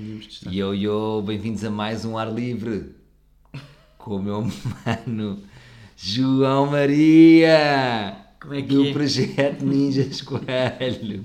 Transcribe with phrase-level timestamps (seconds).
[0.00, 0.50] testar.
[0.50, 2.94] Yo, yo, bem-vindos a mais um ar livre
[3.98, 4.42] com o meu
[5.06, 5.42] mano
[5.96, 8.92] João Maria Como é que do é?
[8.92, 11.22] projeto Ninjas Coelho.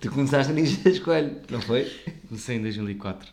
[0.00, 1.84] Tu começaste Ninjas Coelho, não foi?
[2.28, 3.30] Comecei em 2004.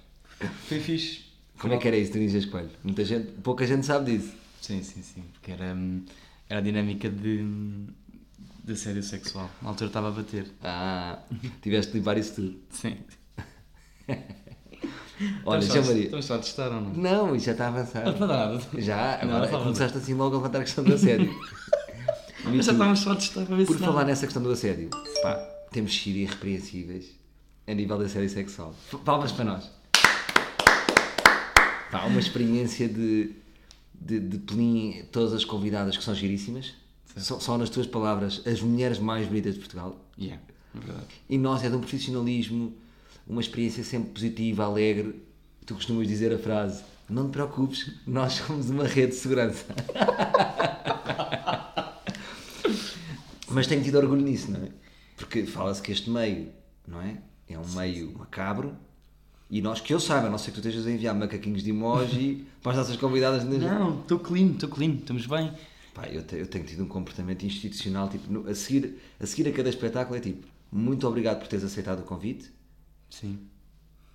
[0.67, 1.23] Foi fixe.
[1.57, 2.71] Como é que era isso do Ninjas Coelho?
[2.83, 4.33] Muita gente, pouca gente sabe disso.
[4.61, 5.23] Sim, sim, sim.
[5.33, 6.04] Porque era, hum,
[6.49, 7.45] era a dinâmica de,
[8.65, 9.49] de assédio sexual.
[9.61, 10.45] Na altura estava a bater.
[10.61, 11.20] Ah,
[11.61, 12.55] tiveste de limpar isso tudo.
[12.71, 12.97] Sim.
[15.46, 16.04] Olha, só- Maria.
[16.05, 16.94] Estamos só a testar ou não?
[16.94, 18.20] Não, isso já está avançado.
[18.20, 18.62] Não nada.
[18.77, 21.34] Já, Não, agora não começaste assim logo a levantar a questão do assédio.
[22.44, 24.90] Mas já estávamos só a testar para ver Por falar nessa questão do assédio,
[25.23, 25.34] pá,
[25.72, 27.16] temos sido irrepreensíveis
[27.66, 28.76] a nível da assédio sexual.
[29.04, 29.72] Palmas para nós.
[31.91, 33.32] Pá, uma experiência de,
[33.94, 36.74] de, de pelim, todas as convidadas que são giríssimas.
[37.18, 39.98] Só, só nas tuas palavras, as mulheres mais bonitas de Portugal.
[40.20, 40.41] Yeah,
[40.76, 41.08] é verdade.
[41.30, 42.74] E nós é de um profissionalismo,
[43.27, 45.21] uma experiência sempre positiva, alegre.
[45.65, 49.65] Tu costumas dizer a frase: Não te preocupes, nós somos uma rede de segurança.
[53.49, 54.70] Mas tenho tido orgulho nisso, não é?
[55.15, 56.49] Porque fala-se que este meio,
[56.87, 57.17] não é?
[57.48, 58.76] É um meio macabro.
[59.49, 61.70] E nós, que eu saiba, a não ser que tu estejas a enviar macaquinhos de
[61.70, 63.43] emoji para as nossas convidadas.
[63.43, 65.53] Não, estou clean, estou clean, estamos bem.
[65.94, 69.47] Pá, eu, te- eu tenho tido um comportamento institucional, tipo, no- a, seguir, a seguir
[69.47, 72.51] a cada espetáculo é tipo, muito obrigado por teres aceitado o convite,
[73.19, 73.40] Sim.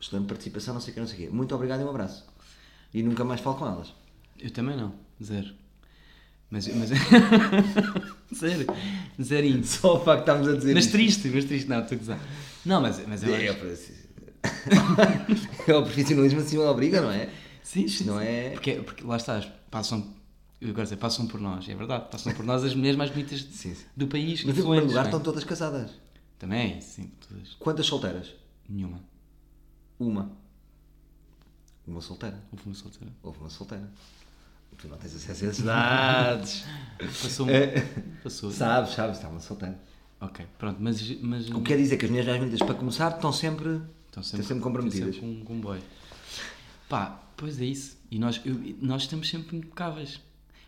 [0.00, 1.28] excelente participação, não sei o que, não sei o quê.
[1.34, 2.26] Muito obrigado e um abraço.
[2.92, 3.92] E nunca mais falo com elas.
[4.38, 4.92] Eu também não,
[5.22, 5.54] zero.
[6.50, 6.66] Mas.
[6.68, 6.90] mas...
[8.34, 8.66] Zero.
[9.20, 9.64] Zerinho.
[9.64, 10.92] Só o facto de estarmos a dizer Mas isto.
[10.92, 12.20] triste, mas triste, não, estou a gozar.
[12.64, 13.60] Não, mas, mas eu É, acho...
[15.66, 17.28] é o profissionalismo acima da obriga, não é?
[17.62, 18.24] Sim, sim, não sim.
[18.26, 20.14] é- Porque, porque lá estás, passam,
[20.60, 23.40] eu agora dizer, passam por nós, é verdade, passam por nós as mulheres mais bonitas
[23.50, 23.84] Sim, sim.
[23.96, 24.44] do país.
[24.44, 25.08] Mas em primeiro lugar não é?
[25.08, 25.90] estão todas casadas.
[26.38, 27.54] Também, sim, todas.
[27.58, 28.28] Quantas solteiras?
[28.70, 29.02] Nenhuma.
[29.98, 30.30] Uma.
[31.86, 32.40] Uma solteira.
[32.52, 33.12] Houve uma solteira.
[33.22, 33.90] Houve uma solteira.
[34.78, 36.64] Tu não tens acesso a esses dados.
[36.98, 37.80] Passou É.
[38.22, 38.50] Passou.
[38.50, 39.78] sabes, sabes, está uma solteira.
[40.20, 41.20] Ok, pronto, mas.
[41.20, 44.42] mas O que quer dizer que as mais bonitas, para começar, estão sempre, Estão estão
[44.42, 45.14] sempre comprometidas.
[45.14, 45.82] estão sempre com um comboio.
[46.88, 47.98] Pá, pois é isso.
[48.10, 50.20] E nós, eu- nós estamos sempre impecáveis.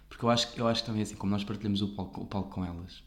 [0.08, 2.50] Porque eu acho, eu acho que também assim, como nós partilhamos o palco, o palco
[2.50, 3.02] com elas,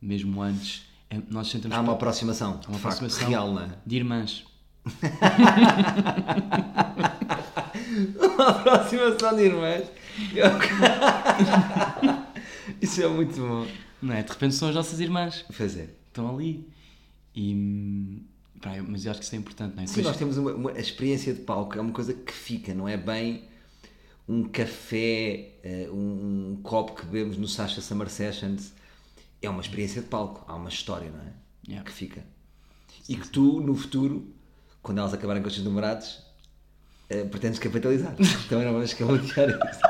[0.00, 3.68] mesmo antes, é- nós sentamos Há uma aproximação, Há uma facto, aproximação real, não é?
[3.86, 4.44] de irmãs.
[8.20, 9.84] Uma aproximação de irmãs.
[12.80, 13.66] Isso é muito bom.
[14.00, 14.22] Não é?
[14.22, 15.44] De repente são as nossas irmãs.
[15.56, 15.88] Pois é.
[16.08, 16.66] Estão ali.
[17.34, 18.22] E.
[18.60, 19.86] pá, mas eu acho que isso é importante, não é?
[19.86, 22.88] Sim, nós temos uma, uma- a experiência de palco, é uma coisa que fica, não
[22.88, 23.44] é bem
[24.28, 28.72] um café, eh, um, um copo que bebemos no Sasha Summer Sessions.
[29.40, 31.32] É uma experiência de palco, há uma história, não é?
[31.66, 31.84] Yeah.
[31.88, 32.24] Que fica.
[33.08, 34.32] E que tu, no futuro,
[34.82, 36.20] quando elas acabarem com os seus namorados,
[37.08, 38.14] eh, pretendes capitalizar.
[38.48, 39.80] Também não vamos escamotear isso.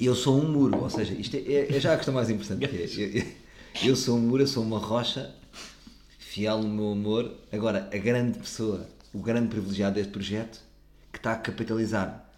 [0.00, 2.66] Eu sou um muro, ou seja, isto é, é- é já a questão mais importante
[2.68, 2.84] que é.
[2.84, 5.34] Eu, eu- eu sou um muro, eu sou uma rocha,
[6.18, 7.34] fiel no meu amor.
[7.50, 10.60] Agora, a grande pessoa, o grande privilegiado deste projeto,
[11.12, 12.28] que está a capitalizar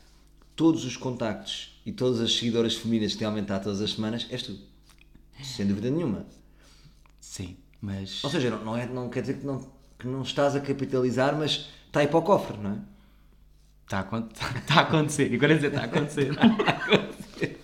[0.54, 4.42] todos os contactos e todas as seguidoras femininas que têm aumentado todas as semanas, és
[4.42, 4.58] tu.
[5.42, 6.26] Sem dúvida nenhuma.
[7.20, 8.22] Sim, mas.
[8.24, 9.60] Ou seja, não, não é, não quer dizer que não,
[9.98, 12.78] que não estás a capitalizar, mas está aí para o cofre, não é?
[13.84, 14.04] Está a,
[14.66, 15.32] tá a acontecer.
[15.32, 16.30] E agora dizer, está a acontecer.
[16.32, 16.46] Está a
[16.96, 17.60] acontecer.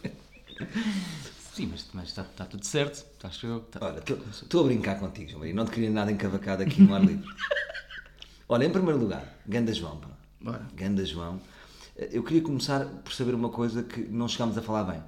[1.55, 3.05] Sim, mas, mas está, está tudo certo.
[3.25, 3.59] Acho eu.
[3.59, 5.55] Está- Olha, estou a brincar contigo, João Maria.
[5.55, 7.27] Não te queria nada encavacado aqui no ar livre.
[8.49, 9.97] Olha, em primeiro lugar, Ganda João.
[9.99, 10.09] Pá.
[10.41, 10.67] Bora.
[10.75, 11.41] Ganda João.
[11.97, 15.03] Eh, Eu queria começar por saber uma coisa que não chegámos a falar bem.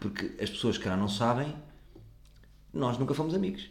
[0.00, 1.54] Porque as pessoas que cá não sabem,
[2.72, 3.68] nós nunca fomos amigos.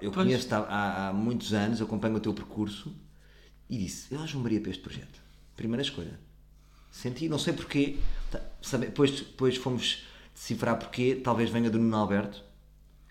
[0.00, 2.94] Eu conheço-te há, há- muitos anos, acompanho o teu percurso
[3.68, 5.20] e disse: Eu João Maria para este projeto.
[5.56, 6.18] Primeira escolha.
[6.90, 7.98] Senti, não sei porquê.
[8.60, 10.04] Sabe, depois, depois fomos
[10.34, 11.18] decifrar porquê.
[11.22, 12.42] Talvez venha do Nuno Alberto,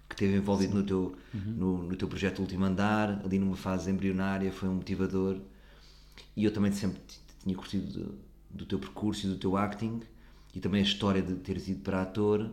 [0.08, 4.52] que esteve envolvido no teu, no, no teu projeto Último Andar, ali numa fase embrionária,
[4.52, 5.40] foi um motivador.
[6.36, 7.02] E eu também sempre
[7.40, 8.20] tinha curtido do,
[8.50, 10.02] do teu percurso e do teu acting
[10.54, 12.52] e também a história de teres ido para ator.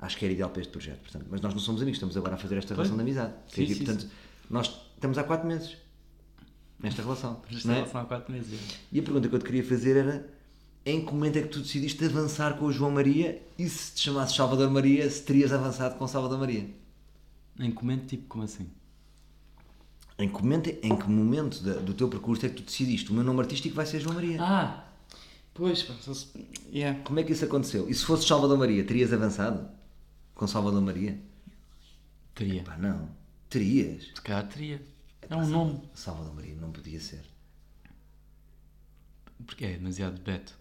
[0.00, 1.00] Acho que era ideal para este projeto.
[1.00, 3.34] Portanto, mas nós não somos amigos, estamos agora a fazer esta relação de amizade.
[3.48, 4.08] Sim, sim, portanto,
[4.48, 5.76] nós estamos há quatro meses
[6.82, 7.42] nesta relação.
[7.64, 7.76] Não é?
[7.76, 8.58] relação há 4 meses.
[8.90, 10.28] E a pergunta que eu te queria fazer era
[10.84, 14.00] em que momento é que tu decidiste avançar com o João Maria e se te
[14.00, 16.68] chamasses Salvador Maria, se terias avançado com Salvador Maria?
[17.58, 18.70] Em comento, tipo, como assim?
[20.20, 23.14] Em que momento, em que momento da- do teu percurso é que tu decidiste o
[23.14, 24.36] meu nome artístico vai ser João Maria?
[24.40, 24.84] Ah!
[25.54, 26.28] Pois, pá, se...
[26.72, 27.00] Yeah.
[27.02, 27.88] Como é que isso aconteceu?
[27.88, 29.68] E se fosse Salvador Maria, terias avançado
[30.34, 31.18] com Salvador Maria?
[32.34, 32.62] Teria.
[32.62, 33.08] Pá, não.
[33.48, 34.04] Terias.
[34.14, 34.80] Se calhar teria.
[35.28, 35.80] É um nome.
[35.94, 37.22] Salvador Maria não podia ser.
[39.46, 40.54] Porque é demasiado Beto.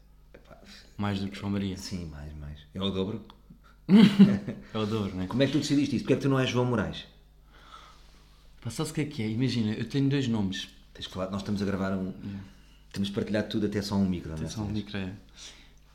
[0.98, 1.78] Mais do que João Maria.
[1.78, 2.60] Sim, mais, mais.
[2.74, 3.24] É o dobro.
[4.74, 5.28] É o dobro, não é?
[5.28, 6.04] Como é que tu decidiste isso?
[6.06, 7.06] Porquê é que tu não és João Moraes?
[8.62, 9.30] Pá, sabes o que é que é?
[9.30, 10.68] Imagina, eu tenho dois nomes.
[10.94, 12.14] Tens que falar, nós estamos a gravar um.
[12.92, 14.30] Temos partilhado tudo até só um micro.
[14.30, 14.40] não é?
[14.42, 15.14] Atenção, micro é.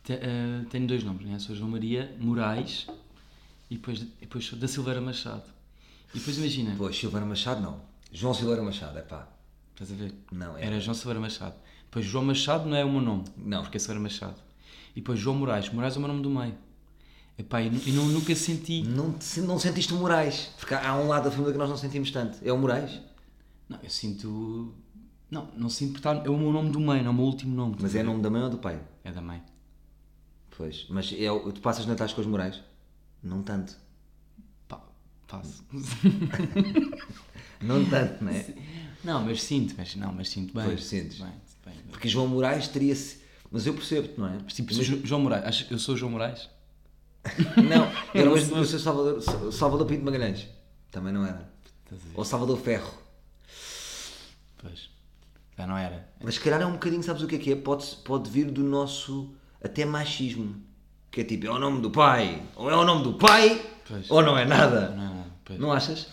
[0.04, 1.38] Te- eh, Tenho dois nomes, né?
[1.38, 2.86] Sou João Maria Moraes
[3.70, 5.42] e depois, e depois sou da Silveira Machado.
[6.14, 7.80] E depois imagina, Pois, Silveira Machado não.
[8.12, 9.26] João Silveira Machado, é pá.
[9.72, 10.14] estás a ver?
[10.30, 10.64] Não, é.
[10.66, 11.54] Era João Silveira Machado.
[11.86, 13.24] Depois João Machado não é o meu nome.
[13.36, 13.62] Não.
[13.62, 14.36] Porque é Silveira Machado.
[14.94, 15.68] E depois João Moraes.
[15.70, 16.54] Moraes é o meu nome do meio.
[17.36, 18.82] Epá, e, nu- e não, nunca senti.
[18.82, 20.50] Não, te- não sentiste o Moraes.
[20.58, 22.38] Porque há há um lado da família que nós não sentimos tanto.
[22.42, 23.00] É o Moraes.
[23.68, 24.72] Não, eu sinto.
[25.30, 27.24] Não, não sinto porque tá- é o meu nome do meio, não é o meu
[27.24, 27.76] último nome.
[27.80, 28.80] Mas é nome da mãe ou do pai?
[29.02, 29.42] É da mãe.
[30.56, 30.86] Pois.
[30.88, 32.60] Mas é, o- tu passas natais com os Moraes?
[33.22, 33.76] Não tanto.
[34.68, 34.80] Pá,
[35.26, 35.64] passo.
[37.60, 38.54] Não tanto, não é?
[39.02, 40.64] Não, mas sinto, mas não, mas sinto bem.
[40.66, 41.18] Pois, sentes.
[41.18, 41.74] Bem, sinto bem.
[41.90, 43.18] Porque João Moraes teria-se.
[43.50, 44.38] Mas eu percebo-te, não é?
[44.44, 46.48] Mas tipo, Jo- João Moraes, que eu sou o João Moraes?
[47.56, 49.22] Não, era não o seu Salvador,
[49.52, 50.46] Salvador Pinto Magalhães.
[50.90, 51.50] Também não era.
[52.14, 52.92] Ou Salvador Ferro.
[54.58, 54.90] Pois.
[55.56, 56.08] Já não era.
[56.22, 57.56] Mas se calhar é um bocadinho, sabes o que é que é?
[57.56, 60.60] Pode, pode vir do nosso até machismo.
[61.10, 62.42] Que é tipo, é o nome do pai.
[62.56, 64.10] Ou é o nome do pai, Pois.
[64.10, 64.90] ou não é nada.
[64.90, 65.58] Não, não, pois.
[65.58, 66.08] Não achas?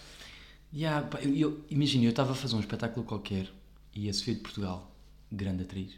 [0.73, 3.51] Yeah, eu, eu, imagina, eu estava a fazer um espetáculo qualquer
[3.93, 4.89] e a Sofia de Portugal,
[5.29, 5.91] grande atriz,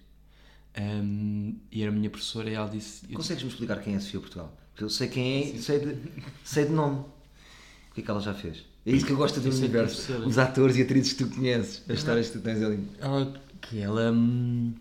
[0.80, 3.08] hum, e era a minha professora e ela disse.
[3.10, 4.58] Consegues-me explicar quem é a Sofia Portugal?
[4.80, 5.98] Eu sei quem é, sei de,
[6.44, 7.00] sei de nome.
[7.00, 8.66] O que é que ela já fez?
[8.86, 9.96] É isso que eu gosto do Eu sei de universo.
[9.98, 10.28] professora.
[10.28, 11.84] Os atores e atrizes que tu conheces.
[11.90, 12.86] As histórias que tu tens ali.
[13.00, 14.12] Ela, que ela.
[14.12, 14.74] hum,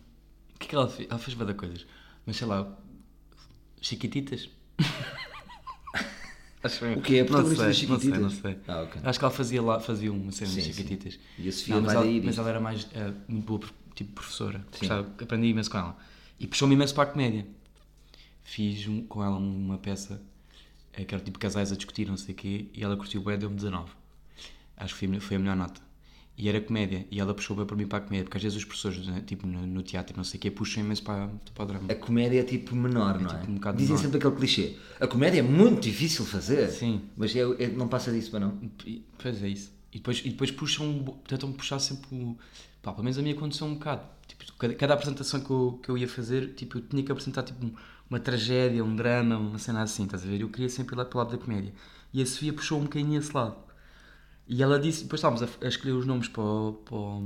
[0.54, 1.08] O que é que ela fez?
[1.10, 1.86] Ela fez várias coisas,
[2.26, 2.78] mas sei lá,
[3.80, 4.48] Chiquititas.
[6.64, 8.20] Acho O que é a protagonista das sei, não sei, Chiquititas?
[8.20, 8.58] não sei.
[8.68, 9.00] Ah, ok.
[9.04, 10.72] Acho que ela fazia lá, fazia uma cena Sim, de sim.
[10.72, 11.18] Chiquititas.
[11.36, 12.38] E a Sofia Não, mas, ela, mas disto.
[12.40, 13.60] ela era mais eh, muito boa,
[13.96, 14.64] tipo professora.
[14.78, 15.96] Gostava, aprendi imenso com ela.
[16.38, 17.44] E puxou-me imenso para a comédia.
[18.44, 20.20] Fiz um- com ela uma peça
[20.92, 23.38] eh, que era tipo casais a discutir, não sei o quê, e ela curtiu bem,
[23.38, 23.90] deu-me 19.
[24.76, 25.80] Acho que foi, a- foi a melhor nota.
[26.36, 28.56] E era comédia, e ela puxou bem para mim para a comédia, porque às vezes
[28.58, 31.62] os professores, né, tipo no, no teatro, não sei o quê, puxam imenso para, para
[31.64, 31.92] o drama.
[31.92, 33.38] A comédia é tipo menor, não é?
[33.40, 33.98] tipo um Dizem menor.
[33.98, 34.76] sempre aquele clichê.
[34.98, 36.68] A comédia é muito difícil fazer.
[36.70, 37.02] Sim.
[37.16, 38.58] Mas é, é- não passa disso para não.
[39.18, 39.70] Pois é isso.
[39.92, 42.36] E depois, e depois puxam, tentam puxar sempre.
[42.82, 44.02] Pá, pelo menos a minha aconteceu um bocado.
[44.26, 47.42] Tipo, cada, cada apresentação que eu, que eu ia fazer, tipo, eu tinha que apresentar
[47.42, 47.70] tipo,
[48.12, 50.40] uma tragédia, um drama, uma cena assim, estás a ver?
[50.42, 51.72] Eu queria sempre ir lá pelo lado da comédia.
[52.12, 53.56] E a Sofia puxou um bocadinho esse lado.
[54.46, 56.72] E ela disse, depois estávamos a, a escolher os nomes para o.
[56.84, 57.22] Para o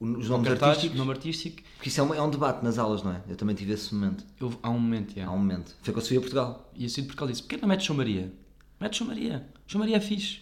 [0.00, 0.98] Os nomes artísticos.
[0.98, 1.62] nome artístico.
[1.76, 3.22] Porque isso é um, é um debate nas aulas, não é?
[3.28, 4.24] Eu também tive esse momento.
[4.40, 5.26] Eu, há um momento, já.
[5.26, 5.76] Há um momento.
[5.82, 6.72] Foi com a Sofia Portugal.
[6.74, 8.32] E assim porque ela disse: porquê não metes João Maria?
[8.80, 9.46] Mete João Maria.
[9.68, 10.40] João Maria é fixe.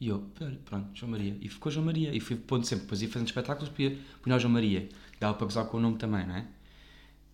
[0.00, 1.36] E eu, "Olha, pronto, João Maria.
[1.40, 2.12] E ficou João Maria.
[2.16, 4.88] E fui pondo sempre, depois ia fazendo espetáculos, punha, punha o João Maria.
[5.20, 6.46] Dava para gozar com o nome também, não é?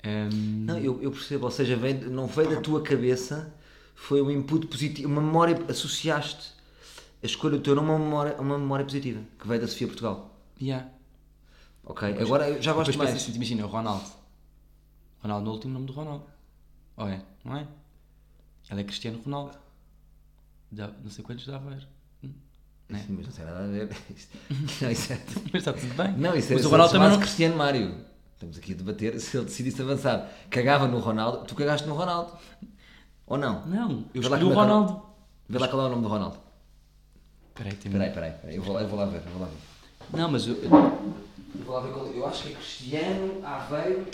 [0.05, 1.47] Ehm, Não, eu, eu percebo.
[1.47, 3.53] Ou seja, veio, não veio da tua cabeça,
[3.95, 5.59] foi um input positivo, uma memória.
[5.69, 6.53] Associaste
[7.23, 9.67] a escolha do teu nome a uma memória, a uma memória positiva, que veio da
[9.67, 10.39] Sofia Portugal.
[10.61, 10.87] yeah.
[11.87, 12.17] Ok?
[12.19, 13.23] Agora eu já gosto Depois mais.
[13.23, 14.05] assim, imagina, o Ronaldo.
[15.23, 16.25] Ronaldo não é o último nome do Ronaldo.
[16.97, 17.23] Ou é?
[17.45, 17.67] Não é?
[18.69, 19.57] Ela é Cristiano Ronaldo.
[20.71, 21.87] Dá, não sei quantos dá a ver.
[22.89, 23.03] Não é?
[23.03, 23.89] Sim, mas não tem nada a ver.
[24.83, 25.21] Não, isso é.
[25.53, 26.13] Mas está tudo bem.
[26.19, 27.19] Não, isso é Mas o Ronaldo também não.
[27.19, 27.95] Cristiano Mário.
[28.35, 30.29] Estamos aqui a debater se ele decidisse avançar.
[30.51, 31.45] Cagava no Ronaldo.
[31.47, 32.33] Tu cagaste no Ronaldo.
[33.27, 33.67] Ou não?
[33.67, 35.03] Não, eu escolhi o é que ela- Ronaldo.
[35.49, 36.39] Vê lá qual é o nome do Ronaldo.
[37.49, 38.57] Espera aí, tem Espera aí, espera aí, espera aí.
[38.57, 39.23] Eu vou lá, eu vou lá ver.
[39.25, 40.19] Eu vou lá ver.
[40.19, 40.69] Não, mas, eu- Eu
[41.65, 44.07] vou lá ver qual- Eu acho que é Cristiano Aveiro.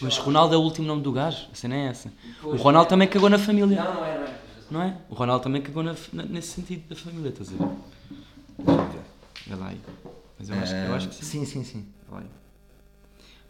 [0.00, 1.46] mas Ronaldo é o último nome do gajo.
[1.52, 2.10] A cena é essa.
[2.42, 3.82] O Ronaldo também cagou na família.
[3.84, 4.40] Não, não é, não é.
[4.70, 4.96] Não é?
[5.10, 7.68] O Ronaldo também cagou na- na- nesse sentido da família, estás a ver?
[8.58, 9.00] Deixa-me ver.
[9.46, 9.80] Vê lá aí.
[10.38, 11.42] Mas eu acho, eu acho que sim.
[11.42, 11.86] Ah, Sim, sim, sim.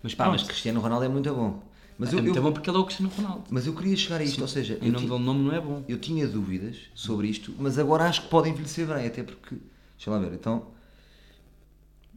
[0.02, 1.62] Mas Pá, pronto, mas Cristiano Ronaldo é muito bom.
[1.98, 3.44] Mas é eu, muito eu- bom porque ele é o Cristiano Ronaldo.
[3.50, 5.52] mas eu queria chegar a isto, ou seja, Em eu, nome ti- do nome não
[5.54, 5.84] é bom.
[5.86, 9.56] eu tinha dúvidas sobre isto, mas agora acho que pode envelhecer bem, até porque.
[9.96, 10.68] Deixa lá ver, então.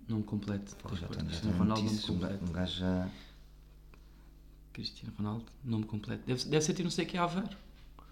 [0.08, 0.76] Nome completo.
[0.78, 2.46] Pô, já já Cristiano Ronaldo, nome um completo.
[2.46, 3.08] um gajo já.
[4.72, 6.24] Cristiano Ronaldo, nome completo.
[6.26, 7.50] Deve, deve ser tipo não sei o que é Aveiro.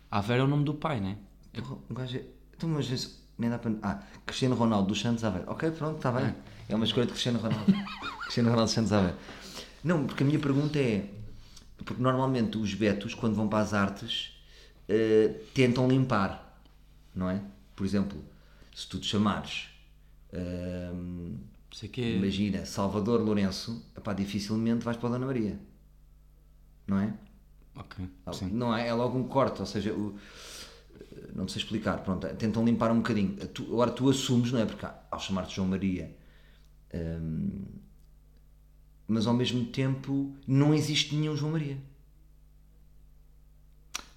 [0.10, 1.18] Aveiro é o nome do pai, né?
[1.54, 2.24] É- Porra, Um gajo é.
[2.56, 3.74] Então, mas isso nem dá para.
[3.82, 5.50] Ah, Cristiano Ronaldo dos Santos Aveiro.
[5.50, 6.36] Ok, pronto, está bem.
[6.70, 7.66] É uma escolha de Cristiano Ronaldo.
[8.24, 9.18] Cristiano Ronaldo dos Santos Aveiro.
[9.84, 11.10] Não, porque a minha pergunta é.
[11.78, 14.34] Porque normalmente os betos, quando vão para as artes,
[14.88, 16.62] eh, tentam limpar,
[17.16, 17.42] não é?
[17.76, 18.24] Por exemplo,
[18.76, 19.68] se tu te chamares.
[21.84, 25.60] o que Imagina, Salvador Lourenço, epá, dificilmente vais para a Dona Maria.
[26.88, 27.14] Não é?
[27.76, 28.52] Ok, sim.
[28.52, 28.88] Não é?
[28.88, 30.18] É logo um corte, ou seja, o-
[31.34, 33.36] não sei explicar, pronto, tentam limpar um bocadinho.
[33.48, 34.66] Tu- agora tu assumes, não é?
[34.66, 36.16] Porque ao chamar-te João Maria,
[36.94, 37.64] Hum,
[39.12, 41.78] mas ao mesmo tempo não existe nenhum João Maria.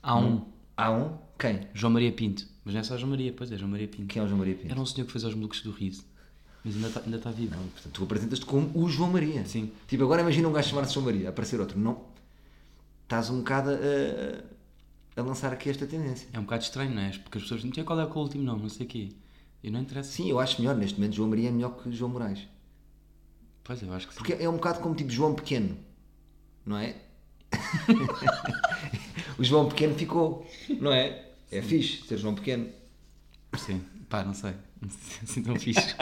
[0.02, 0.44] Há um,
[0.76, 1.16] Há um?
[1.38, 1.66] Quem?
[1.72, 2.46] João Maria Pinto.
[2.64, 4.06] Mas não é só João Maria, pois é, João Maria Pinto.
[4.06, 4.70] Quem é o João Maria Pinto?
[4.70, 6.04] Era um senhor que fez aos malucos do riso.
[6.64, 7.54] Mas ainda está ainda tá vivo.
[7.56, 9.44] Não, portanto, tu apresentas-te como o João Maria.
[9.44, 9.70] Sim.
[9.86, 11.78] Tipo, agora imagina um gajo chamar-se João Maria, aparecer outro.
[11.78, 12.02] Não.
[13.02, 16.28] Estás um bocado a, a lançar aqui esta tendência.
[16.32, 17.10] É um bocado estranho, não é?
[17.10, 19.10] Porque as pessoas não tinham qual é o último nome, não sei o quê.
[19.62, 20.10] E não interessa.
[20.10, 20.76] Sim, eu acho melhor.
[20.76, 22.53] Neste momento, João Maria é melhor que João Moraes.
[23.64, 24.18] Pois, eu acho que sim.
[24.18, 25.76] Porque é um bocado como tipo João Pequeno.
[26.64, 26.96] Não é?
[29.38, 30.46] o João Pequeno ficou.
[30.80, 31.30] Não é?
[31.50, 32.68] É fixe ser João Pequeno.
[33.56, 33.82] Sim.
[34.08, 34.54] Pá, não sei.
[34.80, 35.94] Não sei assim tão fixe.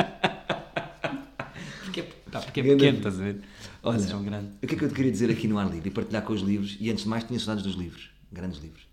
[1.84, 3.42] porque é, pá, porque é pequeno, estás a ver?
[3.82, 4.50] Olha, João Grande.
[4.62, 6.32] O que é que eu te queria dizer aqui no ar livre e partilhar com
[6.32, 6.76] os livros?
[6.80, 8.86] E antes de mais, tinha saudades dos livros, grandes livros.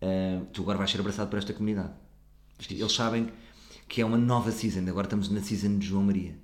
[0.00, 1.92] Ah, tu agora vais ser abraçado por esta comunidade.
[2.68, 3.28] Eles sabem
[3.88, 4.88] que é uma nova season.
[4.88, 6.34] Agora estamos na season de João Maria.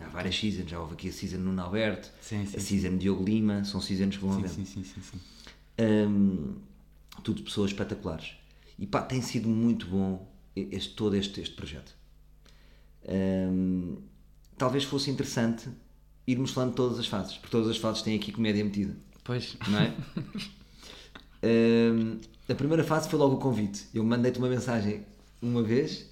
[0.00, 0.68] Há várias seasons.
[0.70, 3.64] Já houve aqui a season no Nuno Alberto, Sim, sim, a season Diogo Lima.
[3.64, 4.48] São seasons que vão havendo.
[4.48, 5.20] sim, sim, sim, sim.
[5.78, 6.54] Hum,
[7.22, 8.32] tudo pessoas espetaculares.
[8.78, 11.94] E pá, tem sido muito bom este, todo este, este projeto.
[13.08, 13.98] Hum,
[14.56, 15.68] talvez fosse interessante
[16.26, 19.56] irmos falando de todas as fases, porque todas as fases têm aqui comédia metida, Pois.
[19.68, 19.94] não é?
[21.46, 23.86] Hum, a primeira fase foi logo o convite.
[23.92, 25.04] Eu mandei-te uma mensagem
[25.42, 26.06] uma vez,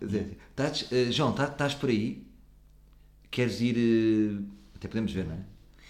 [0.00, 2.24] dizer, "Tás, eh, João, tá- estás por aí?
[3.30, 3.76] Queres ir.
[3.76, 4.42] eh,
[4.76, 5.38] até podemos ver, não é?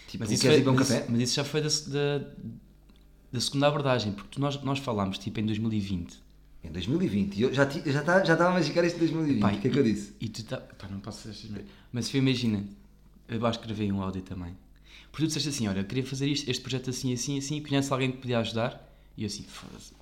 [0.08, 1.06] Tipo, Mas isso, queres foi- ir para um mas, café?
[1.08, 2.28] mas isso já foi da, da,
[3.32, 6.22] da segunda abordagem, porque nós, nós falámos tipo em 2020.
[6.64, 7.36] Em 2020.
[7.36, 9.40] E Eu já, ti- já, tá, já estava a magicar isto em 2020.
[9.40, 10.14] Pá, o que é que eu disse?
[10.20, 12.64] E tu tá, pá, não posso ser Mas se imagina,
[13.28, 14.56] eu acho que gravei um áudio também.
[15.10, 17.92] Porque tu disseste assim: olha, eu queria fazer isto, este projeto assim, assim, assim, conhece
[17.92, 18.82] alguém que podia ajudar?
[19.16, 19.92] E eu assim, foda-se.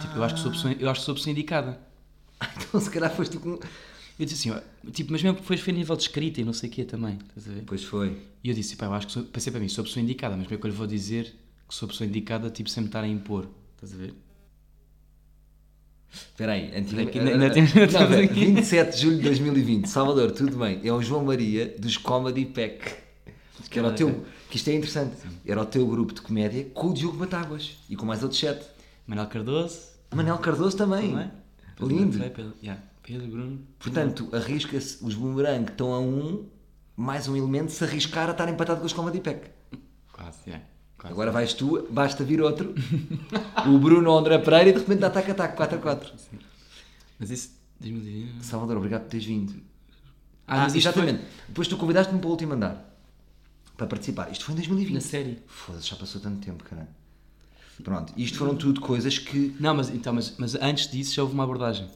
[0.00, 1.80] Tipo, eu acho que sou pessoa, eu acho que sou a pessoa indicada.
[2.68, 3.58] Então se calhar foste tu com.
[4.18, 4.60] Eu disse assim,
[4.92, 7.18] tipo, mas mesmo que foi, a nível de escrita e não sei o quê também,
[7.28, 7.64] estás a ver?
[7.66, 8.16] Pois foi.
[8.44, 10.36] E eu disse, pá, eu acho que sou, pensei para mim, sou a pessoa indicada,
[10.36, 11.34] mas como é que eu lhe vou dizer
[11.68, 14.14] que sou a pessoa indicada, tipo, sem me estar a impor, estás a ver?
[16.12, 17.18] Espera aí, antigamente.
[17.18, 18.44] Ainda temos- Não, temos pera, aqui.
[18.46, 20.80] 27 de julho de 2020, Salvador, tudo bem.
[20.84, 23.02] É o João Maria dos Comedy Pack.
[23.68, 24.24] Que era o teu.
[24.48, 25.16] Que isto é interessante.
[25.44, 28.64] Era o teu grupo de comédia com o Diogo Batáguas e com mais outros sete.
[29.06, 29.78] Manel Cardoso,
[30.14, 31.18] Manel Cardoso também.
[31.18, 31.30] é?
[31.80, 32.18] Lindo.
[32.62, 33.60] Yeah, Pedro Bruno.
[33.78, 36.48] Portanto, arrisca-se os boomerang que estão a um,
[36.96, 39.50] mais um elemento, se arriscar a estar empatado com os Comedy Pack.
[40.10, 40.64] Quase, yeah,
[40.96, 41.12] quase.
[41.12, 42.74] Agora vais tu, basta vir outro,
[43.68, 46.12] o Bruno ou André Pereira e de repente dá tac-a-tac, 4 a 4.
[47.18, 48.42] Mas isso, 2020...
[48.42, 49.52] Salvador, obrigado por teres vindo.
[50.46, 51.24] Ah, Ah, exatamente.
[51.46, 52.90] Depois tu convidaste-me para o último andar
[53.76, 54.30] para participar.
[54.32, 54.94] Isto foi em 2020.
[54.94, 55.42] Na série.
[55.46, 56.88] Foda-se, já passou tanto tempo, caralho.
[57.82, 61.34] Pronto, isto foram tudo coisas que Não, mas, então, mas, mas antes disso já houve
[61.34, 61.86] uma abordagem.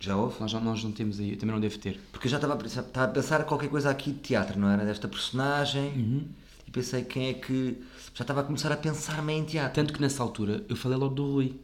[0.00, 0.40] Já houve.
[0.40, 2.00] Nós, não- nós não temos aí, eu também não devo ter.
[2.10, 4.68] Porque eu já estava a pensar, estava a pensar qualquer coisa aqui de teatro, não
[4.68, 4.84] era?
[4.84, 6.28] Desta personagem.
[6.66, 7.78] E pensei quem é que.
[8.14, 9.74] Já estava a começar a pensar meio em teatro.
[9.74, 11.60] Tanto que nessa altura eu falei logo do Rui.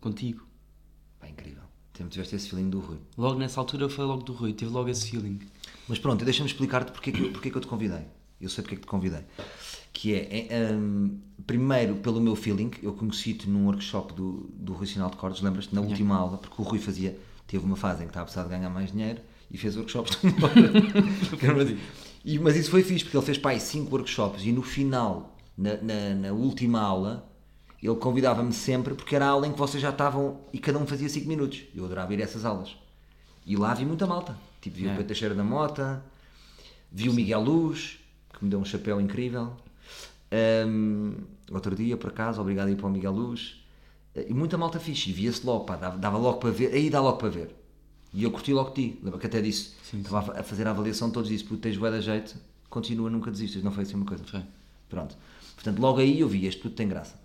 [0.00, 0.46] Contigo.
[1.20, 1.62] Pá, incrível.
[1.96, 2.98] Sempre tiveste esse feeling do Rui.
[3.16, 4.52] Logo nessa altura eu falei logo do Rui.
[4.52, 5.38] Tive logo esse feeling.
[5.88, 8.02] Mas pronto, deixa-me explicar-te porque, é que eu- porque é que eu te convidei.
[8.40, 9.20] Eu sei porque é que te convidei.
[9.92, 14.86] Que é, é, hum, primeiro, pelo meu feeling, eu conheci-te num workshop do, do Rui
[14.86, 18.06] Sinal de Cordes, lembras-te, na última aula, porque o Rui fazia, teve uma fase em
[18.06, 19.20] que estava a precisar de ganhar mais dinheiro
[19.50, 21.76] e fez workshops de uma hora.
[22.24, 25.76] E- mas isso foi fixe, porque ele fez, pai, cinco workshops e no final, na,
[25.76, 27.28] na, na última aula,
[27.82, 30.86] ele convidava-me sempre porque era a aula em que vocês já estavam e cada um
[30.86, 31.64] fazia 5 minutos.
[31.74, 32.74] Eu adorava ir a essas aulas.
[33.46, 34.34] E lá vi muita malta.
[34.62, 34.92] Tipo, vi o É.
[34.92, 36.02] Pedro Teixeira da Mota,
[36.90, 37.98] vi o Miguel Luz,
[38.32, 39.52] que me deu um chapéu incrível.
[40.32, 41.12] Ahm,
[41.52, 43.62] outro dia, por acaso, obrigado aí para o Miguel Luz.
[44.16, 47.00] E muita malta fixe, e via-se logo, pá, dava, dava logo para ver, aí dá
[47.00, 47.54] logo para ver.
[48.12, 51.08] E eu curti logo de ti, lembra que até disse, estava a fazer a avaliação
[51.08, 52.36] de todos disse, puto, tens bué da jeito,
[52.70, 54.22] continua, nunca desistas, não foi assim uma coisa.
[54.24, 54.42] Foi.
[54.88, 55.16] Pronto.
[55.56, 57.18] Portanto, logo aí eu vi, este puto tem graça.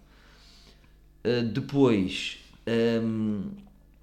[1.23, 2.39] Uh, depois,
[3.03, 3.51] um,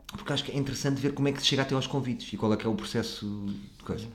[0.08, 2.36] porque acho que é interessante ver como é que se chega até aos convites e
[2.36, 3.26] qual é que é o processo
[3.78, 4.06] de coisa.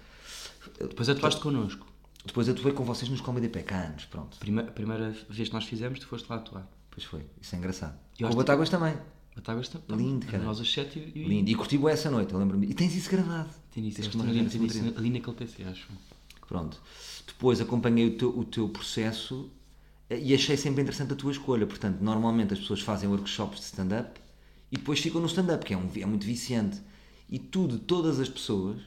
[0.79, 1.85] Depois atuaste connosco.
[2.25, 4.37] Depois atuei com vocês nos Comedy Pack há anos, pronto.
[4.37, 6.67] Primeira, primeira vez que nós fizemos, tu foste lá atuar.
[6.91, 7.97] Pois foi, isso é engraçado.
[8.21, 8.95] Acho o Batáguas também.
[9.35, 9.97] Batáguas também.
[9.97, 10.43] Lindo, cara.
[10.43, 11.49] Nós os sete e, e Lindo.
[11.49, 12.67] E curti essa noite, eu lembro-me.
[12.67, 13.49] E tens isso gravado.
[13.73, 15.87] Tem isso, Tens que que me ali, isso ali naquele PC, acho.
[16.47, 16.81] Pronto.
[17.25, 19.49] Depois acompanhei o teu, o teu processo
[20.09, 21.65] eh, e achei sempre interessante a tua escolha.
[21.65, 24.19] Portanto, normalmente as pessoas fazem workshops de stand-up
[24.69, 26.81] e depois ficam no stand-up, que é, um, é muito viciante.
[27.29, 28.81] E tu, de todas as pessoas,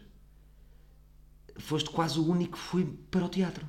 [1.56, 3.66] foste quase o único que foi para o teatro.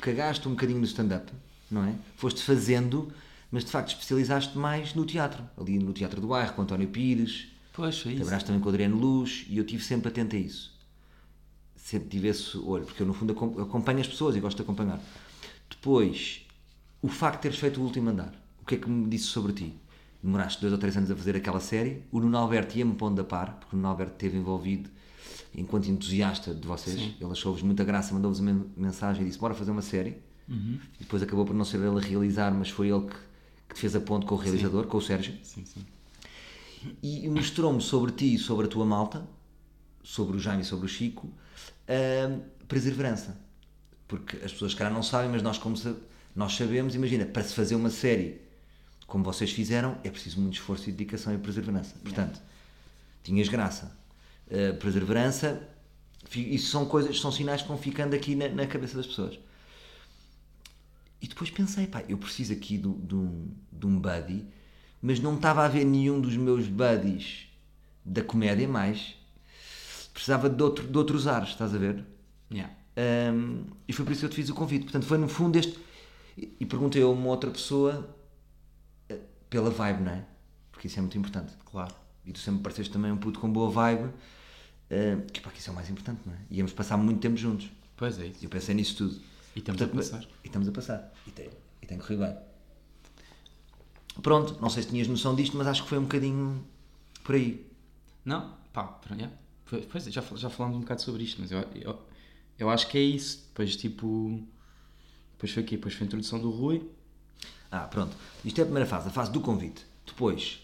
[0.00, 1.32] Cagaste um bocadinho no stand-up,
[1.68, 1.94] não é?
[2.16, 3.12] Foste fazendo,
[3.50, 5.42] mas de facto especializaste mais no teatro.
[5.56, 8.20] Ali no Teatro do Bairro, com António Pires, Pois, foi isso.
[8.22, 10.76] Trabalhaste também com o Adriano Luz e eu estive sempre atento a isso.
[11.76, 14.62] sempre tive esse olho, porque eu no fundo acom- acompanho as pessoas e gosto de
[14.62, 15.00] acompanhar.
[15.70, 16.44] Depois,
[17.00, 19.52] o facto de teres feito o último andar, o que é que me disse sobre
[19.52, 19.74] ti?
[20.22, 23.24] Demoraste dois ou três anos a fazer aquela série, o Nuno Alberto ia-me pondo a
[23.24, 24.90] par, porque o Nuno Alberto esteve envolvido
[25.54, 29.70] enquanto entusiasta de vocês, ele achou-vos muita graça, mandou-vos uma mensagem e disse: Bora fazer
[29.70, 30.16] uma série.
[30.50, 33.16] E depois acabou por não ser ele a realizar, mas foi ele que,
[33.68, 35.84] que te fez a ponte com o realizador, com o Sérgio Sim, sim.
[37.02, 39.26] e mostrou-me sobre ti e sobre a tua malta,
[40.02, 41.28] sobre o Jaime e sobre o Chico,
[41.86, 43.38] a perseverança.
[44.06, 45.76] Porque as pessoas, calhar, não sabem, mas nós, como
[46.34, 48.40] nós sabemos, imagina, para se fazer uma série
[49.06, 51.94] como vocês fizeram, é preciso muito esforço e dedicação e perseverança.
[52.02, 52.40] Portanto,
[53.22, 53.96] tinhas graça.
[54.46, 55.66] A perseverança,
[56.34, 59.38] isso são coisas, são sinais que vão ficando aqui na, na cabeça das pessoas.
[61.20, 64.46] E depois pensei, pá, eu preciso aqui de, de um, de um buddy,
[65.02, 67.48] mas não estava a ver nenhum dos meus buddies
[68.04, 69.16] da comédia mais.
[70.12, 72.04] Precisava de, outro, de outros ares, estás a ver?
[72.52, 72.72] Yeah.
[73.32, 74.84] Um, e foi por isso que eu te fiz o convite.
[74.84, 75.78] Portanto, foi no fundo este.
[76.36, 78.16] E, e perguntei a uma outra pessoa
[79.08, 80.24] eh, pela vibe, não é?
[80.72, 81.52] Porque isso é muito importante.
[81.64, 81.94] Claro.
[82.24, 84.10] E tu sempre pareceste também um puto com boa vibe.
[84.90, 86.38] eh, que pá, que isso é o mais importante, não é?
[86.50, 87.68] Íamos passar muito tempo juntos.
[87.96, 88.38] Pois é isso.
[88.42, 89.20] E eu pensei nisso tudo.
[89.58, 90.22] E estamos Portanto, a passar.
[90.44, 91.12] E estamos a passar.
[91.26, 91.50] E tem,
[91.82, 92.36] e tem corrido bem.
[94.22, 96.64] Pronto, não sei se tinhas noção disto, mas acho que foi um bocadinho
[97.24, 97.66] por aí.
[98.24, 99.36] Não, pá, pronto, yeah.
[99.90, 101.98] Pois- é, já, já falámos um bocado sobre isto, mas eu, eu,
[102.56, 103.46] eu acho que é isso.
[103.48, 104.40] Depois, tipo.
[105.32, 106.88] Depois foi aqui, depois foi a introdução do Rui.
[107.70, 108.16] Ah, pronto.
[108.44, 109.84] Isto é a primeira fase, a fase do convite.
[110.06, 110.60] Depois,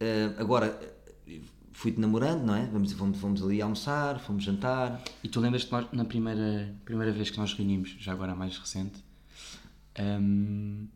[0.00, 0.78] eh, agora
[1.28, 1.40] eh,
[1.72, 2.66] fui-te namorando, não é?
[2.66, 5.02] Vamos, fomos, fomos ali almoçar, fomos jantar.
[5.22, 9.02] E tu lembras-te na primeira, primeira vez que nós reunimos, já agora mais recente,
[9.98, 10.86] hum,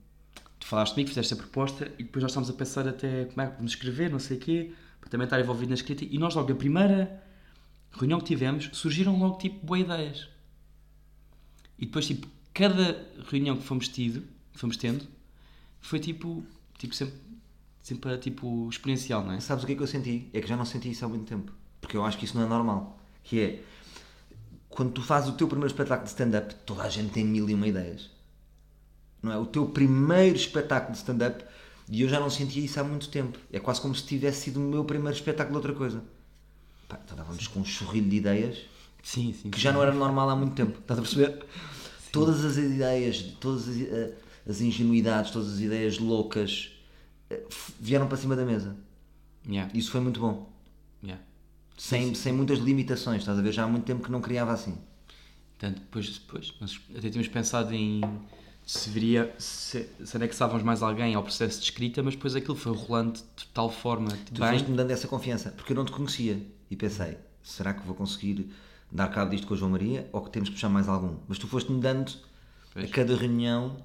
[0.58, 3.46] tu falaste comigo, fizeste a proposta e depois nós estávamos a pensar até como é
[3.46, 6.04] que vamos escrever, não sei o quê, para também estar envolvido na escrita.
[6.04, 7.22] E nós, logo, a primeira
[7.92, 10.28] reunião que tivemos, surgiram logo tipo boas ideias.
[11.78, 15.06] E depois, tipo, cada reunião que fomos, tido, que fomos tendo
[15.80, 16.44] foi tipo,
[16.78, 17.14] tipo sempre,
[17.86, 19.38] sempre tipo exponencial, não é?
[19.38, 20.28] Sabes o que é que eu senti?
[20.32, 21.52] É que já não senti isso há muito tempo.
[21.80, 22.98] Porque eu acho que isso não é normal.
[23.22, 23.62] Que é,
[24.68, 27.54] quando tu fazes o teu primeiro espetáculo de stand-up, toda a gente tem mil e
[27.54, 28.10] uma ideias.
[29.22, 29.38] Não é?
[29.38, 31.44] O teu primeiro espetáculo de stand-up,
[31.88, 33.38] e eu já não sentia isso há muito tempo.
[33.52, 36.02] É quase como se tivesse sido o meu primeiro espetáculo de outra coisa.
[36.88, 38.62] Pá, então estávamos com um chorrilho de ideias
[39.00, 39.48] Sim, sim.
[39.48, 40.76] que já não era normal há muito tempo.
[40.80, 41.46] Estás a perceber?
[42.10, 44.12] Todas as ideias, todas as, eh,
[44.44, 46.75] as ingenuidades, todas as ideias loucas
[47.80, 48.76] vieram para cima da mesa.
[49.48, 50.50] Yeah, Isso foi muito bom.
[51.02, 51.22] yeah.
[51.78, 53.52] Sem, sem muitas limitações, estás a ver?
[53.52, 54.76] Já há muito tempo que não criava assim.
[55.58, 58.00] Portanto, depois, depois nós até tínhamos pensado em
[58.64, 62.74] se viria, se, se anexávamos mais alguém ao processo de escrita, mas depois aquilo foi
[62.74, 64.50] rolando de tal forma de Tu bem.
[64.52, 66.44] foste-me dando essa confiança, porque eu não te conhecia.
[66.68, 68.50] E pensei, será que vou conseguir
[68.90, 71.14] dar cabo disto com a João Maria ou que temos que puxar mais algum?
[71.28, 72.90] Mas tu foste-me dando a Pois.
[72.90, 73.76] cada reunião,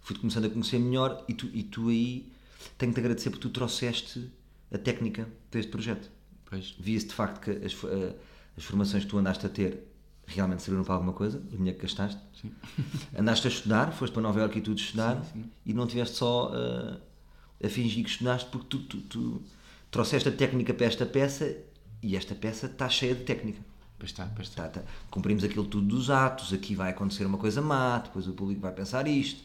[0.00, 2.31] fui-te começando a conhecer melhor e tu, e tu aí
[2.78, 4.30] tenho-te a agradecer porque tu trouxeste
[4.72, 6.10] a técnica deste projeto.
[6.44, 8.14] Pois, Via-se de facto que as, eh,
[8.56, 9.86] as formações que tu andaste a ter
[10.26, 12.20] realmente serviram para alguma coisa, o dinheiro que gastaste.
[13.16, 15.22] Andaste a estudar, foste para Nova Iorque e tudo estudar
[15.64, 19.42] e não tiveste só eh, a fingir que estudaste porque tu, tu, tu
[19.90, 21.56] trouxeste a técnica para esta peça
[22.02, 23.60] e esta peça está cheia de técnica.
[23.98, 24.68] pois está, pois está.
[24.68, 24.86] Tá, tá.
[25.10, 28.72] Cumprimos aquilo tudo dos atos, aqui vai acontecer uma coisa má, depois o público vai
[28.72, 29.44] pensar isto,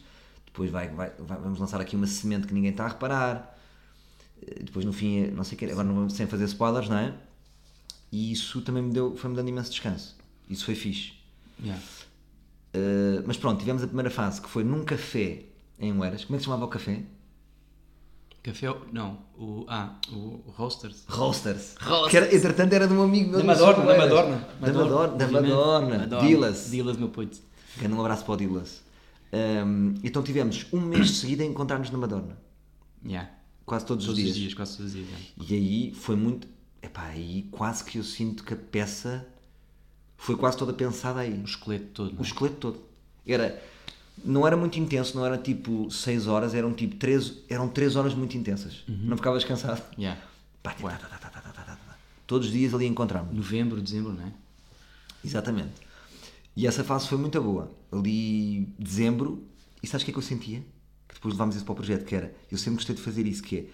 [0.58, 3.56] depois vai, vai- vai- vamos lançar aqui uma semente que ninguém está a reparar,
[4.42, 6.88] eh, depois no fim, é- não sei o que, agora não vamos sem fazer spoilers,
[6.88, 7.14] não é?
[8.10, 10.16] E isso também me deu, foi-me dando imenso descanso.
[10.50, 11.12] Isso foi fixe.
[11.62, 11.80] Yeah.
[12.74, 15.44] Uh, mas pronto, tivemos a primeira fase que foi num café
[15.78, 16.24] em Oeiras.
[16.24, 17.02] Como é que se chamava o café?
[18.42, 21.04] Café, não, o, ah, o Roasters.
[21.08, 21.74] Roasters.
[21.80, 22.10] Roasters.
[22.10, 23.38] Que era, entretanto era de um amigo meu.
[23.38, 23.98] Da do Madorna, da.
[23.98, 24.36] Madorna.
[24.60, 25.16] Da Madorna.
[25.16, 25.28] Da.
[25.28, 26.06] Madorna.
[26.26, 26.70] Dilas.
[26.70, 27.38] Dilas, meu puto.
[27.76, 28.87] Grande um abraço para o Dilas.
[29.32, 32.36] Um, então tivemos um mês de seguida a encontrar-nos na Madorna.
[33.04, 33.30] Yeah.
[33.66, 34.36] Quase todos, Todos os os dias.
[34.36, 35.08] dias, quase todos os dias.
[35.08, 35.26] yeah.
[35.48, 36.48] E aí foi muito.
[36.82, 39.26] Epá, aí quase que eu sinto que a peça
[40.16, 41.32] foi quase toda pensada aí.
[41.34, 42.10] O esqueleto todo.
[42.10, 42.22] O não é?
[42.26, 42.80] esqueleto todo.
[43.26, 43.62] Era,
[44.24, 48.14] não era muito intenso, não era tipo 6 horas, eram tipo 3, eram 3 horas
[48.14, 48.82] muito intensas.
[48.88, 49.82] Não ficavas cansado.
[49.98, 50.20] Yeah.
[50.62, 51.78] Pá, tá, tá, tá.
[52.26, 53.34] Todos os dias ali encontramos.
[53.34, 54.32] Novembro, dezembro, não é?
[55.24, 55.72] Exatamente.
[56.58, 57.70] E essa fase foi muito boa.
[57.92, 59.44] Ali, dezembro,
[59.80, 60.58] e sabes o que é que eu sentia?
[61.06, 63.44] Que depois levámos isso para o projeto, que era, eu sempre gostei de fazer isso,
[63.44, 63.66] que é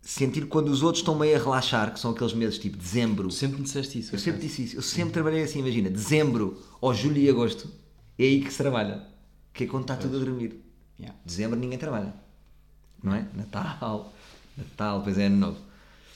[0.00, 3.28] sentir quando os outros estão meio a relaxar, que são aqueles meses tipo dezembro.
[3.32, 4.14] Sempre me disseste isso.
[4.14, 4.76] Eu sempre disse isso.
[4.76, 7.68] Eu sempre trabalhei assim, imagina, dezembro ou julho e agosto,
[8.16, 9.04] é aí que se trabalha.
[9.52, 10.60] Que é quando está tudo a dormir.
[10.96, 11.18] Yeah.
[11.26, 12.14] Dezembro ninguém trabalha.
[13.02, 13.26] Não é?
[13.34, 14.14] Natal.
[14.56, 15.58] Natal, depois é ano novo.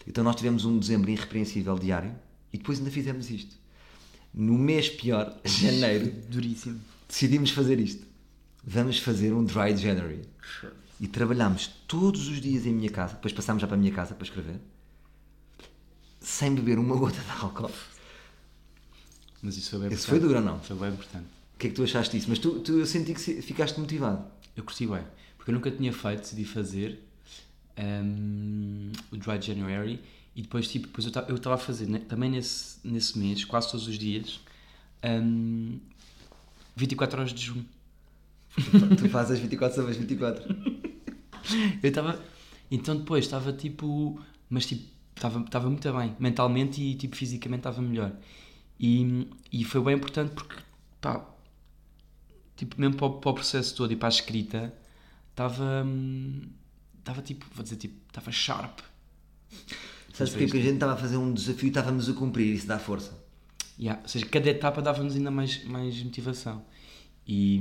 [0.07, 2.15] Então nós tivemos um dezembro irrepreensível diário
[2.53, 3.64] e depois ainda fizemos isto.
[4.35, 6.81] No mês pior, janeiro, Duríssimo.
[7.09, 8.05] decidimos fazer isto.
[8.65, 10.23] Vamos fazer um dry January.
[11.01, 14.15] E trabalhámos todos os dias em minha casa, depois passámos já para a minha casa
[14.15, 14.57] para escrever,
[16.21, 17.71] sem beber uma gota de álcool.
[19.43, 20.11] Mas isso foi bem Esse importante.
[20.11, 20.61] foi duro ou não?
[20.61, 21.27] Foi bem importante.
[21.55, 22.29] O que é que tu achaste disso?
[22.31, 24.25] Mas tu, tu eu senti que ficaste motivado.
[24.57, 25.03] Eu curti bem,
[25.37, 27.03] porque eu nunca tinha feito, decidi fazer
[27.79, 30.01] hum, o Dry January
[30.37, 33.45] e depois, tipo, depois eu ta- eu estava a fazer né, também nesse, nesse mês,
[33.45, 34.41] quase todos os dias,
[35.05, 35.79] hum,
[36.77, 37.67] 24 horas de junho.
[38.99, 40.45] tu fazes as 24 sobre as 24.
[41.83, 42.21] Eu estava.
[42.71, 44.21] Então depois estava tipo.
[44.49, 44.85] Mas tipo,
[45.17, 46.15] estava estava muito bem.
[46.19, 48.13] Mentalmente e tipo fisicamente estava melhor.
[48.79, 50.57] E, e foi bem importante porque,
[51.01, 51.25] pá,
[52.57, 54.73] tipo, mesmo para o, para o processo todo e para a escrita,
[55.31, 55.85] estava.
[55.85, 56.43] hum,
[57.01, 58.81] Estava tipo, vou dizer tipo, estava sharp.
[60.15, 60.47] Sabes porquê?
[60.47, 63.13] Porque a gente estava a fazer um desafio e estávamos a cumprir, isso dá força.
[63.79, 66.65] Yeah, Ou seja, cada etapa dava-nos ainda mais, mais motivação.
[67.27, 67.57] E,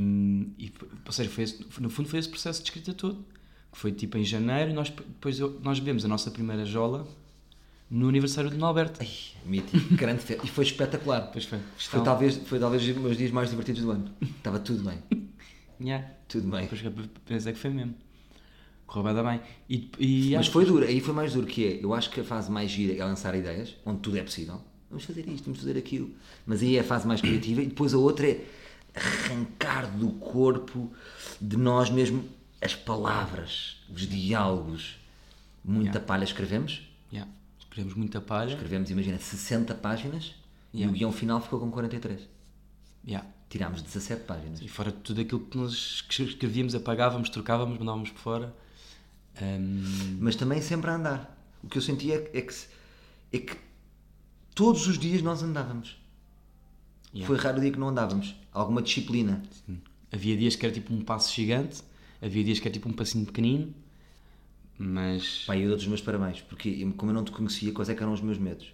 [0.60, 0.72] e,
[1.06, 3.26] ou seja, foi esse- no fundo foi esse processo de escrita todo.
[3.72, 7.08] Que foi tipo em janeiro e nós, depois eu- nós bebemos a nossa primeira jola
[7.90, 9.00] no aniversário de Alberto.
[9.02, 9.10] Ai,
[9.46, 10.46] mítico, grande festa.
[10.46, 11.32] E foi espetacular.
[11.32, 11.60] Pois foi.
[11.78, 14.12] Foi talvez, foi talvez os meus dias mais divertidos do ano.
[14.22, 15.00] Estava tudo bem.
[15.82, 16.08] Yeah.
[16.30, 16.62] Tudo bem.
[16.62, 16.94] Depois eu
[17.26, 17.96] pensei que foi mesmo.
[18.86, 19.42] Correu bem.
[19.70, 21.84] E, e Mas foi duro, aí foi mais duro que é.
[21.84, 24.62] Eu acho que a fase mais gira é lançar ideias, onde tudo é possível.
[24.90, 26.12] Vamos fazer isto, vamos fazer aquilo.
[26.46, 28.46] Mas aí é a fase mais criativa e depois a outra é
[28.96, 30.92] arrancar do corpo
[31.42, 32.24] de nós mesmo
[32.62, 34.98] as palavras, os diálogos.
[35.66, 36.06] Muita Yeah.
[36.08, 36.82] palha escrevemos.
[37.12, 37.32] Yeah.
[37.58, 38.52] Escrevemos muita palha.
[38.52, 40.36] Escrevemos, imagina, 60 páginas
[40.74, 40.92] e Yeah.
[40.92, 42.22] o guião final ficou com 43.
[43.08, 43.28] Yeah.
[43.50, 44.62] Tirámos 17 páginas.
[44.62, 48.54] E fora de tudo aquilo que nós escrevíamos, apagávamos, trocávamos, mandávamos por fora.
[49.42, 51.38] Hum, mas também sempre a andar.
[51.64, 52.68] O que eu sentia é que, se-
[53.32, 53.56] é que
[54.56, 55.98] todos os dias nós andávamos.
[57.14, 57.28] Yeah.
[57.28, 58.36] Foi raro o dia que não andávamos.
[58.52, 59.42] Alguma disciplina.
[60.12, 61.82] Havia dias que era tipo um passo gigante,
[62.22, 63.74] havia dias que era tipo um passinho pequenino,
[64.78, 65.44] mas.
[65.46, 68.02] Pá, eu dou-te os meus parabéns, porque como eu não te conhecia, quais é que
[68.04, 68.72] eram os meus medos?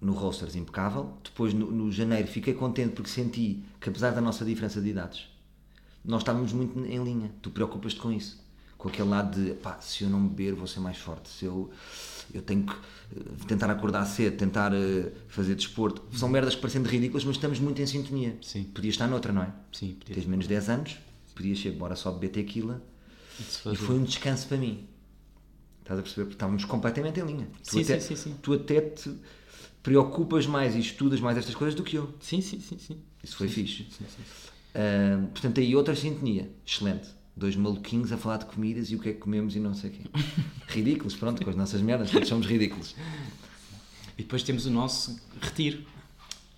[0.00, 1.14] No Roasters, impecável.
[1.22, 5.28] Depois, no, no janeiro, fiquei contente porque senti que, apesar da nossa diferença de idades,
[6.04, 7.32] nós estávamos muito em linha.
[7.42, 8.42] Tu preocupas-te com isso.
[8.80, 11.28] Com aquele lado de, pá, se eu não beber, vou ser mais forte.
[11.28, 11.70] Se eu,
[12.32, 16.02] eu tenho que eh, tentar acordar cedo, tentar eh, fazer desporto.
[16.16, 18.38] São merdas que parecem ridículas, mas estamos muito em sintonia.
[18.40, 18.64] Sim.
[18.64, 19.52] Podia estar noutra, não é?
[19.70, 20.96] Sim, podia Tens menos 10 anos,
[21.34, 22.82] podias ser, bora só beber tequila.
[23.38, 24.88] E foi um descanso para mim.
[25.82, 26.24] Estás a perceber?
[26.24, 27.48] Porque estávamos completamente em linha.
[27.62, 28.36] Tu Sim, até, sim, sim, sim.
[28.40, 29.14] Tu até te
[29.82, 32.14] preocupas mais e estudas mais estas coisas do que eu.
[32.18, 32.98] Sim, sim, sim, sim.
[33.22, 33.84] Isso foi fixe.
[33.90, 34.22] Sim, sim.
[34.74, 36.50] Ah, portanto, aí outra sintonia.
[36.66, 37.19] Excelente.
[37.36, 39.90] Dois maluquinhos a falar de comidas e o que é que comemos e não sei
[39.90, 40.02] o quê.
[40.68, 42.94] Ridículos, pronto, com as nossas merdas, todos somos ridículos.
[44.18, 45.84] E depois temos o nosso retiro.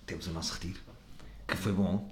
[0.05, 0.79] Temos o nosso retiro,
[1.47, 2.11] que foi bom.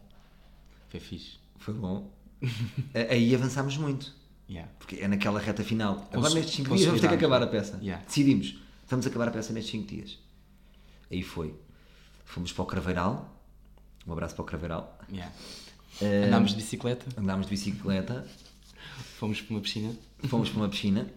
[0.89, 1.33] Foi fixe.
[1.59, 2.09] Foi bom.
[3.09, 4.13] Aí avançámos muito.
[4.49, 4.71] Yeah.
[4.79, 6.07] Porque é naquela reta final.
[6.11, 7.77] Agora Cons- nestes 5 dias vamos ter que acabar a peça.
[7.81, 8.03] Yeah.
[8.05, 8.57] Decidimos.
[8.89, 10.17] Vamos acabar a peça nestes 5 dias.
[11.09, 11.53] Aí foi.
[12.25, 13.37] Fomos para o Craveiral.
[14.07, 14.97] Um abraço para o Craveiral.
[15.11, 15.31] Yeah.
[16.01, 18.25] Eh, Andámos de bicicleta, Andámos de bicicleta.
[19.01, 19.95] Fomos para uma piscina,
[20.27, 21.07] Fomos para uma piscina.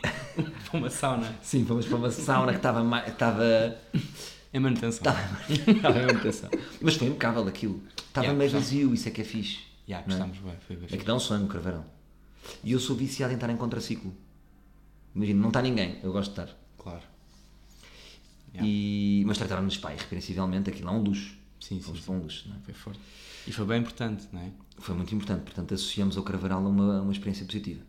[0.00, 1.36] para uma sauna.
[1.42, 3.06] Sim, fomos para uma sauna que estava.
[3.06, 3.76] Estava.
[4.52, 5.12] Em manutenção.
[5.12, 6.50] Estava em manutenção.
[6.80, 7.82] Mas foi impecável aquilo.
[7.96, 9.58] Estava Yeah, meio vazio, isso é que é fixe.
[9.88, 10.18] Yeah, Não é?
[10.18, 11.84] gostámos bem, foi bem É que dá um sonho, Craveirão.
[12.64, 14.12] E eu sou viciado em estar em contraciclo.
[15.14, 16.56] Imagina, não está ninguém, eu gosto de estar.
[16.78, 17.02] Claro.
[18.54, 18.68] Yeah.
[18.68, 19.22] E...
[19.26, 21.34] Mas trataram-nos, pá, irrepreensivelmente, aquilo é um luxo.
[21.60, 22.06] Sim, sim, Fomos sim.
[22.06, 22.58] para um luxo, não é?
[22.60, 23.00] Foi forte.
[23.46, 24.50] E foi bem importante, não é?
[24.78, 27.82] Foi muito importante, portanto associamos ao Craveiral a uma, uma experiência positiva.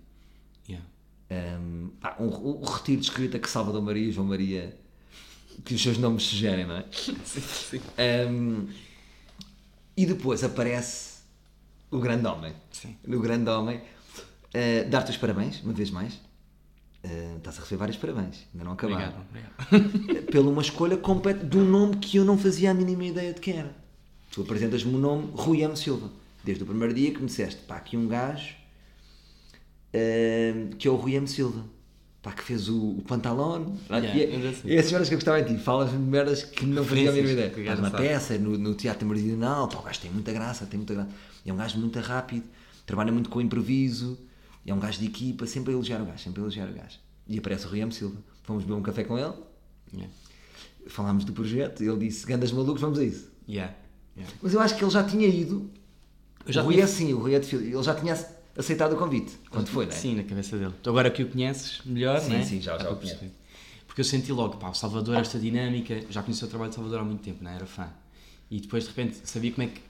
[0.68, 0.86] Yeah.
[1.32, 4.78] Um, pá, um, o retiro de escrita que Salvador Maria e João Maria,
[5.64, 6.86] que os seus nomes sugerem, não é?
[6.92, 7.82] sim, sim.
[8.30, 8.68] Um,
[9.96, 11.22] e depois aparece
[11.90, 12.54] o grande homem.
[12.72, 12.98] Sim.
[13.08, 13.78] O grande homem.
[13.78, 16.16] Uh, Dar-te os parabéns, uma vez mais.
[17.04, 19.14] Uh, estás a receber vários parabéns, ainda não acabaram.
[19.30, 20.26] Obrigado, obrigado.
[20.32, 23.42] Pela uma escolha completa de um nome que eu não fazia a mínima ideia de
[23.42, 23.81] quem era.
[24.32, 25.76] Tu apresentas-me o nome Rui M.
[25.76, 26.10] Silva.
[26.44, 28.56] Desde o primeiro dia que me disseste, pá, aqui um gajo
[29.94, 31.28] uh, que é o Rui M.
[31.28, 31.66] Silva.
[32.22, 33.76] Pá, que fez o, o pantalão.
[33.90, 35.58] Yeah, e, e essas merdas que eu gostava em ti.
[35.58, 37.50] Falas-me de merdas que não fazia a mínima ideia.
[37.50, 39.68] gajo uma peça no, no Teatro Meridional.
[39.68, 41.10] Pá, o gajo tem muita graça, tem muita graça.
[41.46, 42.44] É um gajo muito rápido,
[42.86, 44.18] trabalha muito com improviso.
[44.66, 47.00] É um gajo de equipa, sempre a elogiar o gajo, sempre a elogiar o gajo.
[47.28, 47.92] E aparece o Rui M.
[47.92, 48.18] Silva.
[48.44, 49.34] Fomos beber um café com ele,
[49.94, 50.14] Yeah.
[50.88, 53.30] falámos do projeto, ele disse, gandas malucos, vamos a isso.
[53.50, 53.76] Yeah.
[54.18, 54.34] Yeah.
[54.42, 55.70] Mas eu acho que ele já tinha ido.
[56.46, 58.18] Eu já o Rui tinha- é assim, o Rui é de Fil- ele já tinha
[58.58, 59.96] aceitado o convite, quando foi, não é?
[59.96, 60.74] Sim, na cabeça dele.
[60.86, 62.44] Agora que o conheces melhor, Sim, não é?
[62.44, 63.32] sim, já- já o perceber.
[63.88, 67.00] Porque eu senti logo, pá, o Salvador, esta dinâmica, já conheci o trabalho de Salvador
[67.02, 67.56] há muito tempo, não é?
[67.56, 67.90] Era fã.
[68.50, 69.82] E depois de repente sabia como é que.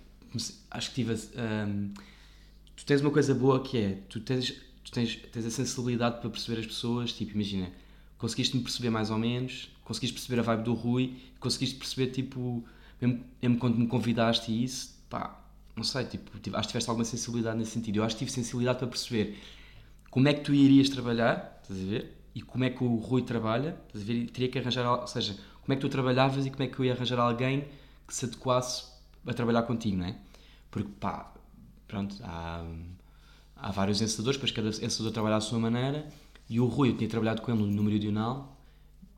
[0.72, 1.14] Acho que tive.
[1.14, 1.92] hum,
[2.76, 3.98] tu tens uma coisa boa que é.
[4.10, 4.54] Tu tens,
[4.84, 7.12] tu tens, tens a sensibilidade para perceber as pessoas.
[7.14, 7.70] Tipo, imagina,
[8.18, 12.64] conseguiste-me perceber mais ou menos, conseguiste perceber a vibe do Rui, conseguiste perceber, tipo.
[13.02, 15.44] Mesmo, mesmo quando me convidaste e isso, pá,
[15.76, 17.98] não sei, tipo, acho que tiveste alguma sensibilidade nesse sentido.
[17.98, 19.38] Eu acho que tive sensibilidade para perceber
[20.10, 22.18] como é que tu irias trabalhar, estás a ver?
[22.36, 24.30] E como é que o Rui trabalha, estás a ver?
[24.30, 26.86] Teria que arranjar, ou seja, como é que tu trabalhavas e como é que eu
[26.86, 27.66] ia arranjar alguém
[28.08, 28.92] que se adequasse
[29.26, 30.16] a trabalhar contigo, não é?
[30.70, 31.34] Porque, pá,
[31.88, 32.66] pronto, há,
[33.56, 36.08] há vários encenadores, depois cada encenador trabalha à sua maneira,
[36.50, 38.58] e o Rui, eu tinha trabalhado com ele no Meridional,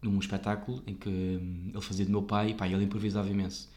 [0.01, 3.69] num espetáculo em que hum, ele fazia de meu pai, e pá, ele improvisava imenso.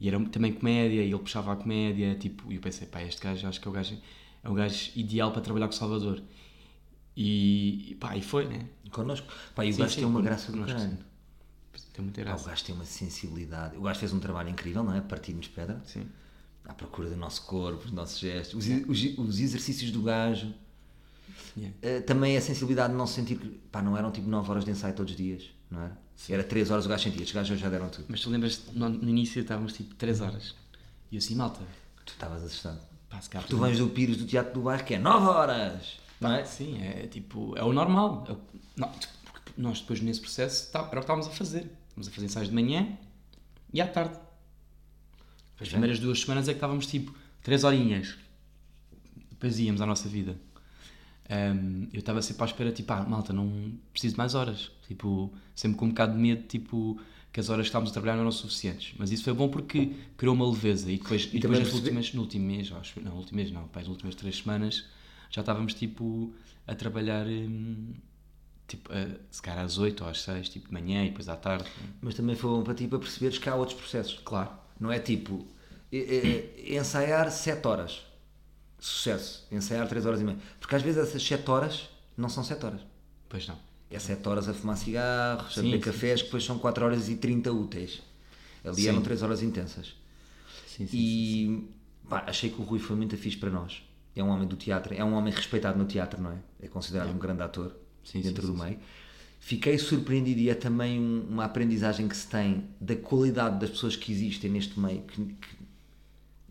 [0.00, 3.22] E era também comédia, e ele puxava a comédia, tipo, e eu pensei, pá, este
[3.22, 3.98] gajo, acho que é o gajo,
[4.42, 6.22] é o gajo ideal para trabalhar com o Salvador.
[7.16, 8.66] E, pá, e foi, né?
[8.90, 9.26] Connosco.
[9.54, 10.98] Pá, e o Sim, gajo sim, tem uma graça do caralho.
[11.92, 12.48] Tem muita Pá, o graça.
[12.50, 13.76] gajo tem uma sensibilidade.
[13.76, 15.00] O gajo fez um trabalho incrível, não é?
[15.00, 15.80] Partimos pedra.
[15.84, 16.06] Sim.
[16.64, 18.54] À procura do nosso corpo, dos nossos gestos.
[18.66, 20.52] Os, os- os exercícios do gajo.
[21.56, 21.76] Yeah.
[21.82, 23.48] Eh, também a sensibilidade não sentir que.
[23.72, 25.98] Pá, não eram tipo 9 horas de ensaio todos os dias, não era?
[26.28, 27.22] Era 3 horas o gajo sentia.
[27.22, 28.04] Estes gajos já deram tudo.
[28.08, 30.54] Mas tu lembras, no, no início estávamos tipo 3 horas.
[31.10, 31.60] E eu assim, malta,
[32.04, 32.80] Tu estavas assustado.
[33.08, 36.32] pá, se Tu vens do Pires do Teatro do Bairro que é 9 horas, não
[36.32, 36.44] é?
[36.44, 38.24] Sim, é tipo, é o normal.
[38.28, 38.40] É o-
[38.76, 38.88] não,
[39.32, 41.70] porque nós depois nesse processo tá, era o que estávamos a fazer.
[41.88, 42.98] Estávamos a fazer ensaios de manhã
[43.72, 44.14] e à tarde.
[45.60, 45.70] As é.
[45.70, 48.16] primeiras duas semanas é que estávamos tipo 3 horinhas.
[49.30, 50.36] Depois íamos à nossa vida.
[51.28, 54.70] Ahm, eu estava sempre à espera, tipo, ah, malta, não preciso de mais horas.
[54.90, 57.00] Tipo, sempre com um bocado de medo, tipo,
[57.32, 58.92] que as horas que estávamos a trabalhar não eram suficientes.
[58.98, 60.90] Mas isso foi bom porque criou uma leveza.
[60.90, 63.52] E depois, e também depois nas últimas, no último mês, acho, não, no último mês
[63.52, 64.84] não, pá, nas últimas três semanas,
[65.30, 66.34] já estávamos, tipo,
[66.66, 67.92] a trabalhar, hum,
[68.66, 71.36] tipo, a, se calhar às 8 ou às 6, tipo, de manhã e depois à
[71.36, 71.70] tarde.
[72.02, 74.18] Mas também foi bom para ti para perceberes que há outros processos.
[74.24, 74.50] Claro.
[74.80, 75.46] Não é tipo
[75.92, 78.02] eh, eh, ensaiar 7 horas.
[78.80, 79.46] Sucesso.
[79.52, 80.38] Ensaiar 3 horas e meia.
[80.58, 82.80] Porque às vezes essas 7 horas não são 7 horas.
[83.28, 83.69] Pois não.
[83.90, 87.16] É 7 horas a fumar cigarros, a beber cafés, que depois são 4 horas e
[87.16, 88.00] 30 úteis.
[88.64, 88.88] Ali Sim.
[88.88, 89.94] eram 3 horas intensas.
[90.66, 90.96] Sim, sim.
[90.96, 91.68] E
[92.08, 93.82] pá, achei que o Rui foi muito fixe para nós.
[94.14, 96.36] É um homem do teatro, é um homem respeitado no teatro, não é?
[96.62, 97.74] É considerado um grande ator
[98.12, 98.78] dentro do meio.
[99.40, 103.96] Fiquei surpreendido e é também um- uma aprendizagem que se tem da qualidade das pessoas
[103.96, 105.02] que existem neste meio.
[105.02, 105.56] Que, que-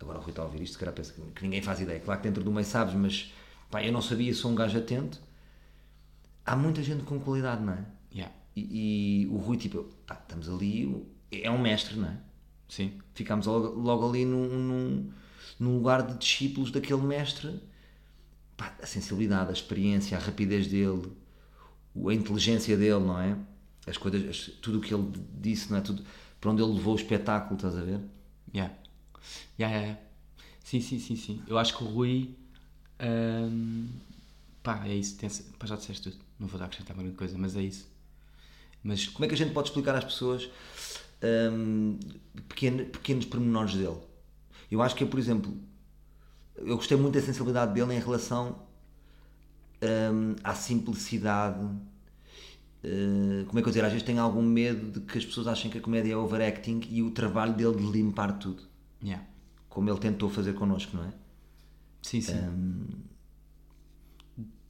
[0.01, 1.99] agora o Rui está a ouvir isto, se calhar pensa que, que ninguém faz ideia.
[1.99, 3.31] Claro que dentro do meio sabes, mas
[3.69, 5.19] pá, eu não sabia, sou um gajo atento.
[6.51, 7.85] Há muita gente com qualidade, não é?
[8.13, 8.33] Yeah.
[8.55, 12.17] E, e o Rui, tipo, pá, estamos ali, é um mestre, não é?
[12.67, 12.93] Sim.
[13.13, 15.11] Ficámos logo, logo ali num, num,
[15.59, 17.59] num lugar de discípulos daquele mestre.
[18.57, 21.11] Pá, a sensibilidade, a experiência, a rapidez dele,
[22.07, 23.37] a inteligência dele, não é?
[23.87, 25.81] As coisas, as- tudo o que ele disse, não é?
[25.81, 26.03] Tudo,
[26.41, 27.99] para onde ele levou o espetáculo, estás a ver?
[28.53, 28.73] Yeah.
[29.59, 29.99] Yeah, yeah, yeah.
[30.63, 31.41] Sim, sim, sim, sim.
[31.47, 32.35] Eu acho que o Rui.
[33.01, 33.87] hum,
[34.63, 35.17] pá, é isso.
[35.17, 36.17] Tem, pá, já disseste tudo.
[36.39, 37.87] Não vou dar a acrescentar mais coisa, mas é isso.
[38.83, 40.49] Mas Como é que a gente pode explicar às pessoas
[41.53, 41.99] hum,
[42.47, 43.97] pequeno- pequenos pormenores dele?
[44.71, 45.55] Eu acho que, por exemplo,
[46.57, 48.67] eu gostei muito da sensibilidade dele em relação
[49.81, 51.65] hum, à simplicidade.
[52.81, 53.83] Uh, como é que eu dizer?
[53.83, 56.79] Às vezes tenho algum medo de que as pessoas achem que a comédia é overacting
[56.89, 58.63] e o trabalho dele de limpar tudo,
[59.03, 59.25] Yeah.
[59.69, 61.13] como ele tentou fazer connosco, não é?
[62.01, 62.35] Sim, sim.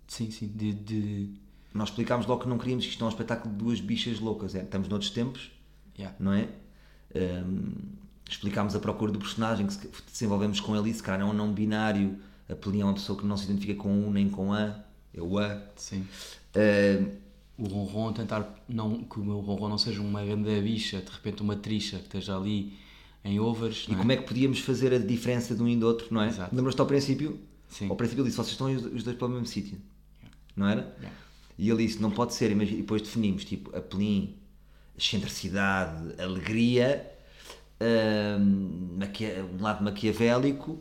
[0.08, 0.48] Sim, sim.
[0.48, 1.34] De, de...
[1.74, 4.56] Nós explicámos logo que não queríamos que isto é um espetáculo de duas bichas loucas,
[4.56, 4.64] é?
[4.64, 5.52] estamos noutros tempos,
[5.98, 6.16] Yeah.
[6.20, 6.48] não é?
[7.16, 7.74] Um,
[8.30, 11.34] explicámos a procura do personagem que se- desenvolvemos com ele, e se calhar é um
[11.34, 14.80] não binário, a é uma pessoa que não se identifica com um nem com a,
[15.14, 15.62] é o a.
[15.76, 16.06] Sim.
[16.56, 17.30] Um,
[17.62, 21.42] O ronron tentar não, que o meu ronron não seja uma grande bicha, de repente
[21.42, 22.78] uma tricha que esteja ali
[23.26, 23.86] em overs.
[23.90, 26.32] e como é que podíamos fazer a diferença de um e do outro, não é?
[26.54, 27.38] Lembras-te ao princípio?
[27.68, 27.90] Sim.
[27.90, 29.78] Ao princípio disse, vocês estão os dois para o mesmo sítio,
[30.56, 30.96] não era?
[31.00, 31.18] Yeah.
[31.60, 34.38] E ele disse, não pode ser, e depois definimos, tipo, a Pelim,
[34.98, 37.06] excentricidade, alegria,
[38.98, 40.80] maquia- um lado maquiavélico,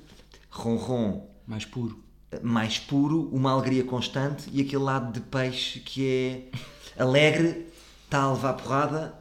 [0.49, 2.03] ronron mais puro?
[2.43, 7.67] mais puro, uma alegria constante e aquele lado de peixe que é alegre,
[8.05, 9.15] está a levar porrada,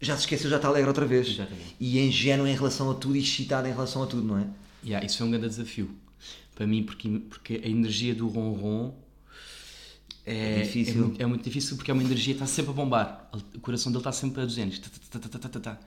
[0.00, 1.28] já se esqueceu, já está alegre outra vez.
[1.28, 1.76] Exatamente.
[1.80, 4.46] E é ingênuo em relação a tudo e excitado em relação a tudo, não é?
[4.84, 5.90] Yeah, isso foi um grande desafio
[6.54, 8.92] para mim, porque, porque a energia do ronron
[10.24, 10.94] é, É difícil.
[10.94, 13.30] é muito, é muito difícil porque é uma energia que está sempre a bombar.
[13.54, 14.78] O coração dele está sempre a 200.
[14.78, 15.80] Tá, tá, tá, tá, tá, tá, tá.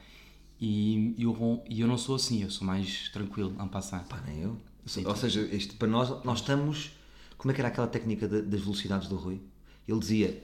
[0.59, 4.03] E, e, ron, e eu não sou assim, eu sou mais tranquilo, a passar.
[4.05, 4.57] Pá, nem eu.
[4.85, 6.91] Sim, Ou seja, isto, para nós, nós estamos.
[7.37, 9.39] Como é que era aquela técnica da- das velocidades do Rui?
[9.87, 10.43] Ele dizia: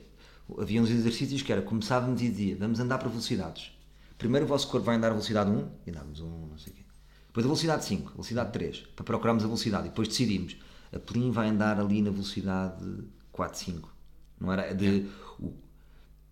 [0.60, 3.71] havia uns exercícios que era, começávamos e dizia, vamos andar para velocidades.
[4.17, 6.75] Primeiro o vosso corpo vai andar a velocidade 1, e andávamos 1, não sei o
[6.75, 6.84] quê.
[7.27, 9.88] Depois a velocidade 5, a velocidade 3, para procurarmos a velocidade.
[9.88, 10.56] E depois decidimos,
[10.93, 12.86] a Plin vai andar ali na velocidade
[13.34, 13.93] 4, 5.
[14.39, 15.08] Não era de,
[15.39, 15.52] o-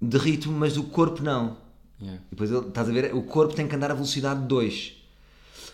[0.01, 1.57] de ritmo, mas do corpo não.
[2.01, 2.21] Yeah.
[2.27, 4.93] E depois ele- estás a ver, o corpo tem que andar a velocidade 2.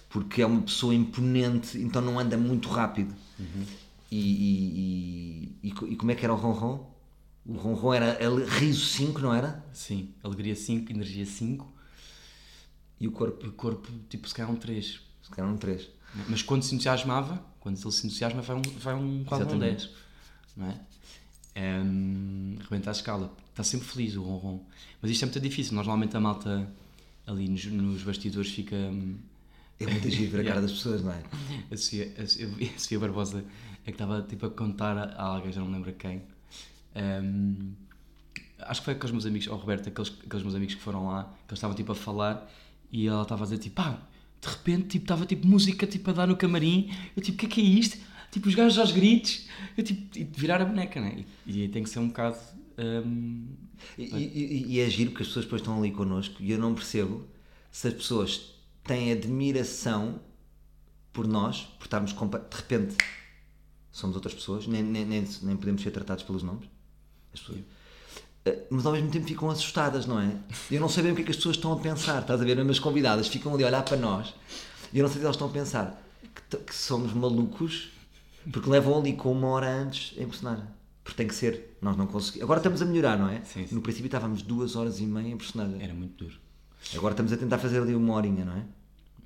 [0.10, 3.14] Porque é uma pessoa imponente, então não anda muito rápido.
[4.10, 6.90] E, e, e, e e como é que era o ronron?
[7.46, 9.64] O ronron era ele- riso 5, não era?
[9.74, 11.72] Sim, alegria 5, energia 5
[13.00, 15.00] E o corpo, e o corpo, tipo, se calhar um 3.
[15.22, 15.88] se calhar um 3.
[16.30, 19.78] Mas quando se entusiasmava, quando ele se entusiasma, vai um, vai um quase um Exatamente.
[19.88, 19.90] 10.
[20.56, 20.80] Não é?
[21.58, 23.34] Um, rebenta a escala.
[23.50, 24.60] Está sempre feliz o ronron.
[25.02, 25.74] Mas isto é muito difícil.
[25.76, 26.68] Nós, normalmente, a malta
[27.26, 28.76] ali nos, nos bastidores fica.
[28.76, 29.16] hum,
[29.80, 31.22] É muito giro ver a cara das pessoas, não é?
[31.72, 33.44] A Sofia, a Sofia, a Sofia Barbosa
[33.84, 36.22] é que estava tipo, a contar a, a alguém, já não me lembro a quem.
[36.96, 37.72] Um,
[38.60, 41.08] acho que foi com os meus amigos, ou Roberto, aqueles, aqueles meus amigos que foram
[41.08, 42.50] lá, que eles estavam tipo a falar
[42.92, 44.00] e ela estava a dizer tipo, pá,
[44.42, 46.92] de repente tipo, estava tipo música tipo, a dar no camarim.
[47.16, 47.98] Eu tipo, o que é que é isto?
[48.38, 49.48] Tipo, os gajos aos gritos.
[49.76, 51.26] Eu tipo, e virar a boneca, né?
[51.46, 52.38] E, e tem que ser um bocado.
[52.78, 53.48] um,
[53.98, 56.74] E, e- e é giro porque as pessoas depois estão ali connosco e eu não
[56.76, 57.26] percebo
[57.72, 60.20] se as pessoas têm admiração
[61.12, 62.96] por nós, por estarmos de repente
[63.92, 66.68] somos outras pessoas, nem, nem, nem, nem podemos ser tratados pelos nomes.
[67.34, 67.60] As pessoas.
[68.46, 70.32] Eh, Mas ao mesmo tempo ficam assustadas, não é?
[70.70, 72.22] Eu não sei bem o que é que as pessoas estão a pensar.
[72.22, 72.58] Estás a ver?
[72.60, 74.34] As minhas convidadas ficam ali a olhar para nós
[74.94, 76.00] e eu não sei se elas estão a pensar
[76.50, 77.90] que, que somos malucos
[78.52, 80.66] porque levam ali com uma hora antes em personagem.
[81.04, 81.78] Porque tem que ser.
[81.82, 82.44] Nós não conseguimos.
[82.44, 83.42] Agora estamos a melhorar, não é?
[83.44, 83.76] Sim, sim.
[83.76, 85.82] No princípio estávamos duas horas e meia em personagem.
[85.82, 86.38] era muito duro.
[86.96, 88.66] Agora estamos a tentar fazer ali uma horinha, não é?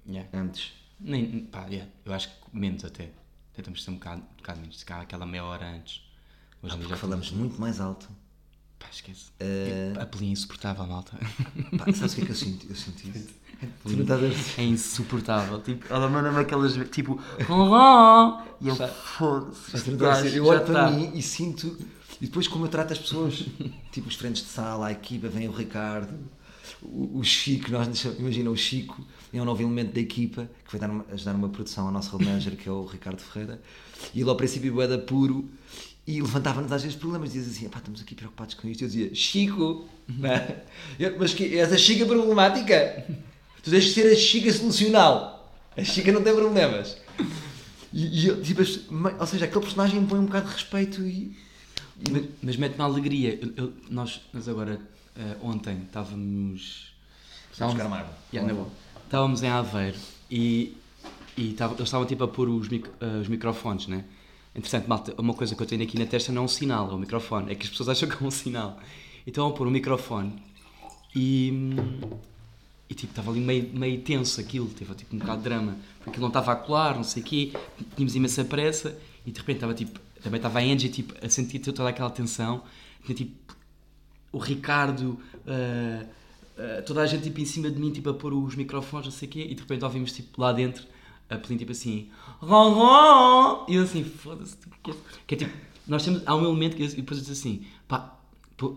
[0.07, 0.29] Yeah.
[0.33, 0.73] Antes.
[0.99, 3.09] Nem, pá, yeah, eu acho que menos até.
[3.53, 6.03] Tentamos ser um bocado, um bocado menos, se calhar aquela meia hora antes.
[6.61, 8.07] Hoje dia Porque já falamos muito mais alto.
[8.77, 9.25] Pá, esquece.
[9.39, 11.17] Eh, A pelinha insuportável, malta.
[11.77, 12.67] Pá, sabes o que é que eu sinto?
[12.69, 13.29] Eu sinto isso.
[13.83, 14.35] Tu não estás a ver?
[14.57, 15.61] É insuportável.
[15.61, 16.73] Tipo, ela manda-me aquelas.
[16.89, 17.19] Tipo,
[17.49, 18.45] olá!
[18.59, 19.69] E eu, foda-se.
[19.73, 20.37] Mas tu não este estás a gajo ver?
[20.37, 20.91] Eu já olho para tá.
[20.91, 21.77] mim e sinto.
[22.19, 23.45] E depois, como eu trato as pessoas,
[23.91, 26.13] tipo os frentes de sala, a equipa, vem o Ricardo,
[26.81, 27.87] o, o Chico, nós
[28.19, 31.49] imagina o Chico, é um novo elemento da equipa que vai dar uma- ajudar numa
[31.49, 33.61] produção ao nosso road manager, que é o Ricardo Ferreira.
[34.13, 35.49] E ele, ao princípio, era puro
[36.05, 37.33] e levantava-nos às vezes problemas.
[37.33, 38.83] Dizia assim: pá, estamos aqui preocupados com isto.
[38.83, 40.63] Eu dizia: Chico, não é?
[40.99, 43.05] Eu, mas que, és a Chica problemática?
[43.63, 45.53] Tu deixas de ser a Chica solucional.
[45.77, 46.97] A Chica não tem problemas.
[47.93, 48.61] E, e tipo,
[49.19, 51.37] ou seja, aquele personagem impõe um bocado de respeito e.
[52.09, 53.37] Mas, mas mete-me alegria.
[53.41, 54.79] Eu- eu- nós, nós agora,
[55.15, 56.91] eh, ontem, estávamos.
[57.99, 58.13] água.
[58.33, 58.69] Yeah, na boa.
[59.05, 59.97] Estávamos em Aveiro
[60.31, 60.75] e,
[61.37, 64.05] e tava- eles estavam tipo a pôr os, mic- eh, os microfones, né?
[64.55, 66.93] Entretanto, malta, uma coisa que eu tenho aqui na testa não é um sinal, é
[66.93, 67.51] um microfone.
[67.51, 68.79] É que as pessoas acham que é um sinal.
[69.27, 70.41] Então, a pôr um microfone
[71.15, 71.73] e.
[72.91, 76.09] E tipo, estava ali meio, meio tenso aquilo, teve tipo um bocado de drama, porque
[76.09, 77.53] aquilo não estava a colar, não sei o quê,
[77.95, 81.59] tínhamos imensa pressa e de repente estava tipo, também estava a Angie tipo, a sentir
[81.59, 82.63] toda aquela tensão,
[83.05, 83.31] tinha tipo
[84.33, 86.05] o Ricardo, ah,
[86.57, 89.13] ah, toda a gente tipo em cima de mim, tipo a pôr os microfones, não
[89.13, 90.83] sei o quê, e de repente ouvimos tipo lá dentro
[91.29, 92.09] a Pelin tipo assim,
[92.41, 93.65] ron, ron!
[93.69, 94.95] e eu assim, foda-se, que, é,
[95.27, 95.53] que é tipo,
[95.87, 98.17] nós temos, há um elemento que eu- depois eu disse assim, pá,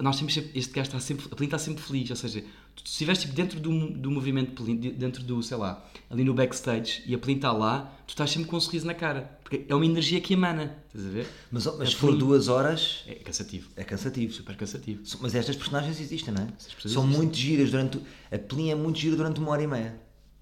[0.01, 2.41] nós temos sempre, este gajo está sempre, a Pelin está sempre feliz, ou seja,
[2.75, 6.33] tu, se estiveres tipo, dentro do, do movimento de- dentro do, sei lá, ali no
[6.33, 9.67] backstage, e a Pelin está lá, tu estás sempre com um sorriso na cara, porque
[9.69, 11.27] é uma energia que emana, estás a ver?
[11.53, 14.33] Mas, mas A se for duas horas, É cansativo, é cansativo.
[14.33, 15.03] super cansativo.
[15.21, 16.49] Mas estas personagens existem, não é?
[16.89, 18.01] São muito giras durante.
[18.33, 20.01] A Pelin é muito gira durante uma hora e meia.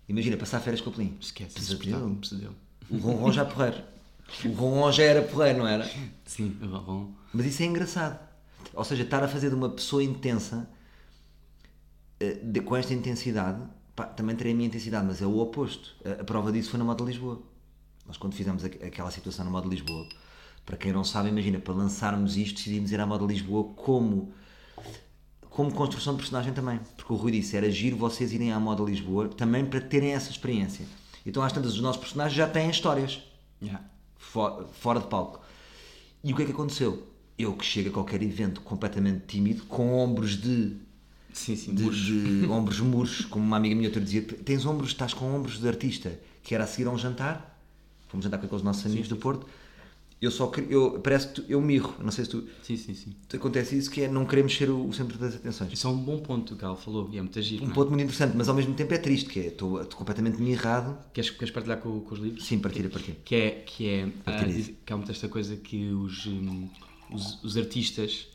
[0.08, 1.16] Imagina, passar férias com a Pelin.
[1.20, 2.14] Esquece, Pesadelo.
[2.16, 2.54] pesadelo.
[2.90, 3.78] O Ronron já é porreiro.
[4.44, 5.90] O Ronron já era porreiro, não era?
[6.24, 7.10] Sim, o ron.
[7.34, 8.18] Mas isso é engraçado.
[8.74, 10.68] Ou seja, estar a fazer de uma pessoa intensa
[12.20, 13.62] eh, de- com esta intensidade,
[13.94, 15.94] pá, também terei a minha intensidade, mas é o oposto.
[16.04, 17.40] A, a prova disso foi na Moda Lisboa.
[18.06, 20.06] Nós, quando fizemos aqu- aquela situação na Moda Lisboa,
[20.64, 24.32] para quem não sabe, imagina, para lançarmos isto, decidimos ir à Moda Lisboa como,
[25.50, 26.80] como construção de personagem também.
[26.96, 30.30] Porque o Rui disse: era giro vocês irem à Moda Lisboa também para terem essa
[30.30, 30.86] experiência.
[31.26, 33.20] Então, às tantas, os nossos personagens já têm histórias
[33.60, 33.84] Yeah.
[34.16, 35.40] fo- fora de palco.
[36.24, 37.06] E o que é que aconteceu?
[37.38, 40.76] Eu que chego a qualquer evento completamente tímido, com ombros de,
[41.32, 45.14] Sim, sim, de, de ombros murchos, como uma amiga minha outra dizia, tens ombros, estás
[45.14, 47.58] com ombros de artista, que era a seguir a um jantar,
[48.08, 49.46] fomos jantar com aqueles nossos amigos do Porto,
[50.20, 52.94] eu só queria- eu, parece que tu- eu mirro, não sei se tu, Sim, sim,
[52.94, 53.12] sim.
[53.28, 55.72] te acontece isso, que é não queremos ser o, o centro das atenções.
[55.72, 57.64] Isso é um bom ponto que ela falou e é muito giro.
[57.64, 57.74] Um é?
[57.74, 61.30] ponto muito interessante, mas ao mesmo tempo é triste, que é, estou, completamente mirrado, Queres,
[61.30, 62.44] queres partilhar com, com os livros?
[62.44, 63.16] sim, partilha, partilha.
[63.24, 64.46] Que é, que é, ah,
[64.86, 66.68] que há muito esta coisa que os, hum,
[67.12, 68.26] os, os artistas,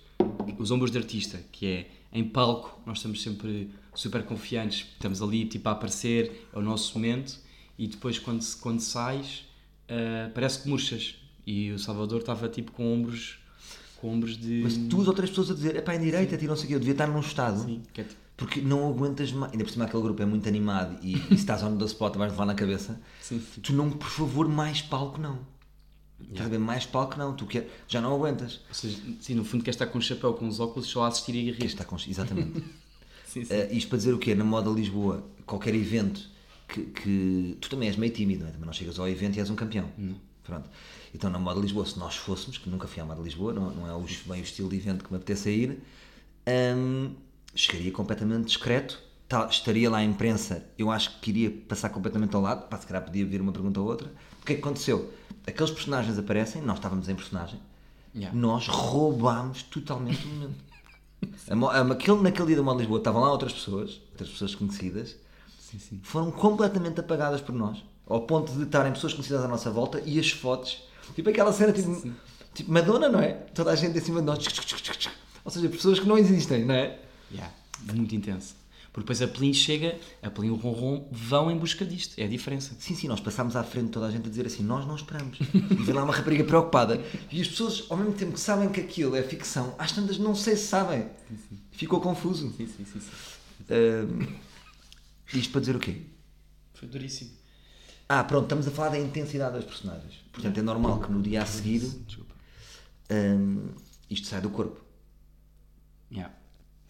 [0.58, 5.46] os ombros de artista, que é em palco, nós estamos sempre super confiantes, estamos ali
[5.46, 7.38] tipo a aparecer, é o nosso momento,
[7.78, 9.44] e depois quando, quando sais
[9.90, 11.16] ah, parece que murchas.
[11.46, 13.40] E o Salvador estava tipo com ombros,
[14.02, 14.62] com ombros de.
[14.64, 16.68] Mas duas ou três pessoas a dizer, é pá, em direita, tira não sei o
[16.68, 17.64] quê, eu devia estar num estado.
[17.64, 19.52] Sim, que é tipo- Porque não aguentas mais.
[19.54, 22.16] Ainda por cima aquele grupo é muito animado e, e se estás on the spot
[22.18, 23.00] vais levar na cabeça.
[23.22, 23.62] Sim, sim.
[23.62, 25.40] Tu não, por favor, mais palco não.
[26.22, 26.58] Estás a ver?
[26.60, 27.36] Mais palco não.
[27.36, 28.60] Tu quer, já não aguentas.
[28.68, 31.08] Ou seja, sim, no fundo quer estar com um chapéu, com os óculos, só a
[31.08, 31.66] assistir e a rir.
[31.66, 31.96] Está com...
[31.96, 32.64] Exatamente.
[33.28, 33.54] Sim, sim.
[33.54, 34.34] Eh, isto para dizer o quê?
[34.34, 36.22] Na moda Lisboa, qualquer evento
[36.66, 38.52] que, que- Tu também és meio tímido, não é?
[38.54, 39.92] Também não chegas ao evento e és um campeão.
[40.46, 40.70] Pronto.
[41.14, 43.86] Então na moda Lisboa, se nós fôssemos, que nunca fui à moda Lisboa, não, não
[43.86, 45.82] é o, bem o estilo de evento que me apetece ir,
[46.48, 47.12] hum,
[47.54, 48.98] chegaria completamente discreto.
[49.28, 52.88] Tal- estaria lá a imprensa, eu acho que iria passar completamente ao lado, pá, se
[52.88, 54.08] calhar podia vir uma pergunta ou outra.
[54.42, 55.12] O que é que aconteceu?
[55.48, 57.60] Aqueles personagens aparecem, nós estávamos em personagem,
[58.16, 58.36] Yeah.
[58.36, 60.56] nós roubámos totalmente o momento.
[61.50, 64.56] A mo- a- aquele, naquele dia da Moda Lisboa estavam lá outras pessoas, outras pessoas
[64.56, 65.16] conhecidas,
[65.60, 66.00] Sim, sim.
[66.04, 70.20] foram completamente apagadas por nós, ao ponto de estarem pessoas conhecidas à nossa volta e
[70.20, 70.84] as fotos,
[71.16, 72.12] tipo aquela cena tipo,
[72.54, 73.34] tipo Madonna, não é?
[73.34, 74.40] Toda a gente em cima de nós,
[75.46, 77.00] ou seja, pessoas que não existem, não é?
[77.32, 77.54] Yeah,
[77.94, 78.56] muito intenso.
[78.98, 82.18] Porque depois a Pelin chega, a Pelin e o Ronron vão em busca disto.
[82.18, 82.76] É a diferença.
[82.80, 84.96] Sim, sim, nós passámos à frente de toda a gente a dizer assim, nós não
[84.96, 85.38] esperamos.
[85.40, 87.00] E vem lá uma rapariga preocupada.
[87.32, 90.34] E as pessoas, ao mesmo tempo que sabem que aquilo é ficção, às tantas não
[90.34, 91.08] sei se sabem.
[91.70, 92.52] Ficou confuso.
[92.58, 93.00] Sim, sim, sim.
[93.00, 93.12] sim.
[93.70, 94.36] Ahm,
[95.32, 96.02] isto para dizer o quê?
[96.74, 97.30] Foi duríssimo.
[98.10, 100.16] Ah, pronto, estamos a falar da intensidade das personagens.
[100.32, 102.34] Portanto, é normal que no dia a seguir Desculpa.
[103.12, 103.68] hum,
[104.10, 104.82] isto sai do corpo.
[106.12, 106.34] Yeah.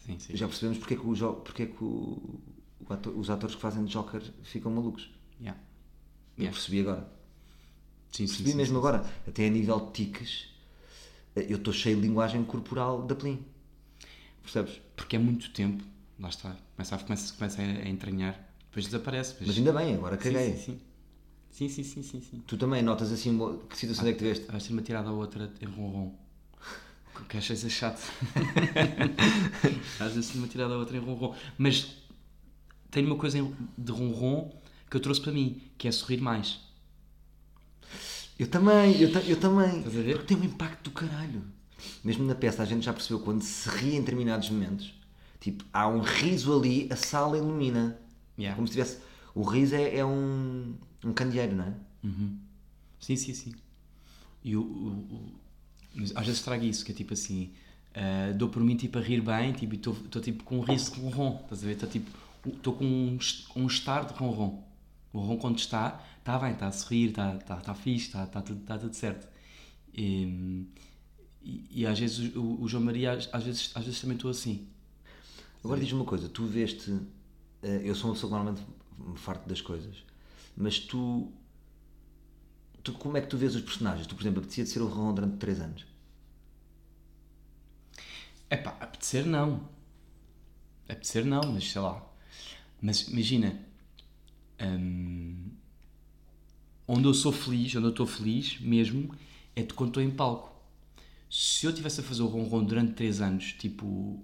[0.08, 0.36] Sim, sim.
[0.36, 2.40] Já percebemos porque é que, o porque é que o-
[2.90, 5.12] ator- os atores que fazem de Joker ficam malucos.
[5.40, 5.60] Yeah.
[6.38, 6.56] Eu Yeah.
[6.58, 7.12] percebi agora.
[8.12, 8.80] Sim, Percebi sim, mesmo sim.
[8.80, 9.06] agora.
[9.28, 10.48] Até a nível de tiques,
[11.36, 13.44] eu estou cheio de linguagem corporal da Plin.
[14.42, 14.80] Percebes?
[14.96, 15.84] Porque é muito tempo.
[16.20, 16.56] Lá está.
[16.76, 18.34] Começa a, começa, começa a entranhar.
[18.70, 19.36] Depois desaparece.
[19.40, 20.56] Mas, Mas ainda bem, agora caguei.
[20.56, 20.80] sim,
[21.52, 21.68] sim.
[21.70, 22.44] Sim, sim, sim, sim.
[22.46, 23.38] Tu também notas assim,
[23.70, 24.46] que situação é que tiveste?
[24.46, 26.14] Vais ter uma tirada ou outra em ronron.
[27.26, 28.02] Que achas é chato.
[30.00, 31.36] Às vezes uma tirada ou outra em ronron.
[31.58, 31.96] Mas
[32.92, 33.38] tenho uma coisa
[33.78, 34.52] de ronron
[34.90, 36.60] que eu trouxe para mim, que é sorrir mais.
[38.40, 39.80] Eu também, eu, ta- eu também.
[39.80, 40.18] Estás a ver?
[40.18, 41.44] Porque tem um impacto do caralho.
[42.04, 44.94] Mesmo na peça, a gente já percebeu quando se ri em determinados momentos,
[45.40, 48.00] tipo, há um riso ali, a sala ilumina.
[48.38, 48.56] Yeah.
[48.56, 49.00] Como se tivesse.
[49.34, 51.74] O riso é, é um, um candeeiro, não é?
[53.00, 53.54] Sim, sim, sim.
[54.44, 54.66] E o, o-
[55.16, 55.36] o-
[56.16, 57.52] às vezes trago isso, que é tipo assim,
[57.96, 60.94] ah, dou por mim tipo a rir bem, tipo, e estou tipo com um riso
[60.94, 61.74] de ronron, estás a ver?
[61.74, 62.12] Estou tipo,
[62.46, 63.18] estou com um,
[63.56, 64.64] um estar de ronron.
[65.14, 68.42] O ronron quando está, está bem, está a sorrir, está, está, está fixe, está, está,
[68.42, 69.28] tudo, está tudo certo.
[69.94, 70.66] E,
[71.42, 74.30] e, e às vezes o, o João Maria, às, às vezes, às vezes também estou
[74.30, 74.68] assim.
[75.64, 76.92] Agora diz-me uma coisa, tu veste.
[77.64, 78.66] eh, eu sou uma pessoa que normalmente
[78.98, 79.96] me farto das coisas,
[80.56, 81.32] mas tu.
[82.88, 84.08] Tu, como é que tu vês os personagens?
[84.08, 85.86] Tu, por exemplo, apetecia de ser o Ron durante 3 anos.
[88.50, 89.68] É pá, apetecer não.
[90.88, 92.02] Apetecer não, mas sei lá.
[92.82, 93.60] Mas imagina,
[94.62, 95.50] hum,
[96.88, 99.14] onde eu sou feliz, onde eu estou feliz mesmo,
[99.56, 100.56] é de quando estou em palco.
[101.30, 104.24] Se eu estivesse a fazer o ronron durante 3 anos, tipo,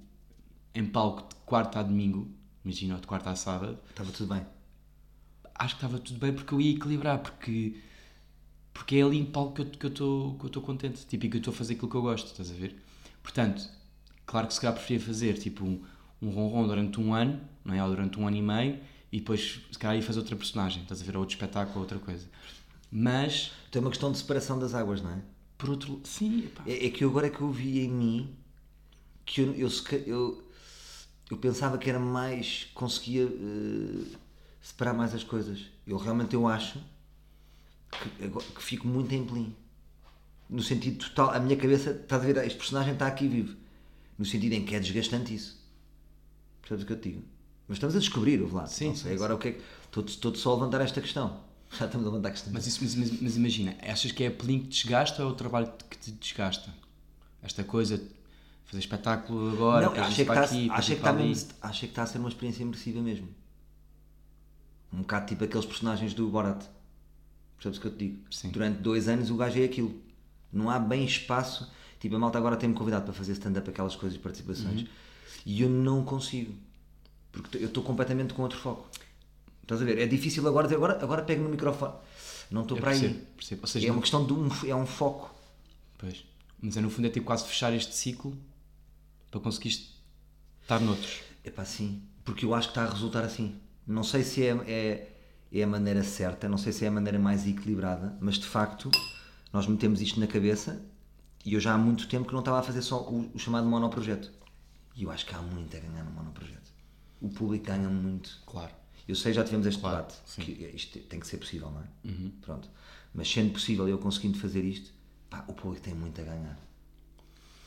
[0.74, 2.32] em palco de quarta a domingo,
[2.64, 4.46] imagina, ou de quarta a sábado, Estava tudo bem.
[5.56, 7.82] acho que estava tudo bem porque eu ia equilibrar, porque,
[8.74, 11.38] porque é ali em palco que eu estou que eu estou contente, tipo, e que
[11.38, 12.76] eu estou a fazer aquilo que eu gosto, estás a ver?
[13.22, 13.70] Portanto,
[14.26, 15.82] claro que se calhar preferia fazer tipo um,
[16.22, 17.84] um ronron durante um ano, não é?
[17.84, 18.80] Ou durante um ano e meio,
[19.12, 21.16] e depois se calhar ia fazer outra personagem, estás a ver?
[21.16, 22.28] Ou outro espetáculo, ou outra coisa.
[22.92, 25.22] Mas, Tem uma questão de separação das águas, não é?
[25.58, 28.36] por outro sim, É, é que eu agora é que eu vi em mim
[29.26, 29.70] que eu, eu,
[30.06, 30.44] eu,
[31.32, 32.68] eu pensava que era mais.
[32.74, 34.18] conseguia eh,
[34.62, 35.68] separar mais as coisas.
[35.88, 36.80] Eu realmente eu acho
[38.00, 39.56] que, que fico muito em pelim.
[40.50, 43.56] No sentido total, a minha cabeça, estás a ver, este personagem está aqui vivo.
[44.18, 45.60] No sentido em que é desgastante isso.
[46.62, 47.24] Percebes o que eu te digo?
[47.68, 48.68] Mas estamos a descobrir, o Vlad.
[48.68, 49.62] Sim, Não sei sim, agora o que é que.
[49.86, 51.42] Estou, estou só a levantar esta questão.
[51.78, 52.54] Já estamos a levantar a questão.
[52.54, 55.30] Mas, isso, mas, mas- mas imagina, achas que é a pelinho que te desgasta ou
[55.30, 56.72] é o trabalho que te desgasta?
[57.42, 58.02] Esta coisa
[58.66, 62.18] fazer espetáculo agora, Não, que, está, aqui, ir que está mesmo, que está a ser
[62.20, 63.28] uma experiência imersiva mesmo.
[64.92, 66.64] Um bocado tipo aqueles personagens do Borat.
[67.64, 68.20] Percebes o que eu te digo?
[68.30, 68.50] Sim.
[68.50, 69.96] Durante dois anos o gajo é aquilo.
[70.52, 71.72] Não há bem espaço.
[72.00, 74.82] Tipo, a malta agora tem-me convidado para fazer stand-up aquelas coisas e participações.
[74.82, 74.88] Uhum.
[75.46, 76.54] E eu não consigo.
[77.32, 78.90] Porque eu estou completamente com outro foco.
[79.62, 79.98] Estás a ver?
[79.98, 81.94] É difícil agora dizer, agora, agora pego no microfone.
[82.52, 83.00] Não estou para aí.
[83.00, 83.62] percebo, percebo.
[83.62, 85.34] Ou seja, É uma não- questão de um, é um foco.
[85.98, 86.26] Pois.
[86.62, 88.38] Mas é no fundo é tipo quase fechar este ciclo
[89.32, 89.70] para conseguir
[90.62, 91.22] estar noutros.
[91.44, 92.02] É pá, sim.
[92.26, 93.56] Porque eu acho que está a resultar assim.
[93.88, 94.50] Não sei se é.
[94.68, 95.13] é
[95.54, 98.90] é a maneira certa, não sei se é a maneira mais equilibrada, mas de facto
[99.52, 100.82] nós metemos isto na cabeça
[101.46, 103.68] e eu já há muito tempo que não estava a fazer só o, o chamado
[103.68, 104.32] monoprojeto.
[104.96, 106.72] E eu acho que há muito a ganhar no monoprojeto.
[107.22, 108.42] O público ganha muito.
[108.46, 108.72] Claro.
[109.08, 110.42] Eu sei, já tivemos este Claro, debate, sim.
[110.44, 112.14] que isto tem que ser possível, não é?
[112.42, 112.70] Pronto.
[113.14, 114.92] Mas sendo possível eu conseguindo fazer isto,
[115.30, 116.58] pá, o público tem muito a ganhar.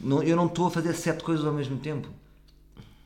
[0.01, 2.09] Não- eu não estou a fazer sete coisas ao mesmo tempo.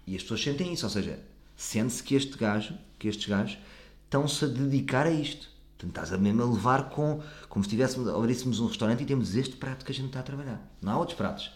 [0.06, 1.18] E as pessoas sentem isso, ou seja,
[1.56, 3.58] sente-se que este gajo, que estes gajos,
[4.10, 5.48] estão-se a dedicar a isto.
[5.78, 9.34] Portanto, estás a mesmo a levar com, como se tivéssemos, abríssemos um restaurante e temos
[9.36, 10.60] este prato que a gente está a trabalhar.
[10.82, 11.50] Não há outros pratos.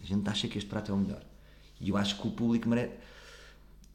[0.00, 1.22] A gente acha que este prato é o melhor.
[1.80, 2.94] E eu acho que o público merece.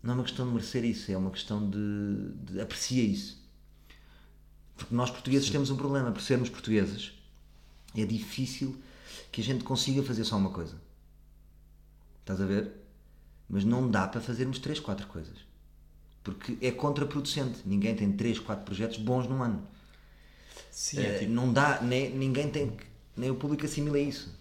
[0.04, 3.42] Não é uma questão de merecer isso, é uma questão de, de aprecia isso.
[4.76, 7.14] Porque nós portugueses temos um problema, por sermos portugueses,
[7.96, 8.78] é difícil
[9.32, 10.76] que a gente consiga fazer só uma coisa.
[12.20, 12.74] Estás a ver?
[13.48, 15.53] Mas não dá para fazermos 3, 4 coisas.
[16.24, 17.60] Porque é contraproducente.
[17.66, 19.62] Ninguém tem 3, 4 projetos bons num ano.
[20.72, 22.76] Sim, Eh, é tipo, Não dá, nem, ninguém tem.
[23.16, 24.34] Nem o público assimila isso.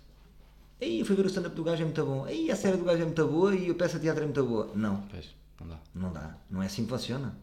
[0.81, 2.25] Aí eu fui ver o stand-up do gajo é muito bom.
[2.25, 4.45] Aí a série do gajo é muito boa e a peça de teatro é muito
[4.45, 4.71] boa.
[4.75, 5.29] Não, pois,
[5.61, 5.79] não dá.
[5.95, 6.37] não dá.
[6.51, 7.37] Não é assim que funciona.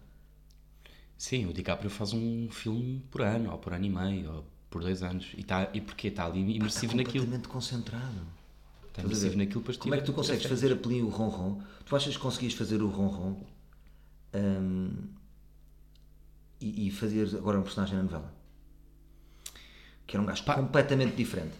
[1.17, 4.81] Sim, o DiCaprio faz um filme por ano, ou por ano e meio, ou por
[4.81, 5.27] dois anos.
[5.37, 7.25] E, tá, e porque está ali imersivo Está naquilo.
[7.25, 8.03] completamente concentrado.
[8.87, 11.09] Está Estás a imersivo naquilo para Como é que tu consegues fazer a pelinho o
[11.09, 11.61] ronron?
[11.85, 13.35] Tu achas que conseguias fazer o ronron
[14.33, 14.91] hum,
[16.61, 18.33] e, e fazer agora um personagem na novela?
[20.05, 21.53] Que era um gajo completamente diferente.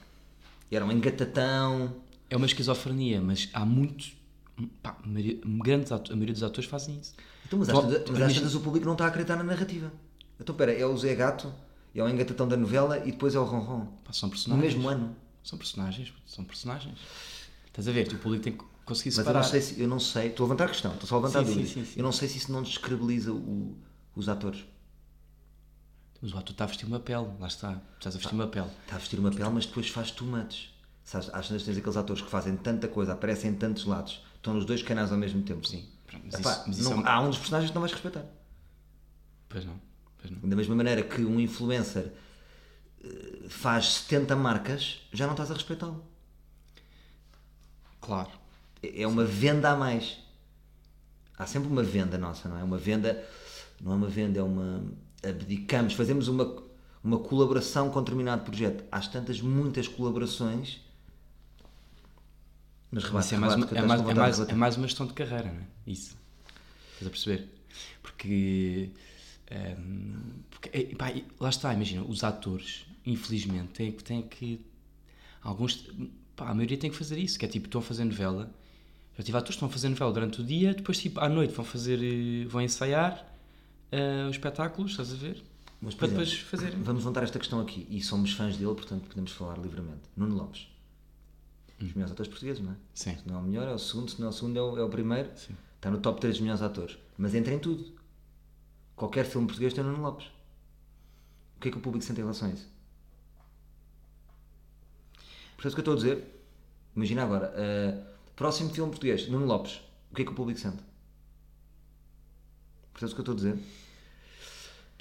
[0.71, 1.95] Era um engatatão.
[2.29, 4.13] É uma esquizofrenia, mas há muitos.
[4.83, 7.13] Pá, a maioria, grandes ato- a maioria dos atores fazem isso.
[7.45, 9.91] Então, mas, às mas tantas o público não está a acreditar na narrativa.
[10.39, 11.51] Então, espera, é o Zé Gato,
[11.95, 13.85] é o engatatão da novela e depois é o ronron.
[14.03, 14.73] Pá, são No personagens.
[14.73, 15.15] mesmo ano.
[15.43, 16.99] São personagens, são personagens.
[17.67, 18.07] Estás a ver?
[18.13, 19.41] O público tem que conseguir Mas eu separar.
[19.43, 21.39] não sei se, eu não sei, estou a levantar a questão, estou só a levantar
[21.39, 21.69] a Sim, dúvida.
[21.73, 21.93] sim, sim.
[21.95, 23.77] Eu não sei se isso não descredibiliza o-
[24.15, 24.65] os atores.
[26.21, 27.81] Mas o ator está a vestir uma pele, lá está.
[27.97, 28.67] Estás a vestir uma pele.
[28.83, 30.69] Está a vestir uma pele, mas depois faz much.
[31.05, 34.53] Sabes, às vezes tens aqueles atores que fazem tanta coisa, aparecem em tantos lados, estão
[34.53, 35.65] nos dois canais ao mesmo tempo.
[35.65, 35.87] Sim,
[36.25, 38.25] mas Epá, isso- mas isso não- é Há um dos personagens que não vais respeitar.
[39.47, 39.79] Pois não,
[40.19, 40.47] pois não.
[40.49, 42.11] Da mesma maneira que um influencer
[43.03, 46.03] eh, faz 70 marcas, já não estás a respeitá-lo.
[48.01, 48.29] Claro.
[48.81, 50.17] É uma venda a mais.
[51.37, 52.63] Há sempre uma venda nossa, não é?
[52.63, 53.23] Uma venda,
[53.81, 54.83] não é uma venda, é uma.
[55.23, 56.61] Abdicamos, fazemos uma,
[57.03, 58.83] uma colaboração com determinado projeto.
[58.91, 60.79] Há tantas, muitas colaborações.
[62.91, 64.87] Mas rebate, Isso é mais, uma, rebate, que é, mais, é, mais, é mais uma
[64.87, 65.67] gestão de carreira, não é?
[65.85, 66.17] Isso.
[66.93, 67.47] Estás a perceber?
[68.01, 68.89] Porque.
[69.51, 70.15] ehm,
[70.49, 74.65] porque é, pá, lá está, imagina, os atores, infelizmente, têm, que- têm que.
[75.41, 75.87] Alguns.
[76.35, 78.49] Pá, a maioria tem que fazer isso, que é tipo, estão a fazer novela.
[79.19, 81.53] Já tive atores que estão a fazer novela durante o dia, depois, tipo, à noite
[81.53, 81.99] vão fazer.
[82.01, 83.29] eh, vão ensaiar
[83.91, 85.43] eh, os espetáculos, estás a ver?
[85.81, 86.81] Mas, para exemplo, depois fazerem.
[86.81, 87.85] Vamos levantar esta questão aqui.
[87.89, 90.03] E somos fãs dele, portanto podemos falar livremente.
[90.15, 90.69] Nuno Lopes.
[91.81, 91.85] Hum.
[91.85, 92.75] Os melhores atores portugueses, não é?
[92.93, 93.17] Sim.
[93.17, 94.09] Se não é o melhor, é o segundo.
[94.09, 95.29] Se não é o segundo, é o, é o primeiro.
[95.35, 95.53] Sim.
[95.75, 96.97] Está no top 3 dos melhores atores.
[97.17, 97.91] Mas entra em tudo.
[98.95, 100.27] Qualquer filme português tem Nuno Lopes.
[101.57, 102.69] O que é que o público sente em relação a isso?
[105.57, 106.45] Portanto, o que eu estou a dizer,
[106.95, 108.08] imagina agora, eh,
[108.39, 109.81] próximo filme português, Nuno Lopes,
[110.11, 110.77] o que é que o público sente?
[112.93, 113.57] Portanto, o que eu estou a dizer?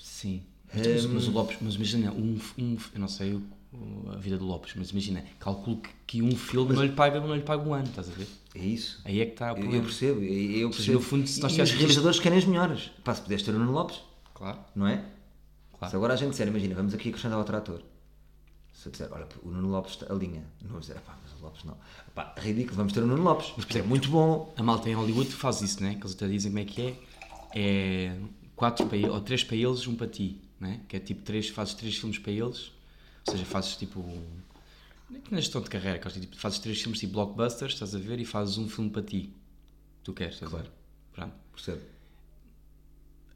[0.02, 0.42] Sim.
[0.74, 3.40] Mas, mas o Lopes, mas imagina, um, um, eu não sei
[4.12, 7.34] a vida do Lopes, mas imagina, calculo que, que um filme não, lhe paga, não
[7.34, 8.26] lhe paga um ano, estás a ver?
[8.54, 9.00] É isso.
[9.04, 9.76] Aí é que está o Eu, problema.
[9.76, 10.92] eu percebo, eu, eu seja, percebo.
[10.98, 12.90] no fundo, se nós e os realizadores querem os melhores.
[13.04, 14.00] Pá, se puderes ter o Nuno Lopes,
[14.34, 14.58] Claro.
[14.74, 15.04] não é?
[15.78, 15.90] Claro.
[15.90, 17.82] Se agora a gente disser, imagina, vamos aqui acrescentar outro ator.
[18.72, 20.44] Se eu disser, olha, o Nuno Lopes alinha.
[20.62, 21.76] Não vou dizer, pá, mas Lopes não.
[22.14, 23.52] Pá, ridículo, vamos ter o Nuno Lopes.
[23.56, 24.52] Mas, é muito bom.
[24.56, 25.94] A malta em Hollywood faz isso, né?
[25.94, 27.08] Que eles até dizem como é que é.
[27.54, 28.18] É
[28.58, 30.80] quatro para ou três para eles, um para ti, né?
[30.88, 32.72] Que é tipo três, fazes três filmes para eles,
[33.26, 34.04] ou seja, fazes tipo.
[35.30, 38.26] Na gestão de carreira, que tipo, fazes três filmes tipo blockbusters, estás a ver, e
[38.26, 39.32] fazes um filme para ti.
[40.04, 40.70] Tu queres, estás a ver?
[41.12, 41.34] Pronto.
[41.54, 41.80] Percebo.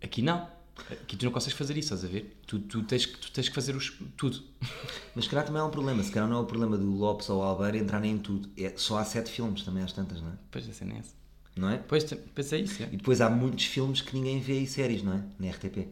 [0.03, 0.49] Aqui não.
[0.91, 2.37] Aqui tu não consegues fazer isso, estás a ver?
[2.47, 4.43] Tu, tu, tens, que, tu tens que fazer os, tudo.
[5.15, 6.03] Mas se calhar também é um problema.
[6.03, 8.49] Se calhar não é o problema do Lopes ou Albeiro entrarem em tudo.
[8.57, 10.35] É, só há sete filmes, também às tantas, não é?
[10.51, 11.15] Pois a cena é essa.
[11.55, 11.79] Não é?
[11.79, 12.05] Pois,
[12.53, 12.87] é isso, é.
[12.87, 15.23] E depois há muitos filmes que ninguém vê e séries, não é?
[15.39, 15.89] Na RTP.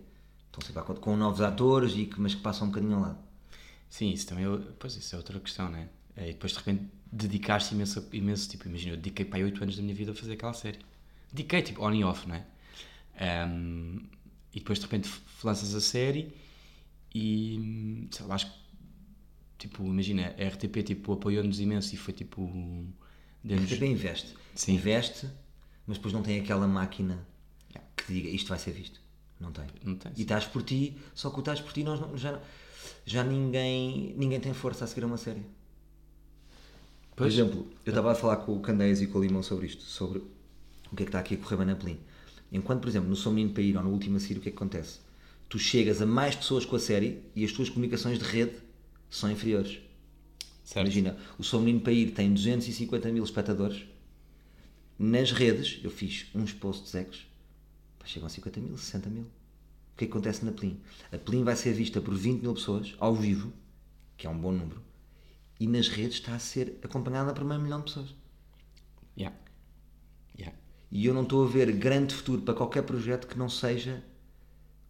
[0.47, 3.19] Estão sempre conta com novos atores, e que, mas que passam um bocadinho ao lado.
[3.89, 5.89] Sim, isso também é, pois, isso é outra questão, né?
[6.17, 9.63] É, e depois de repente dedicar-se imenso, imenso, tipo, imagina, eu dediquei para aí 8
[9.63, 10.79] anos da minha vida a fazer aquela série.
[11.33, 12.45] Dediquei, tipo, on e off, né?
[13.19, 14.01] Ahm,
[14.55, 15.11] e depois de repente
[15.45, 16.33] lanças a série
[17.15, 18.53] e, sei lá, acho que,
[19.69, 22.43] tipo, imagina, a RTP, tipo, apoiou-nos imenso e foi, tipo,
[23.49, 23.55] A.
[23.55, 24.35] RTP investe.
[24.55, 24.75] Sim.
[24.75, 25.27] Investe,
[25.87, 27.27] mas depois não tem aquela máquina
[27.97, 29.01] que diga isto vai ser visto.
[29.39, 29.65] Não tem.
[29.85, 32.41] Não tem, E estás por ti, só que o estás por ti nós não- já,
[33.07, 35.41] já ninguém, ninguém tem força a seguir a uma série.
[37.17, 37.35] Por Pois.
[37.35, 40.19] exemplo, eu estava a falar com o Candeias e com o Limão sobre isto, sobre
[40.91, 41.99] o que é que está aqui a correr bem na Plin.
[42.53, 44.49] Enquanto, por exemplo, no Sou Menino para Ir ou no Último a Seguir, o que
[44.49, 45.01] é que acontece?
[45.49, 48.57] Tu chegas a mais pessoas com a série e as tuas comunicações de rede
[49.09, 49.79] são inferiores.
[50.65, 50.87] Certo.
[50.87, 53.85] Imagina, o Sou Menino para Ir tem 250 mil espectadores.
[54.99, 56.93] Nas redes, eu fiz uns posts
[57.99, 59.23] pá, chegam a 50 mil, 60 mil.
[59.25, 60.81] O que é que acontece na Plin?
[61.13, 63.53] A Plin vai ser vista por 20 mil pessoas, ao vivo,
[64.17, 64.83] que é um bom número,
[65.59, 68.15] e nas redes está a ser acompanhada por meio milhão de pessoas.
[69.17, 69.37] Yeah.
[70.91, 74.03] E eu não estou a ver grande futuro para qualquer projeto que não seja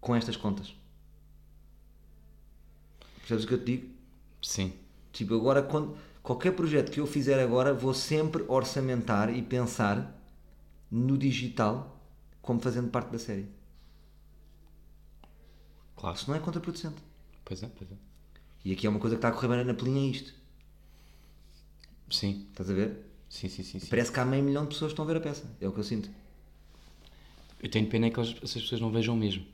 [0.00, 0.74] com estas contas.
[3.18, 3.88] Percebes o que eu te digo?
[4.42, 4.72] Sim.
[5.12, 10.18] Tipo, agora, quando, qualquer projeto que eu fizer agora, vou sempre orçamentar e pensar
[10.90, 12.00] no digital
[12.40, 13.46] como fazendo parte da série.
[15.96, 16.16] Claro.
[16.16, 17.02] Isso não é contraproducente.
[17.44, 17.94] Pois é, pois é.
[18.64, 20.34] E aqui é uma coisa que está a correr bem na pelinha, é isto.
[22.10, 22.46] Sim.
[22.50, 23.09] Estás a ver?
[23.30, 23.78] Sim, sim, sim.
[23.78, 23.86] sim.
[23.86, 25.44] Parece que há meio milhão de pessoas que estão a ver a peça.
[25.60, 26.10] É o que eu sinto.
[27.62, 29.44] Eu tenho pena é que elas- essas pessoas não vejam mesmo.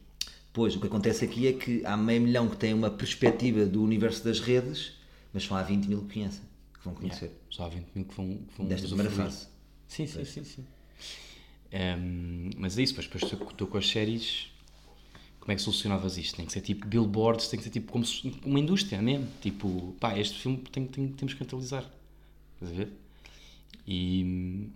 [0.52, 3.82] Pois, o que acontece aqui é que há meio milhão que têm uma perspectiva do
[3.82, 4.94] universo das redes,
[5.32, 6.40] mas só há 20 mil que conhecem,
[6.72, 7.30] que vão conhecer.
[7.50, 9.46] Só há 20 mil que vão, que vão Desta primeira fase.
[9.86, 10.64] Sim, sim, sim, sim.
[11.70, 14.46] Ehm, mas é isso, depois, depois tu com as séries,
[15.40, 16.36] como é que solucionavas isto?
[16.36, 18.04] Tem que ser tipo billboards, tem que ser tipo como
[18.44, 19.28] uma indústria mesmo.
[19.42, 21.84] Tipo, pá, este filme tem, tem, temos que atualizar.
[22.54, 22.92] Estás a ver?
[23.86, 24.68] E,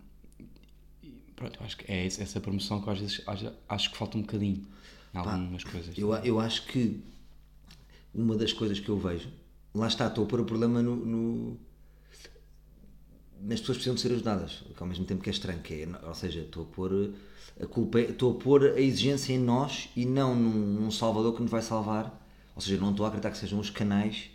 [1.03, 3.23] e pronto, eu acho que é essa promoção que às vezes
[3.69, 4.67] acho, que falta um bocadinho
[5.15, 5.97] em algumas coisas.
[5.99, 7.01] Eu, eu acho que
[8.15, 9.29] uma das coisas que eu vejo,
[9.75, 11.57] lá está, estou a pôr o problema no, no-
[13.41, 15.89] nas pessoas precisam de ser ajudadas, que ao mesmo tempo que é estranho, que é,
[16.07, 17.15] ou seja, estou a pôr
[17.61, 21.41] a culpa, estou a pôr a exigência em nós e não num, num salvador que
[21.43, 22.21] nos vai salvar,
[22.55, 24.31] ou seja, não estou a acreditar que sejam os canais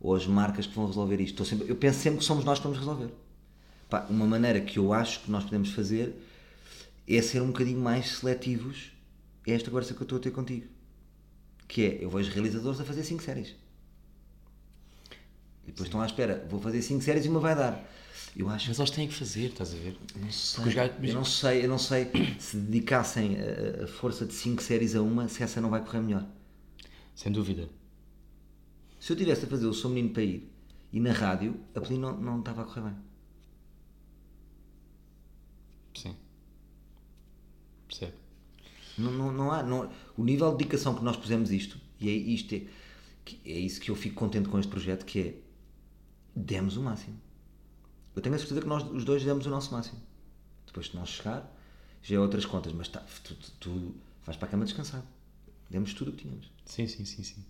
[0.00, 1.32] ou as marcas que vão resolver isto.
[1.42, 3.10] Estou sempre, eu penso sempre que somos nós que vamos resolver.
[3.88, 6.14] Pá, uma maneira que eu acho que nós podemos fazer
[7.08, 8.92] é ser um bocadinho mais seletivos.
[9.46, 10.66] É esta conversa que eu estou a ter contigo.
[11.68, 13.54] Que é, eu vejo realizadores a fazer 5 séries.
[15.64, 17.84] E depois estão à espera, vou fazer 5 séries e uma vai dar.
[18.36, 19.96] Eu acho Mas eles têm que fazer, estás a ver?
[20.14, 24.34] não sei, gajos- eu não sei, eu não sei se dedicassem a, a força de
[24.34, 26.26] 5 séries a uma, se essa não vai correr melhor.
[27.14, 27.68] Sem dúvida.
[29.00, 30.52] Se eu tivesse a fazer o Sou Menino para ir
[30.92, 32.96] e na rádio, a Peli não, não estava a correr bem.
[35.96, 36.14] Sim.
[37.88, 38.14] Percebe?
[38.98, 42.12] Não, não, não há, não- o nível de dedicação que nós pusemos isto, e é,
[42.12, 42.62] isto é,
[43.44, 45.34] é isso que eu fico contente com este projeto, que é,
[46.34, 47.20] demos o máximo.
[48.14, 50.00] Eu tenho a certeza que nós os dois demos o nosso máximo.
[50.66, 51.50] Depois de não chegar,
[52.02, 53.94] já é outras contas, mas tá, tu, tu, tu
[54.24, 55.04] vais para a cama descansado.
[55.68, 56.50] Demos tudo o que tínhamos.
[56.64, 57.44] Sim, sim, sim, sim.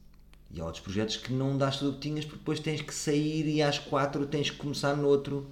[0.51, 2.95] E há outros projetos que não dás tudo o que tinhas porque depois tens que
[2.95, 5.47] sair e às quatro tens que começar no outro.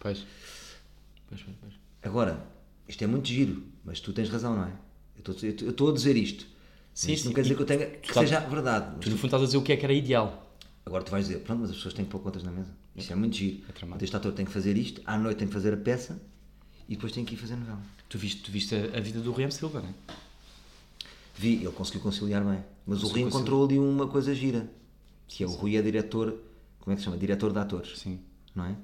[0.00, 0.24] Pois.
[1.28, 1.81] Pois, pois, pois.
[2.02, 2.44] Agora,
[2.88, 4.72] isto é muito giro, mas tu tens razão, não é?
[5.24, 5.32] Eu
[5.70, 6.46] estou- a dizer isto.
[6.94, 7.28] Sim, isto sim.
[7.28, 8.86] não quer dizer E- que eu tenha que sabes- seja verdade.
[8.96, 10.56] Mas Tu no fundo estás a dizer o que é que era ideal.
[10.84, 12.70] Agora tu vais dizer, pronto, mas as pessoas têm que pôr contas na mesa.
[12.96, 13.62] Isso é muito giro.
[14.00, 16.20] É este ator tem que fazer isto, à noite tem que fazer a peça
[16.88, 17.80] e depois tem que ir fazer a novela.
[18.08, 19.94] Tu viste, tu viste a, a vida do Riem Silva, não é?
[21.36, 22.62] Vi, ele conseguiu conciliar bem.
[22.86, 24.68] Mas o Conseguiu Rui encontrou ali uma coisa gira.
[25.28, 26.36] Que é o Rui é diretor,
[26.80, 27.16] como é que se chama?
[27.16, 27.98] Diretor de atores.
[27.98, 28.18] Sim.
[28.54, 28.76] Não é?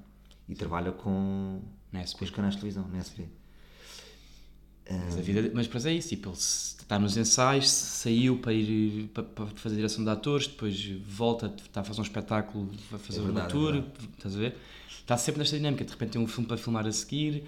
[0.49, 1.61] E trabalha com,
[1.93, 2.25] Na com SP.
[2.25, 3.29] os canais de televisão, na SP.
[4.91, 9.09] Mas, a vida, mas depois é isso, tipo, ele está nos ensaios, saiu para ir
[9.09, 13.19] para, para fazer direção de atores, depois volta, está a fazer um espetáculo, vai fazer
[13.19, 14.09] É uma verdade, tour, é verdade.
[14.17, 14.57] estás a ver?
[14.89, 17.45] Está sempre nesta dinâmica, de repente tem um filme para filmar a seguir.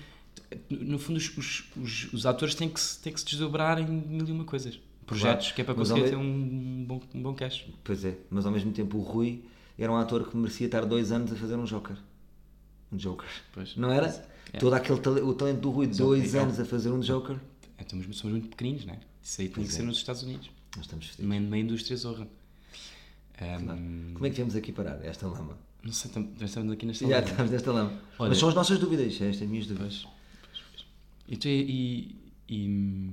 [0.69, 3.87] No fundo, os, os, os, os atores têm que, se, têm que se desdobrar em
[3.87, 4.79] mil e uma coisas.
[5.07, 7.65] Projetos Claro, que é para conseguir ter um bom, um bom cash.
[7.83, 9.43] Pois é, mas ao mesmo tempo o Rui
[9.79, 11.97] era um ator que merecia estar dois anos a fazer um Joker.
[12.93, 13.29] Um Joker.
[13.53, 13.77] Pois.
[13.77, 14.07] Não era?
[14.53, 14.59] É.
[14.59, 17.37] Todo aquele o talento do Rui, dois é- é- anos a fazer um Joker.
[17.79, 18.99] Então, mas somos muito pequeninos, não é?
[19.23, 19.85] Isso aí tem que ser é.
[19.85, 20.51] nos Estados Unidos.
[20.77, 21.41] Nós estamos fedidos.
[21.41, 22.27] Numa indústria zorra.
[23.41, 25.03] Ahm, Como é que viemos aqui parar?
[25.05, 25.57] Esta lama.
[25.83, 27.29] não sei, tam- nós estamos aqui nesta Já lama.
[27.31, 27.93] estamos nesta lama.
[28.19, 30.03] Olha- Mas são as nossas dúvidas, é estas minhas dúvidas.
[30.03, 30.13] Pois,
[30.43, 30.87] pois, pois.
[31.29, 32.17] E, tu, e,
[32.49, 33.11] e,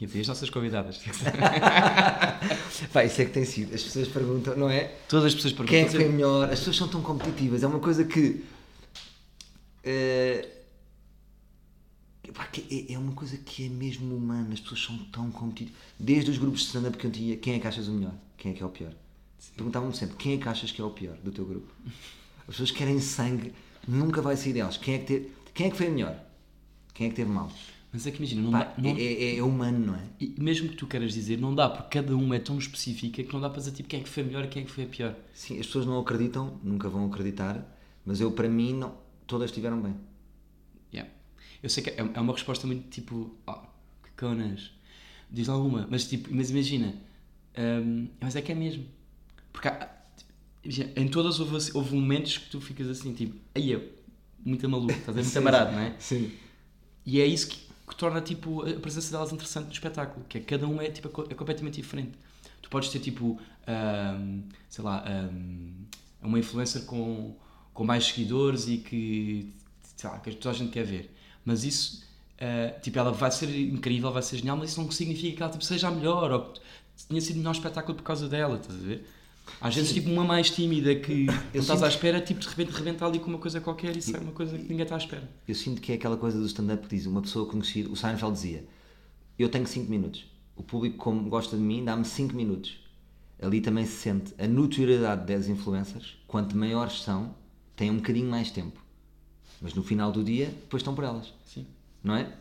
[0.00, 1.00] e, e as nossas convidadas?
[2.92, 3.74] Pá, isso é que tem sido.
[3.74, 4.94] As pessoas perguntam, não é?
[5.08, 5.74] Todas as pessoas perguntam.
[5.74, 6.44] Quem é que foi melhor?
[6.50, 7.62] As pessoas são tão competitivas.
[7.62, 8.44] É uma coisa que.
[9.84, 10.48] eh,
[12.70, 14.52] é, é uma coisa que é mesmo humana.
[14.52, 15.80] As pessoas são tão competitivas.
[15.98, 18.14] Desde os grupos de stand-up que eu tinha, quem é que achas o melhor?
[18.36, 18.92] Quem é que é o pior?
[19.56, 21.72] Perguntavam-me sempre: quem é que achas que é o pior do teu grupo?
[22.40, 23.52] As pessoas querem sangue,
[23.88, 24.76] nunca vai sair delas.
[24.76, 26.16] Quem é que, teve, quem é que foi melhor?
[26.94, 27.50] Quem é que teve mal?
[27.96, 30.02] Mas é que imagina, não Pá, dá, não- é, é- é humano, não é?
[30.20, 33.32] e mesmo que tu queiras dizer, não dá, porque cada um é tão específica que
[33.32, 34.84] não dá para dizer tipo quem é que foi melhor e quem é que foi
[34.84, 35.14] a pior.
[35.32, 37.66] Sim, as pessoas não acreditam, nunca vão acreditar,
[38.04, 38.94] mas eu, para mim, não,
[39.26, 39.94] todas estiveram bem.
[40.92, 41.10] Yeah.
[41.62, 43.52] Eu sei que é, é uma resposta muito tipo, oh,
[44.04, 44.72] que conas,
[45.30, 46.94] diz alguma, mas tipo, mas imagina,
[47.56, 48.84] hum, mas é que é mesmo.
[49.54, 49.88] Porque há-
[50.62, 53.82] imagina, em todas houve, assim- houve momentos que tu ficas assim, tipo, aí eu,
[54.44, 55.96] muito maluco, estás a ver, muito amarado, não é?
[55.98, 56.30] Sim.
[57.04, 60.40] E é isso que, que torna tipo, a presença delas interessante no espetáculo, que é
[60.40, 62.12] cada um é, tipo, é completamente diferente.
[62.62, 65.86] Tu podes ter tipo, ahm, sei lá, ahm,
[66.22, 67.36] uma influencer com,
[67.72, 69.54] com mais seguidores e que,
[69.96, 71.14] sei lá, que toda a gente quer ver.
[71.44, 72.04] Mas isso,
[72.40, 75.52] ah, tipo, ela vai ser incrível, vai ser genial, mas isso não significa que ela
[75.52, 76.60] tipo, seja a melhor ou que
[77.08, 79.06] tenha sido o melhor espetáculo por causa dela, estás a ver?
[79.60, 82.70] Às vezes, tipo, uma mais tímida que não estás sinto- à espera, tipo, de repente
[82.72, 85.28] rebenta ali com uma coisa qualquer e sai uma coisa que ninguém está à espera.
[85.46, 88.34] Eu sinto que é aquela coisa do stand-up que diz uma pessoa conhecida, o Seinfeld
[88.34, 88.66] dizia,
[89.38, 90.24] eu tenho 5 minutos,
[90.56, 92.78] o público como gosta de mim dá-me 5 minutos.
[93.40, 97.34] Ali também se sente a notoriedade das influencers, quanto maiores são,
[97.76, 98.80] têm um bocadinho mais tempo.
[99.60, 101.66] Mas no final do dia, depois estão por elas, Sim.
[102.02, 102.32] não é?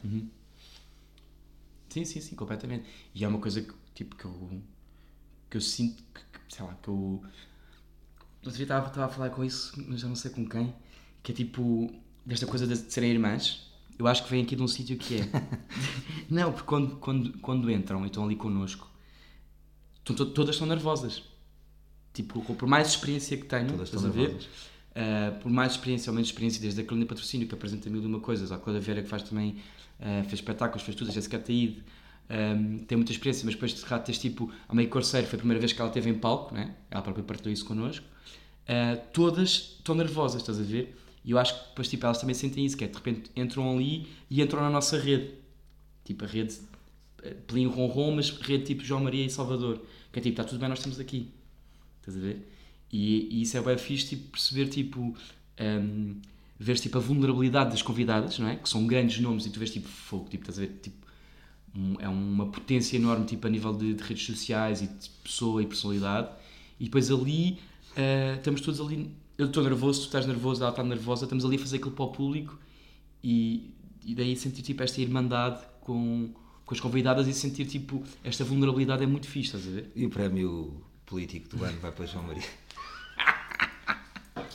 [1.89, 2.85] Sim, sim, sim, completamente.
[3.13, 4.31] E é uma coisa que, tipo, que eu,
[5.49, 7.23] que eu sinto, que, sei lá, que eu...
[8.43, 10.73] Outro dia estava, estava a falar com isso, mas já não sei com quem,
[11.23, 11.91] que é tipo,
[12.25, 15.29] desta coisa de serem irmãs, eu acho que vem aqui de um sítio que é...
[16.29, 18.87] não, porque quando, quando, quando entram e estão ali connosco,
[20.03, 21.23] to- todas estão nervosas.
[22.13, 24.31] Tipo, por mais experiência que tenham, Todas estão a ver?
[24.31, 28.05] Uh, por mais experiência ou menos experiência, desde a Carolina Patrocínio, que apresenta mil e
[28.05, 29.57] uma coisas, à Cláudia Vera, que faz também,
[29.99, 31.83] uh, fez espetáculos, fez tudo, a Jéssica Ataíde,
[32.29, 35.39] um, tem muita experiência, mas depois de rato tens tipo, a meio Corseiro, foi a
[35.39, 36.75] primeira vez que ela esteve em palco, né?
[36.89, 38.05] ela própria partilhou isso connosco,
[38.65, 40.97] Uh, todas estão nervosas, estás a ver?
[41.23, 43.71] E eu acho que depois tipo, elas também sentem isso, que é de repente entram
[43.71, 45.35] ali e entram na nossa rede,
[46.03, 46.55] tipo a rede
[47.23, 49.79] uh, Pelinho Ronron, mas rede tipo João Maria e Salvador,
[50.11, 51.29] que é tipo, está tudo bem, nós estamos aqui.
[51.99, 52.51] Estás a ver?
[52.91, 55.15] E, e isso é bem fixe, tipo, perceber, tipo,
[55.59, 56.21] um,
[56.75, 58.55] tipo, a vulnerabilidade das convidadas, não é?
[58.55, 60.79] Que são grandes nomes e tu vês, tipo, fogo, tipo, estás a ver?
[60.81, 61.04] Tipo,
[61.75, 65.61] um- é uma potência enorme, tipo, a nível de, de redes sociais e de pessoa
[65.61, 66.29] e personalidade.
[66.79, 67.59] E depois ali,
[67.97, 71.55] uh, estamos todos ali, eu estou nervoso, tu estás nervoso, ela está nervosa, estamos ali
[71.57, 72.57] a fazer aquilo para o público
[73.23, 73.73] e,
[74.05, 76.29] e daí sentir, tipo, esta irmandade com,
[76.65, 79.91] com as convidadas e sentir, tipo, esta vulnerabilidade é muito fixe, estás a ver?
[79.95, 82.43] E o prémio político do ano vai para João Maria.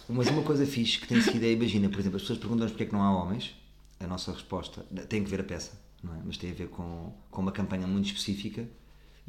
[0.08, 2.82] Mas uma coisa fixe que tem sido é, imagina, por exemplo, as pessoas perguntam-nos porque
[2.84, 3.54] é que não há homens.
[4.00, 6.20] A nossa resposta tem que ver a peça, não é?
[6.24, 8.66] Mas tem a ver com, com uma campanha muito específica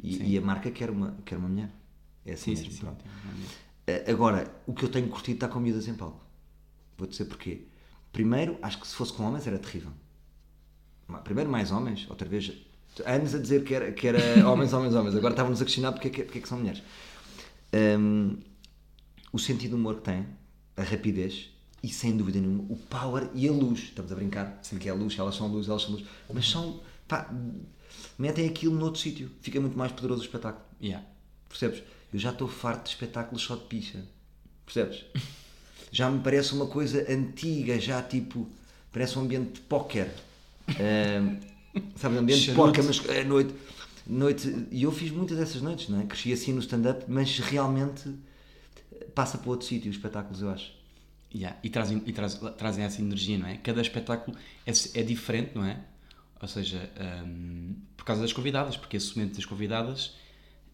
[0.02, 1.70] e, e a marca quer uma, quer uma mulher.
[2.24, 3.04] É assim mesmo, pronto.
[3.86, 6.20] Eh, Agora, o que eu tenho curtido está com miúdas em palco.
[6.96, 7.62] Vou dizer porquê.
[8.12, 9.92] Primeiro, acho que se fosse com homens era terrível.
[11.24, 12.52] Primeiro mais homens, outra vez
[13.04, 14.18] anos a dizer que era, que era
[14.48, 15.14] homens, homens, homens.
[15.14, 16.82] Agora estávamos a questionar porque é que, porque é que são mulheres.
[17.74, 18.38] Hum,
[19.32, 20.26] o sentido de humor que tem,
[20.76, 21.50] a rapidez
[21.82, 23.80] e sem dúvida nenhuma o power e a luz.
[23.80, 26.48] Estamos a brincar, sim, que é a luz, elas são luz, elas são luz, mas
[26.48, 27.28] são, pá,
[28.18, 30.64] metem aquilo noutro sítio, fica muito mais poderoso o espetáculo.
[30.80, 31.04] Yeah.
[31.48, 31.82] Percebes?
[32.12, 34.04] Eu já estou farto de espetáculos só de picha.
[34.64, 35.04] Percebes?
[35.90, 38.48] Já me parece uma coisa antiga, já tipo.
[38.90, 40.14] Parece um ambiente de póquer.
[40.68, 41.38] Ahm,
[41.96, 43.54] sabe, um ambiente de póquer, mas é noite,
[44.06, 44.66] noite.
[44.70, 46.04] E eu fiz muitas dessas noites, não é?
[46.04, 48.14] Cresci assim no stand-up, mas realmente
[49.14, 50.72] passa para outro sítio os espetáculos, eu acho.
[51.34, 53.56] Yeah, E, trazem, e traz- trazem essa energia, não é?
[53.56, 55.80] Cada espetáculo é, é diferente, não é?
[56.40, 56.90] Ou seja,
[57.24, 60.14] hum, por causa das convidadas, porque esse momento das convidadas,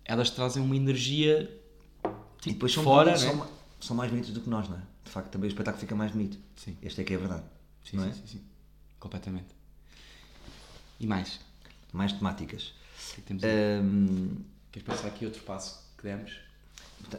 [0.05, 1.45] elas trazem uma energia
[2.41, 3.47] tipo, E depois são, fora, bonitos, não é?
[3.47, 4.83] são, são mais bonitos do que nós, não é?
[5.05, 6.39] De facto, também o espetáculo fica mais bonito.
[6.57, 6.77] Sim.
[6.83, 7.45] Esta é que é a verdade.
[7.85, 8.13] Sim, não sim, é?
[8.15, 8.41] sim, sim.
[8.99, 9.55] Completamente.
[10.99, 11.39] E mais?
[11.93, 12.75] Mais temáticas.
[13.07, 13.45] Que é que temos?
[13.45, 14.37] Ahm,
[14.73, 16.33] Queres pensar aqui outro passo que demos?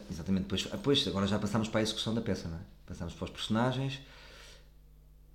[0.09, 2.61] Exatamente, depois, depois agora já passamos para a execução da peça, não é?
[2.85, 3.99] Passamos para os personagens.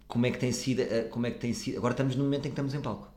[0.07, 2.41] Como é que tem sido, eh, como é que tem sido, agora estamos no momento
[2.47, 3.09] em que estamos em palco.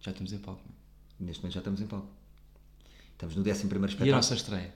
[0.00, 1.26] Já estamos em palco, não é?
[1.28, 2.08] Neste momento já estamos em palco.
[3.12, 4.16] Estamos no 11 primeiro E a espetáculo.
[4.16, 4.74] nossa estreia?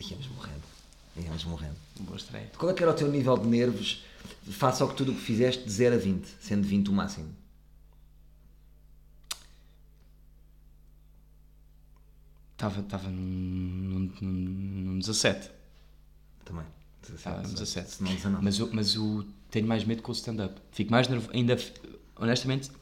[0.00, 0.62] Íamos morrendo.
[1.16, 1.76] Íamos morrendo.
[2.00, 2.50] Boa estreia.
[2.56, 4.04] Qual é que era o teu nível de nervos
[4.50, 7.34] face ao que tudo o que fizeste de 0 a 20, sendo 20 o máximo?
[12.58, 15.48] Estava, estava num, num, num 17.
[16.44, 16.64] Também.
[17.02, 17.88] 17, Estava num 17.
[17.88, 18.44] Se não 19.
[18.44, 20.60] Mas eu, mas eu tenho mais medo com o stand-up.
[20.72, 21.30] Fico mais nervoso.
[21.32, 21.56] Ainda,
[22.16, 22.72] honestamente,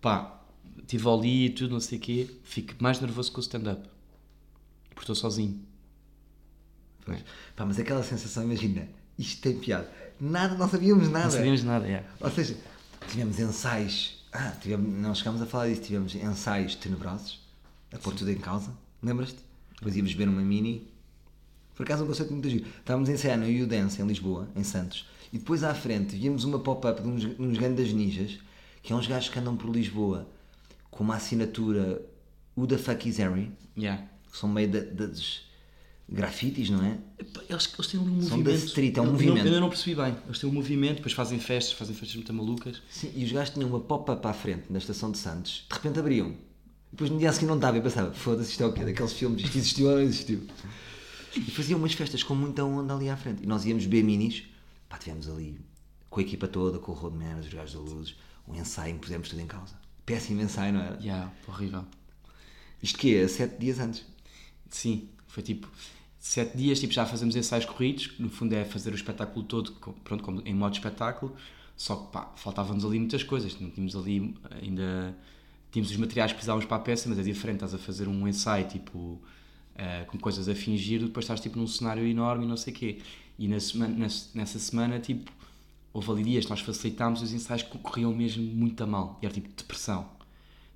[0.00, 0.40] pá,
[0.78, 2.36] estive ali e tudo, não sei o quê.
[2.44, 3.82] Fico mais nervoso com o stand-up.
[4.90, 5.60] Porque estou sozinho.
[7.04, 7.18] Pois.
[7.56, 9.90] Pá, mas aquela sensação, imagina, isto tem piada.
[10.20, 11.24] Nada, não sabíamos nada.
[11.24, 12.06] Não sabíamos nada, é.
[12.20, 12.56] Ou seja,
[13.08, 14.24] tivemos ensaios.
[14.32, 17.40] Ah, tivemos, não chegámos a falar disso, tivemos ensaios tenebrosos,
[17.92, 18.85] a pôr tudo em causa.
[19.02, 19.38] Lembras-te?
[19.76, 20.88] Depois íamos ver uma mini.
[21.74, 22.66] Por acaso um conceito muito giro.
[22.78, 26.44] Estávamos a ensaiar no You Dance em Lisboa, em Santos, e depois à frente víamos
[26.44, 28.38] uma pop-up de uns, uns grandes ninjas,
[28.82, 30.26] que é uns gajos que andam por Lisboa
[30.90, 32.00] com uma assinatura
[32.56, 33.50] Who the fuck is Harry?
[33.76, 34.02] Yeah.
[34.32, 35.42] Que são meio das
[36.08, 36.96] grafites, não é?
[37.50, 38.64] Eles, eles têm um São da movimento.
[38.66, 39.34] street, é um Eu- movimento.
[39.34, 40.16] não- Eu ainda não percebi bem.
[40.24, 42.80] Eles têm um movimento, depois fazem festas, fazem festas muito malucas.
[42.88, 45.98] Sim, e os gajos tinham uma pop-up à frente na estação de Santos, de repente
[45.98, 46.34] abriam.
[46.90, 48.84] Depois no dia a seguir não estava, eu pensava, foda-se, isto é o quê?
[48.84, 50.46] Daqueles filmes, isto existiu ou não existiu?
[51.34, 53.42] E faziam umas festas com muita onda ali à frente.
[53.42, 54.44] E nós íamos beber minis,
[54.88, 55.60] pá, tivemos ali
[56.08, 58.16] com a equipa toda, com o Roadman, os gajos da luz,
[58.48, 59.74] um ensaio em que pusemos tudo em causa.
[60.06, 60.98] Péssimo ensaio, não era?
[61.02, 61.84] Yeah, horrível.
[62.82, 63.28] Isto que é?
[63.28, 64.04] Sete dias antes.
[64.70, 65.68] Sim, foi tipo
[66.26, 69.72] sete dias, tipo, já fazemos ensaios corridos, no fundo é fazer o espetáculo todo,
[70.02, 71.36] pronto, como em modo espetáculo,
[71.76, 75.16] só que pá, faltavam-nos ali muitas coisas, não tínhamos ali ainda,
[75.76, 78.26] tínhamos os materiais que precisávamos para a peça, mas é diferente, estás a fazer um
[78.26, 79.20] ensaio, tipo,
[79.74, 82.76] eh, com coisas a fingir, depois estás tipo num cenário enorme e não sei o
[82.76, 82.98] quê,
[83.38, 85.30] e na semana, nessa, nessa semana, tipo,
[85.92, 89.26] houve ali dias que nós facilitámos os ensaios que corriam mesmo muito a mal, e
[89.26, 90.08] era tipo depressão.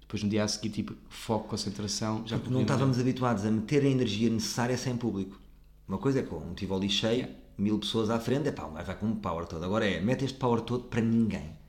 [0.03, 3.83] Depois no dia a seguir, tipo, foco, concentração, já Porque não estávamos habituados a meter
[3.85, 5.41] a energia necessária sem público.
[5.89, 7.27] Uma coisa é com um Tivoli cheio,
[7.57, 9.65] mil pessoas à frente, é pá, vai com um power todo.
[9.65, 11.60] Agora é, mete este power todo para ninguém.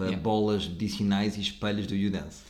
[0.00, 0.22] Para Yeah.
[0.22, 2.42] bolas medicinais e espelhos do U-Dance.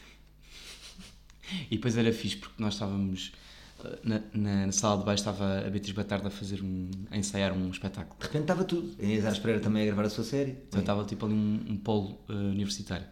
[1.71, 3.33] E depois era fixe porque nós estávamos
[3.81, 7.17] uh, na, na, na sala de baixo, estava a Beatriz Batarda a fazer um, a
[7.19, 8.17] ensaiar um espetáculo.
[8.21, 8.95] De repente estava tudo.
[9.01, 10.57] A Inês Aires Pereira também a gravar a sua série.
[10.69, 13.07] Então estava tipo ali um, um polo uh, universitário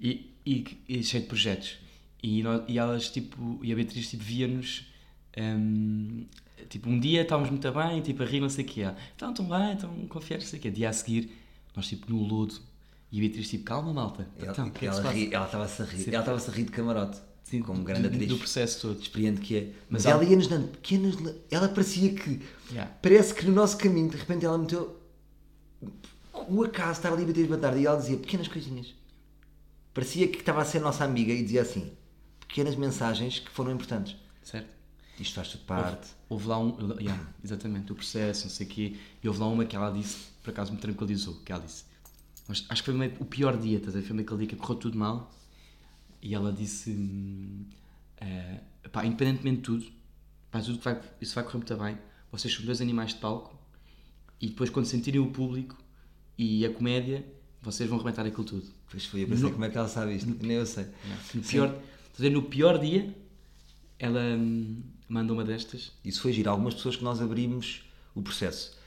[0.00, 1.78] e, e, e cheio de projetos.
[2.22, 4.84] E, nós, e elas, tipo, e a Beatriz tipo, via-nos.
[5.38, 6.26] um,
[6.68, 8.80] tipo, um dia estávamos muito bem, tipo, a rir, não sei o quê.
[8.82, 10.70] Ela, Então, estão bem, estão confiados, não sei o quê.
[10.70, 11.30] Dia a seguir,
[11.76, 12.54] nós, tipo, no lodo.
[13.10, 14.28] E a Beatriz, tipo, calma, malta.
[14.38, 16.08] Ela, Então, que é ela, ri- ela estava-se a rir.
[16.08, 17.18] Ela estava-se a rir de camarote.
[17.42, 18.28] Sim, como grande do- atriz.
[18.28, 19.00] Do processo todo.
[19.00, 19.60] experiente que é.
[19.88, 21.14] Mas, Mas ela ia-nos dando pequenas.
[21.50, 22.42] Ela parecia que.
[22.70, 22.92] Yeah.
[23.00, 25.00] Parece que no nosso caminho, de repente, ela meteu.
[26.48, 28.94] O acaso estava ali a bater de batalha e ela dizia pequenas coisinhas.
[29.92, 31.90] Parecia que estava a ser nossa amiga e dizia assim:
[32.40, 34.16] pequenas mensagens que foram importantes.
[34.42, 34.68] Certo?
[35.18, 36.08] Isto faz tudo parte.
[36.28, 36.76] Houve lá um.
[37.00, 38.96] yeah, exatamente, o processo, não sei o quê.
[39.22, 41.84] E houve lá uma que ela disse, por acaso me tranquilizou, que ela disse.
[42.48, 44.06] Mas acho que foi meio o pior dia, estás a ver?
[44.06, 45.30] Foi meio aquele dia que correu tudo mal.
[46.22, 46.90] E ela disse.
[46.90, 47.64] hum,
[48.16, 49.86] eh, pá, independentemente de tudo,
[50.50, 51.98] pá, tudo que vai, isso vai correr muito bem.
[52.32, 53.56] Vocês são dois animais de palco.
[54.40, 55.76] E depois, quando sentirem o público
[56.36, 57.24] e a comédia,
[57.60, 58.66] vocês vão arrebentar aquilo tudo.
[58.90, 60.28] Pois foi, eu pensei No- como é que ela sabe isto.
[60.40, 60.86] Nem eu sei.
[61.34, 62.30] No pior, estás a ver?
[62.30, 63.14] no pior dia,
[63.98, 65.92] ela hum, manda uma destas.
[66.04, 66.48] Isso foi giro.
[66.50, 67.82] Algumas pessoas que nós abrimos
[68.14, 68.77] o processo.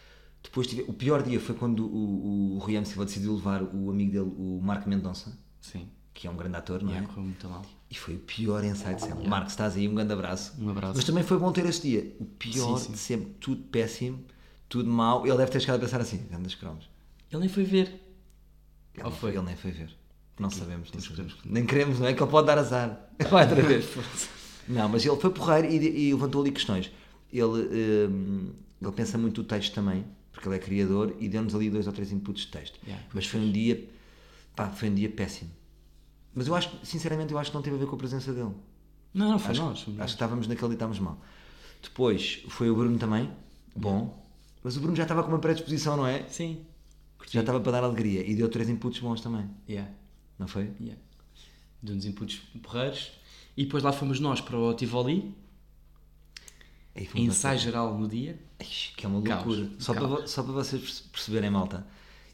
[0.43, 0.83] Depois tive...
[0.83, 2.85] O pior dia foi quando o, o Rui M.
[2.85, 6.81] Silva decidiu levar o amigo dele, o Marco Mendonça, Sim, que é um grande ator,
[6.81, 7.07] não yeah, é?
[7.07, 7.61] correu muito mal.
[7.89, 9.27] E foi o pior ensaio de sempre.
[9.27, 10.53] Marco, estás aí, um grande abraço.
[10.59, 10.93] Um abraço.
[10.95, 12.15] Mas também foi bom ter esse dia.
[12.19, 12.91] O pior Sim, sim.
[12.93, 14.19] de sempre, tudo péssimo,
[14.69, 15.25] tudo mau.
[15.27, 16.89] Ele deve ter chegado a pensar assim, grandes cromos.
[17.29, 18.01] Ele nem foi ver.
[18.95, 19.31] Ele, Ou foi?
[19.31, 19.89] ele nem foi ver.
[20.39, 21.37] Não sabemos, que- sabemos.
[21.45, 22.13] Nem queremos, não é?
[22.13, 23.09] Que ele pode dar azar.
[23.29, 23.85] Vai outra vez.
[24.67, 26.91] não, mas ele foi porreiro e, e levantou ali questões.
[27.31, 31.69] Ele, hum, ele pensa muito o texto também, porque ele é criador e deu-nos ali
[31.69, 32.79] dois ou três inputs de texto.
[32.85, 33.87] Yeah, mas foi um dia,
[34.55, 35.51] pá, foi um dia péssimo.
[36.33, 38.51] Mas eu acho, sinceramente, eu acho que não teve a ver com a presença dele.
[39.13, 39.79] Não, não, foi Acho, nós.
[39.79, 41.19] acho que estávamos naquele e estávamos mal.
[41.83, 43.29] Depois foi o Bruno também,
[43.75, 44.25] bom.
[44.63, 46.23] Mas o Bruno já estava com uma predisposição, não é?
[46.29, 46.61] Sim.
[47.17, 47.33] Curti.
[47.33, 49.91] Já estava para dar alegria e deu três inputs bons também, Yeah,
[50.39, 50.71] não foi?
[50.79, 51.01] yeah.
[51.83, 53.11] Deu-nos inputs porreiros.
[53.57, 55.35] E depois lá fomos nós para o Tivoli,
[57.15, 58.39] Um ensaio geral no dia.
[58.59, 59.45] Ixi, Que é uma Caos.
[59.45, 59.69] loucura.
[59.79, 61.85] Só para, só para vocês perce- perceberem, malta.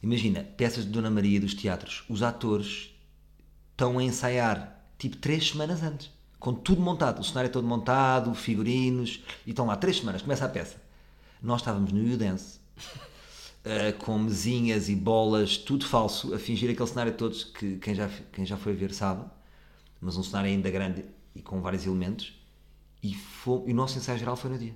[0.01, 2.03] Imagina, peças de Dona Maria dos teatros.
[2.09, 2.91] Os atores
[3.71, 6.09] estão a ensaiar tipo três semanas antes.
[6.39, 7.19] Com tudo montado.
[7.19, 9.21] O cenário é todo montado, figurinos.
[9.45, 10.21] E estão lá três semanas.
[10.21, 10.77] Começa a peça.
[11.41, 12.59] Nós estávamos no U-Dance.
[13.63, 18.09] eh, com mesinhas e bolas, tudo falso, a fingir aquele cenário todos que quem já,
[18.31, 19.25] quem já foi ver sabe,
[19.99, 21.03] mas um cenário ainda grande
[21.35, 22.33] e com vários elementos.
[23.03, 24.75] E, fo- e o nosso ensaio geral foi no dia.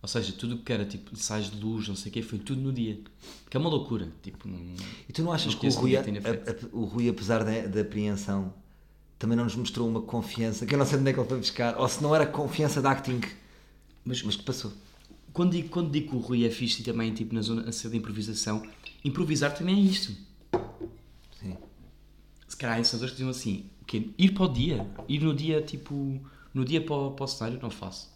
[0.00, 2.38] Ou seja, tudo o que era tipo ensaios de luz, não sei o quê, foi
[2.38, 3.00] tudo no dia.
[3.50, 4.08] Que é uma loucura.
[4.22, 4.58] Tipo, não...
[5.08, 7.80] E tu não achas Não que o Rui, a- a- o Rui, apesar da, da
[7.80, 8.54] apreensão,
[9.18, 11.28] também não nos mostrou uma confiança, que eu não sei de onde é que ele
[11.28, 13.20] foi buscar, ou se não era confiança de acting,
[14.04, 14.72] Mas, mas que passou.
[15.32, 17.70] quando, digo, quando digo que o Rui é fixe e também tipo, na zona na
[17.70, 18.62] de improvisação,
[19.04, 20.12] improvisar também é isto.
[21.40, 21.56] Sim.
[22.46, 24.10] Se calhar ensinadores que diziam assim, o quê?
[24.16, 24.86] Ir para o dia.
[25.08, 26.20] Ir no dia, tipo,
[26.52, 28.10] no dia para o, para o cenário, não faço.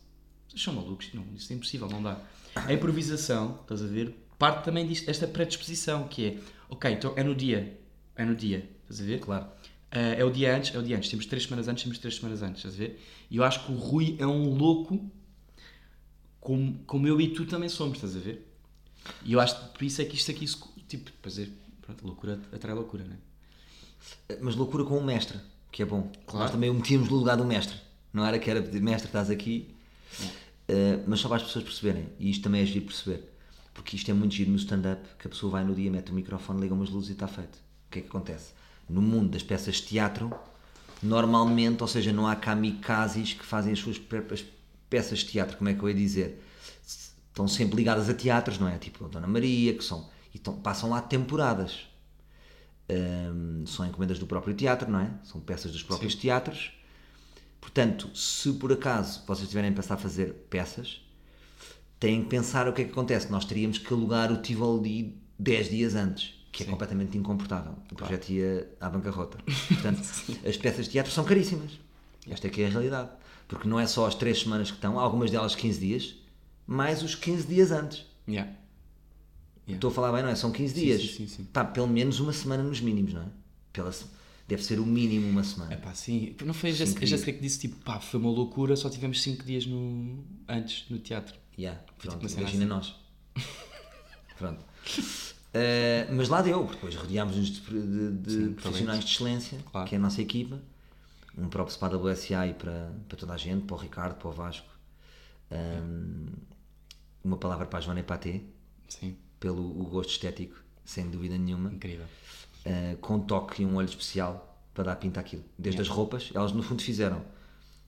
[0.48, 2.18] Vocês são malucos, não, isso é impossível, não dá.
[2.54, 7.22] A improvisação, estás a ver, parte também disto, desta predisposição, que é, ok, então é
[7.22, 7.78] no dia,
[8.14, 9.20] É no dia, estás a ver?
[9.20, 9.46] Claro.
[9.90, 11.10] Ah, é o dia antes, é o dia antes.
[11.10, 13.00] Temos três semanas antes, temos três semanas antes, estás a ver?
[13.30, 15.10] E eu acho que o Rui é um louco
[16.40, 18.46] como, como eu e tu também somos, estás a ver?
[19.24, 20.46] E eu acho que por isso é que isto aqui,
[20.88, 21.48] tipo, é,
[21.80, 24.38] pronto, loucura atrai loucura, não é?
[24.40, 25.38] Mas loucura com o mestre,
[25.70, 26.10] que é bom.
[26.26, 26.44] Claro.
[26.44, 27.76] Nós também o metíamos no lugar do mestre.
[28.12, 29.74] Não era que era de mestre, estás aqui.
[30.68, 32.08] Uh, mas só para as pessoas perceberem.
[32.18, 33.28] E isto também é giro perceber.
[33.74, 36.14] Porque isto é muito giro no stand-up, que a pessoa vai no dia, mete o
[36.14, 37.56] microfone, liga umas luzes e está feito.
[37.56, 38.52] O que é que acontece?
[38.88, 40.30] No mundo das peças de teatro,
[41.02, 44.44] normalmente, ou seja, não há kamikazes que fazem as suas próprias
[44.90, 46.42] peças de teatro, como é que eu ia dizer?
[46.86, 48.76] Estão sempre ligadas a teatros, não é?
[48.76, 50.10] Tipo a Dona Maria, que são.
[50.34, 51.86] E estão- passam lá temporadas.
[52.90, 55.10] Hum, são encomendas do próprio teatro, não é?
[55.24, 56.72] São peças dos próprios teatros.
[57.62, 61.00] Portanto, se por acaso vocês tiverem a pensar a fazer peças,
[61.98, 63.30] têm que pensar o que é que acontece.
[63.30, 67.74] Nós teríamos que alugar o Tivoli 10 dias antes, que é completamente incomportável.
[67.90, 69.38] O projeto ia à bancarrota.
[69.68, 70.02] Portanto,
[70.44, 71.70] as peças de teatro são caríssimas.
[72.28, 73.10] Esta é que é a realidade.
[73.46, 76.14] Porque não é só as 3 semanas que estão, algumas delas 15 dias,
[76.66, 78.04] mais os 15 dias antes.
[78.28, 78.50] Yeah.
[79.68, 79.76] Yeah.
[79.76, 80.34] Estou a falar bem, não é?
[80.34, 81.00] São 15 dias.
[81.00, 81.44] sim, sim, sim.
[81.44, 83.26] Pá, pelo menos uma semana nos mínimos, não é?
[83.72, 83.92] Pela,
[84.52, 85.72] deve ser o mínimo uma semana.
[85.74, 86.34] É pá, sim.
[86.44, 87.18] Não foi a Jéssica, a incrível.
[87.18, 90.24] Jéssica que disse tipo, pá, foi uma loucura, só tivemos 5 dias no...
[90.48, 91.34] antes no teatro.
[91.58, 92.94] Yeah, Foi pronto, tipo imagina nós.
[94.38, 94.64] Pronto.
[95.54, 99.88] Eh, mas lá deu, depois rodeámos-nos de, de- de Sim, profissionais de excelência, Claro.
[99.88, 100.60] que é a nossa equipa.
[101.36, 104.28] Um próprio para a WSA e para, para toda a gente, para o Ricardo, para
[104.28, 104.66] o Vasco.
[105.50, 106.26] Ahm,
[107.22, 108.42] uma palavra para a Joana e para a T,
[108.88, 111.70] Sim, pelo o gosto estético, sem dúvida nenhuma.
[111.72, 112.06] incrível.
[112.64, 115.42] Uh, com um toque e um olho especial para dar pinta àquilo.
[115.58, 117.24] Desde as roupas, elas no fundo fizeram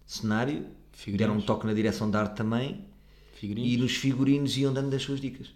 [0.05, 1.18] cenário, Figurinos.
[1.18, 2.85] deram um toque na direção de arte também
[3.35, 3.72] Figurinos?
[3.72, 5.55] e nos figurinos iam dando as suas dicas.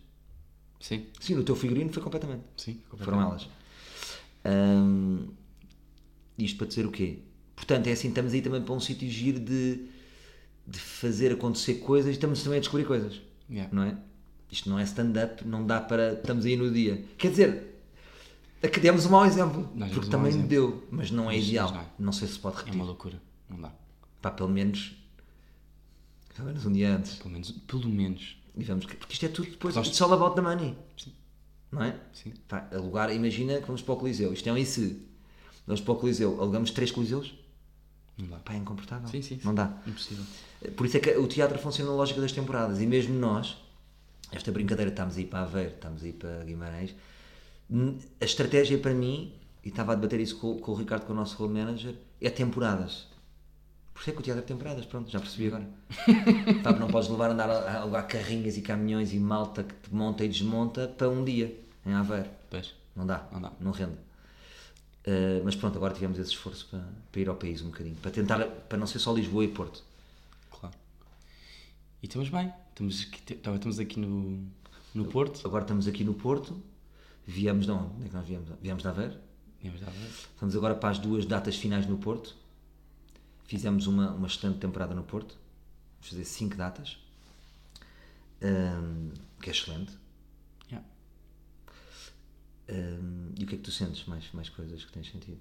[0.81, 2.45] Sim, Sim, no teu figurino foi completamente.
[2.57, 2.81] sim.
[2.99, 3.49] Foram elas.
[4.47, 5.29] Hum,
[6.39, 7.19] isto para dizer o quê?
[7.57, 9.87] Portanto, é assim, estamos aí também para um sítio giro de,
[10.67, 13.21] de fazer acontecer coisas e estamos também a descobrir coisas.
[13.51, 13.75] Yeah.
[13.75, 13.97] Não é?
[14.51, 16.13] Isto não é stand-up, não dá para.
[16.15, 17.05] Estamos aí no dia.
[17.19, 17.78] Quer dizer,
[18.63, 19.69] aqui demos um mau exemplo.
[19.75, 20.49] Nós porque também exemplo.
[20.49, 21.67] deu, mas não é Mas- ideal.
[21.69, 21.87] mas não é.
[21.99, 22.77] Não sei se pode É repetir.
[22.81, 23.21] uma loucura.
[23.49, 23.73] Não dá.
[24.21, 24.95] Pá, pelo menos.
[26.35, 27.15] Pelo menos um dia antes.
[27.17, 27.51] Pelo menos.
[27.51, 28.37] Pelo menos.
[28.57, 29.75] E vamos, porque isto é tudo depois.
[29.75, 30.77] Nós- It's all about the money.
[30.97, 31.13] Sim.
[31.71, 31.97] Não é?
[32.13, 32.33] Sim.
[32.49, 34.33] Pá, alugar, imagina que vamos para o Coliseu.
[34.33, 35.03] Isto é um e se.
[35.67, 37.35] Vamos para o Coliseu, alugamos três Coliseus?
[38.17, 38.37] Não dá.
[38.39, 39.09] Pá, é incomportável.
[39.09, 39.43] Sim, sim, sim.
[39.45, 39.77] Não dá.
[39.87, 40.25] Impossível.
[40.77, 42.81] Por isso é que o teatro funciona na lógica das temporadas.
[42.81, 43.57] E mesmo nós,
[44.33, 46.95] esta brincadeira, estamos aí para Aveiro, estamos aí para Guimarães.
[47.71, 49.33] N- A estratégia para mim,
[49.65, 52.31] e estava a debater isso com, com o Ricardo, com o nosso role manager, é
[52.31, 53.07] temporadas.
[53.93, 55.69] Por isso é que o teatro é temporadas, pronto, já percebi agora.
[56.63, 59.75] Pá, não podes levar a andar a a alugar carrinhas e caminhões e malta que
[59.75, 62.29] te monta e desmonta para um dia em Aveiro.
[62.49, 62.75] Pois.
[62.95, 63.53] Não dá, Não dá.
[63.61, 63.93] não rende.
[65.07, 68.11] Uh, mas pronto, agora tivemos esse esforço para, para ir ao país um bocadinho, para
[68.11, 69.83] tentar, para não ser só Lisboa e Porto.
[70.51, 70.75] Claro.
[72.03, 72.53] E estamos bem.
[72.71, 74.45] Estamos aqui, estamos aqui no,
[74.95, 75.41] no Porto.
[75.47, 76.61] Agora estamos aqui no Porto,
[77.29, 77.95] viemos de onde?
[77.95, 78.49] Onde é que nós viemos?
[78.61, 79.15] Viemos de Aveiro.
[79.61, 80.11] Viemos da Aveiro.
[80.11, 82.35] Estamos agora para as duas datas finais no Porto.
[83.45, 85.37] Fizemos uma, uma excelente temporada no Porto.
[85.97, 86.97] Vamos fazer cinco datas.
[88.43, 89.11] Um,
[89.43, 89.93] que é excelente.
[90.71, 90.89] Yeah.
[92.71, 94.07] Um, e o que é que tu sentes?
[94.07, 95.39] Mais, mais coisas que tens sentido?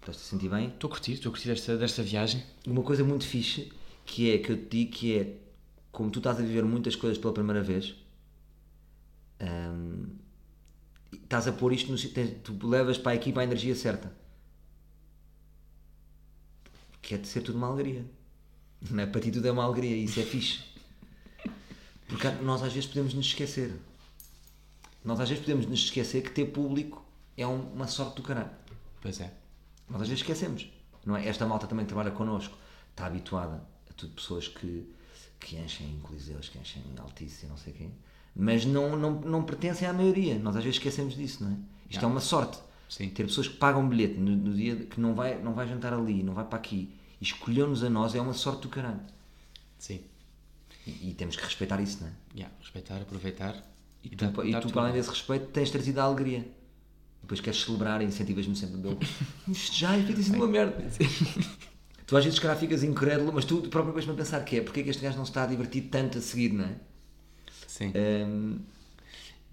[0.00, 0.68] Estás-te a sentir bem?
[0.68, 2.42] Estou a curtir, estou a curtir desta, desta viagem.
[2.66, 3.72] Uma coisa muito fixe
[4.04, 5.38] que é que eu te digo que é
[5.90, 7.94] como tu estás a viver muitas coisas pela primeira vez,
[9.40, 10.06] hum,
[11.34, 11.98] estás a pôr isto no
[12.44, 14.12] tu levas para a equipa a energia certa.
[17.02, 18.04] Que é de ser tudo uma alegria.
[18.88, 19.06] Não é?
[19.06, 20.62] Para ti tudo é uma alegria isso é fixe.
[22.06, 23.74] Porque nós às vezes podemos nos esquecer.
[25.04, 27.04] Nós às vezes podemos nos esquecer que ter público
[27.36, 28.50] é um- uma sorte do caralho.
[29.02, 29.32] Pois é.
[29.88, 30.68] Nós às vezes esquecemos.
[31.04, 31.26] Não é?
[31.26, 32.56] Esta malta também que trabalha connosco
[32.90, 33.56] está habituada
[33.90, 34.88] a tudo pessoas que,
[35.40, 37.92] que enchem coliseus, que enchem altice e não sei quem,
[38.34, 40.38] mas não, não, não pertencem à maioria.
[40.38, 41.56] Nós às vezes esquecemos disso, não é?
[41.90, 42.58] Isto é uma sorte.
[42.88, 43.08] Sim.
[43.08, 45.92] Ter pessoas que pagam um bilhete no, no dia que não vai, não vai jantar
[45.92, 49.00] ali, não vai para aqui e escolheu-nos a nós é uma sorte do caralho.
[49.78, 50.00] Sim.
[50.86, 52.12] E, e temos que respeitar isso, não é?
[52.34, 52.54] Yeah.
[52.60, 53.62] Respeitar, aproveitar.
[54.02, 56.46] E tu, dar- e dar tu para além desse respeito, tens trazido a alegria.
[57.22, 58.76] Depois queres celebrar e incentivas-me sempre.
[59.48, 60.84] Isto já é feito assim uma merda.
[62.06, 64.60] Tu às vezes, cara, ficas incrédulo, mas tu próprio vais-me a pensar que é.
[64.60, 66.76] Porque é que este gajo não se está a divertir tanto a seguir, não é?
[67.74, 67.92] Sim.
[67.96, 68.58] Hum,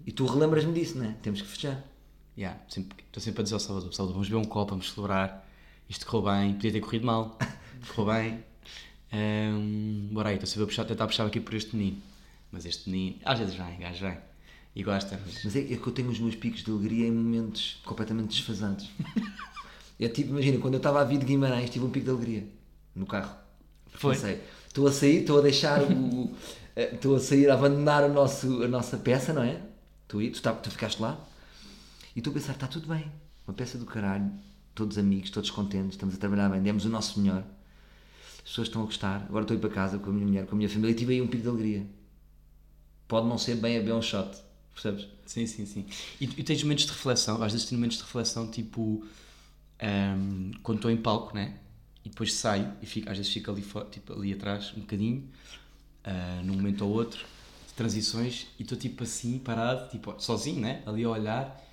[0.06, 1.14] e tu relembras-me disso, não é?
[1.20, 1.82] Temos que fechar.
[2.38, 2.60] Yeah.
[2.68, 5.44] Sempre- Estou sempre a dizer ao Salvador, Salvador, vamos beber um copo, vamos celebrar.
[5.88, 7.36] Isto correu bem, podia ter corrido mal.
[7.96, 8.44] Correu bem.
[9.12, 12.00] Ahm, bora aí, estou sempre a puxar, tentar puxar aqui por este menino.
[12.52, 14.16] Mas este menino, às vezes vem, gajo vem.
[14.76, 15.44] E gosta, mas...
[15.44, 18.88] Mas é, é que eu tenho os meus picos de alegria em momentos completamente desfasantes.
[19.98, 22.46] é tipo, imagina, quando eu estava a vir de Guimarães, tive um pico de alegria
[22.94, 23.36] no carro.
[23.88, 24.14] Foi?
[24.14, 26.32] Pensei, estou a sair, estou a deixar o.
[26.76, 29.60] eh, Estou a sair, a abandonar o nosso, a nossa peça, não é?
[30.08, 31.18] Tu, tu, tá- tu ficaste lá
[32.14, 33.10] e estou a pensar, está tudo bem,
[33.46, 34.30] uma peça do caralho,
[34.74, 37.44] todos amigos, todos contentes, estamos a trabalhar bem, demos o nosso melhor,
[38.36, 40.46] as pessoas estão a gostar, agora estou a ir para casa com a minha mulher,
[40.46, 41.86] com a minha família e tive aí um pico de alegria.
[43.08, 44.30] Pode não ser bem a bem um shot,
[44.72, 45.06] percebes?
[45.26, 45.86] Sim, sim, sim.
[46.20, 49.04] E, e tens momentos de reflexão, às vezes tenho momentos de reflexão, tipo,
[49.80, 51.56] ahm, quando estou em palco, né?
[52.04, 55.28] E depois saio e fico, às vezes fico ali, tipo, ali atrás, um bocadinho,
[56.04, 57.24] ah, num momento ou outro,
[57.66, 60.82] de transições, e estou tipo assim, parado, tipo, sozinho, né?
[60.86, 61.64] Ali a olhar,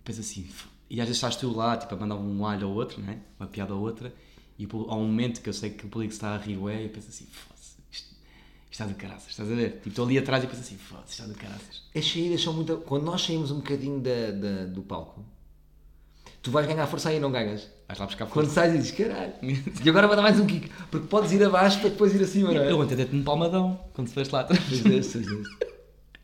[0.00, 0.48] e penso assim,
[0.90, 3.20] e às vezes estás tu lá, tipo, a mandar um alho ao outro, né?
[3.38, 4.14] Uma piada ou outra,
[4.58, 6.84] e há um momento que eu sei que o público está a rir, ué, e
[6.84, 8.14] eu penso assim, foda-se, isto,
[8.70, 9.72] está de caraças, estás a ver?
[9.74, 11.82] Tipo, estou ali atrás e penso assim, foda-se, está de caraças.
[11.94, 12.76] As saídas são muito.
[12.78, 15.24] Quando nós saímos um bocadinho da, da- do palco,
[16.48, 17.68] tu vais ganhar força aí e não ganhas.
[17.86, 18.60] Vais lá buscar Quando força.
[18.62, 21.78] sais e dizes, caralho, e agora vou dar mais um kick, porque podes ir abaixo
[21.80, 22.70] para depois ir acima, não é?
[22.70, 24.62] Eu ontem dei-te um palmadão quando foste lá atrás.
[24.68, 25.68] Pois é, pois é.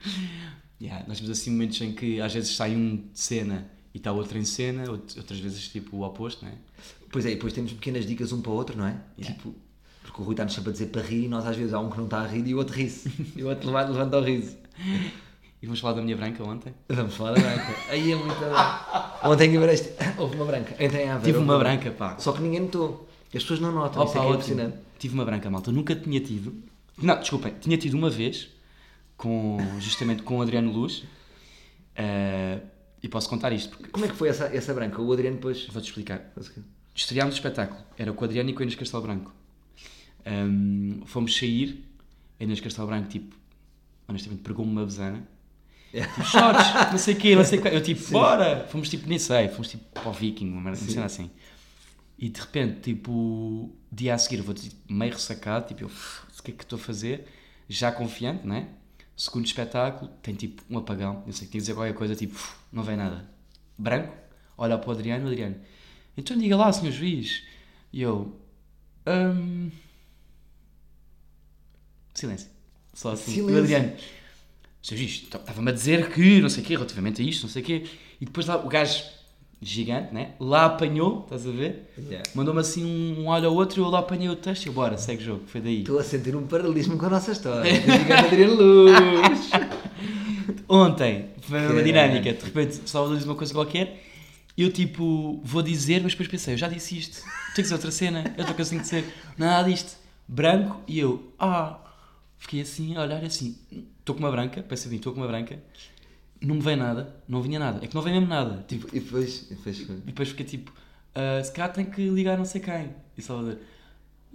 [0.80, 4.12] Yeah, nós temos assim momentos em que às vezes sai um de cena e está
[4.12, 6.54] outro em cena, out- outras vezes tipo o oposto, não é?
[7.10, 8.96] Pois é, e depois temos pequenas dicas um para o outro, não é?
[9.18, 9.34] Yeah.
[9.36, 9.54] Tipo,
[10.02, 11.88] porque o Rui está-nos sempre a dizer para rir e nós às vezes há um
[11.88, 13.10] que não está a rir e o outro ri-se.
[13.36, 14.56] e o outro levanta, levanta o riso.
[15.64, 16.74] E vamos falar da minha branca ontem.
[16.90, 17.74] Vamos falar da branca.
[17.88, 18.36] Aí é muito.
[19.24, 19.88] Ontem em Guimarães
[20.18, 20.76] houve uma branca.
[20.78, 22.18] Em Aveiro Tive uma branca, pá.
[22.18, 23.08] Só que ninguém notou.
[23.34, 24.04] As pessoas não notam.
[24.04, 24.76] Isso é Opa, que é impressionante.
[24.98, 25.72] Tive uma branca, malta.
[25.72, 26.54] Nunca tinha tido.
[27.00, 28.50] Não, desculpem, tinha tido uma vez,
[29.16, 31.04] com, justamente com o Adriano Luz.
[31.96, 32.60] eh,
[33.02, 35.00] e posso contar isto, porque Como é que foi essa, essa branca?
[35.00, 35.66] O Adriano depois.
[35.72, 36.30] vou-te explicar.
[36.94, 37.80] Estreámos o espetáculo.
[37.96, 39.32] Era com o Adriano e com a Inês Castelo Branco.
[40.26, 41.82] Ahm, fomos sair.
[42.38, 43.34] A Inês Castelo Branco, tipo,
[44.06, 45.26] honestamente, pregou-me uma besana.
[46.02, 47.68] Tipo, shots, não sei o quê, não sei o.
[47.68, 48.66] Eu, tipo, bora!
[48.68, 51.30] Fomos, tipo, nem sei, fomos, tipo, para o Viking, uma cena assim.
[52.18, 56.42] E, de repente, tipo, dia a seguir, vou tipo, meio ressacado, tipo, eu, "F- o
[56.42, 57.26] que é que estou a fazer?
[57.68, 58.68] Já confiante, né?
[59.16, 61.22] Segundo espetáculo, tem, tipo, um apagão.
[61.26, 63.28] Eu sei que tinha que dizer qualquer coisa, tipo, "F- não vem nada.
[63.78, 64.12] Branco,
[64.58, 65.56] olha para o Adriano, o Adriano,
[66.16, 67.42] então diga lá, senhor juiz.
[67.92, 68.36] E eu,
[69.06, 69.70] hum...
[72.14, 72.48] Silêncio.
[72.92, 73.32] Só assim.
[73.32, 73.54] Silêncio.
[73.56, 73.92] o Adriano,
[74.92, 77.84] Estava-me a dizer que não sei o quê, relativamente a isto, não sei o quê.
[78.20, 79.02] E depois lá o gajo,
[79.60, 80.32] gigante, né?
[80.38, 81.90] Lá apanhou, estás a ver?
[81.98, 82.22] Yeah.
[82.34, 84.72] Mandou-me assim um, um olho ao outro e eu lá apanhei o texto e eu,
[84.74, 85.42] bora, segue o jogo.
[85.46, 85.80] Foi daí.
[85.80, 87.72] Estou a sentir um paralelismo com a nossa história.
[87.74, 89.50] Gigante Adriano Luz.
[90.68, 92.32] Ontem foi uma dinâmica.
[92.32, 94.02] De repente, o Salvador diz uma coisa qualquer
[94.56, 97.22] eu tipo, vou dizer, mas depois pensei, eu já disse isto.
[97.22, 99.04] Tem que dizer outra cena, eu estou conseguindo dizer
[99.36, 99.96] nada disto.
[100.26, 101.78] Branco e eu, ah,
[102.38, 103.58] fiquei assim a olhar assim,
[104.04, 105.58] estou com uma branca, pensei assim, estou com uma branca,
[106.40, 107.82] não me vem nada, não vinha nada.
[107.82, 108.62] É que não vem mesmo nada.
[108.68, 109.80] Tipo, E depois, e depois.
[109.80, 110.72] E depois fiquei tipo,
[111.14, 112.90] ah, se calhar tem que ligar não sei quem.
[113.16, 113.58] E Salvador,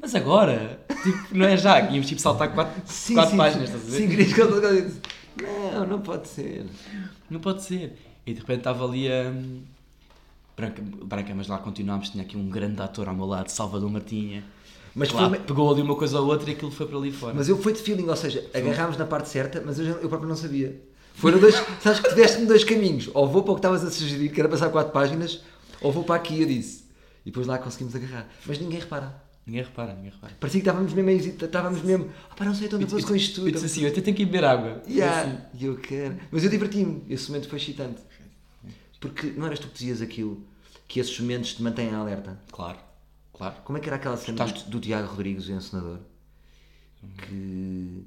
[0.02, 0.80] mas agora?
[1.04, 1.80] Tipo, não é já?
[1.82, 2.82] Íamos tipo saltar quatro,
[3.14, 3.98] quatro páginas, estás a ver?
[3.98, 5.02] Sim, querias que eu disse,
[5.74, 6.66] Não, não pode ser.
[7.30, 7.98] Não pode ser.
[8.26, 9.32] E de repente estava ali a.
[10.58, 12.10] Branca, branca, mas lá continuámos.
[12.10, 14.44] Tinha aqui um grande ator ao meu lado, Salvador Martinha.
[15.00, 17.34] Mas, foi, pegou ali uma coisa ou outra e aquilo foi para ali fora.
[17.34, 20.10] mas eu fui de feeling, ou seja, agarrámos na parte certa, mas eu, já- eu
[20.10, 20.80] próprio não sabia.
[21.16, 23.10] Foram dois, sabes que tiveste-me dois caminhos.
[23.14, 25.42] Ou vou para o que estavas a sugerir, que era passar quatro páginas,
[25.82, 26.84] ou vou para aqui, eu disse.
[27.26, 28.28] E depois lá conseguimos agarrar.
[28.46, 29.22] Mas ninguém repara.
[29.46, 30.34] Ninguém repara, ninguém repara.
[30.40, 33.48] Parecia que estávamos mesmo, estávamos mesmo, ah pá, não sei, estou nervoso com isto tudo.
[33.48, 34.82] Eu disse assim, eu até tenho que ir beber água.
[34.88, 35.22] Yeah.
[35.22, 35.38] Assim.
[35.56, 36.18] E eu quero.
[36.32, 37.04] Mas eu diverti-me.
[37.10, 38.02] Esse momento foi excitante.
[39.00, 40.44] Porque não eras tu que dizias aquilo,
[40.88, 42.38] que esses momentos te mantêm alerta.
[42.52, 42.78] Claro,
[43.40, 43.56] claro.
[43.64, 46.00] Como é que era aquela cena Estás- do, do Tiago Rodrigues, o encenador?
[47.18, 48.04] Que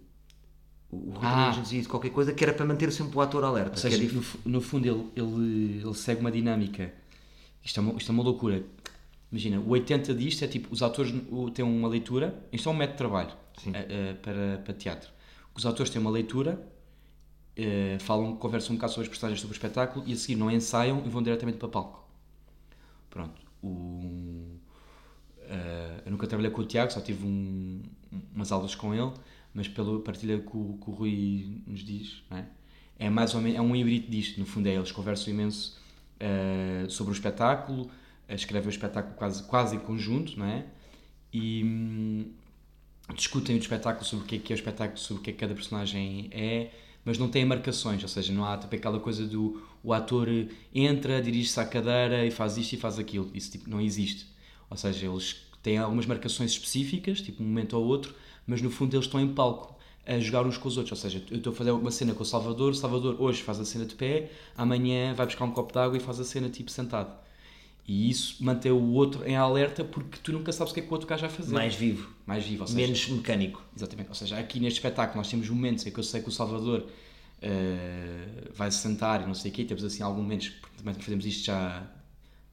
[0.91, 1.47] o Rui Ah.
[1.47, 3.71] Rodrigues dizia isso, qualquer coisa que era para manter sempre o ator alerta.
[3.71, 6.93] Ou que seja, é no, no fundo ele, ele, ele segue uma dinâmica.
[7.65, 8.63] Isto é uma, isto é uma loucura.
[9.31, 11.13] Imagina, o 80 disto é tipo, os atores
[11.55, 13.71] têm uma leitura, isto é um método de trabalho Sim.
[13.75, 15.11] eh, eh, para, para teatro.
[15.55, 16.63] Os atores têm uma leitura,
[17.57, 20.51] eh, falam, conversam um bocado sobre as personagens sobre o espetáculo e a seguir não
[20.51, 22.07] ensaiam e vão diretamente para palco.
[23.09, 23.41] Pronto.
[23.63, 24.59] O,
[26.05, 27.83] eu nunca trabalhei com o Tiago, só tive um-
[28.35, 29.13] umas aulas com ele,
[29.55, 32.45] mas pela partilha que o, que o Rui nos diz, é?
[32.99, 35.79] é mais ou menos é um híbrido disto, no fundo é eles conversam imenso
[36.21, 37.91] eh, sobre o espetáculo,
[38.29, 40.65] eh, escrevem o espetáculo quase, quase em conjunto, não é?
[41.33, 42.27] E hum,
[43.15, 45.33] discutem o espetáculo sobre o que é que é o espetáculo, sobre o que é
[45.33, 46.71] que cada personagem é,
[47.05, 50.29] mas não têm marcações, ou seja, não há tipo aquela coisa do o ator
[50.75, 53.31] entra, dirige-se à cadeira e faz isto e faz aquilo.
[53.35, 54.27] Isso tipo, não existe.
[54.73, 58.15] Ou seja, eles têm algumas marcações específicas, tipo um momento ou outro,
[58.47, 59.79] mas no fundo eles estão em palco.
[60.07, 60.99] a jogar uns com os outros.
[60.99, 63.61] Ou seja, eu estou a fazer uma cena com o Salvador, o Salvador hoje faz
[63.61, 66.49] a cena de pé, amanhã vai buscar um copo de água e faz a cena
[66.49, 67.13] tipo sentado.
[67.87, 70.89] E isso mantém o outro em alerta porque tu nunca sabes o que é que
[70.89, 71.53] o outro gajo vai fazer.
[71.53, 73.63] Mais vivo, Mais vivo, ou seja, menos mecânico.
[73.77, 74.09] Exatamente.
[74.09, 76.87] Ou seja, aqui neste espetáculo nós temos momentos em que eu sei que o Salvador
[77.43, 80.95] eh, vai se sentar e não sei o quê, temos assim alguns momentos, porque também
[80.95, 81.85] fazemos isto já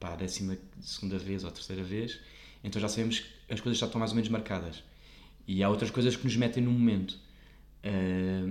[0.00, 2.18] para a décima segunda vez ou terceira vez,
[2.64, 4.82] então já sabemos que as coisas já estão mais ou menos marcadas.
[5.46, 7.16] E há outras coisas que nos metem no momento.
[7.82, 8.50] Eh,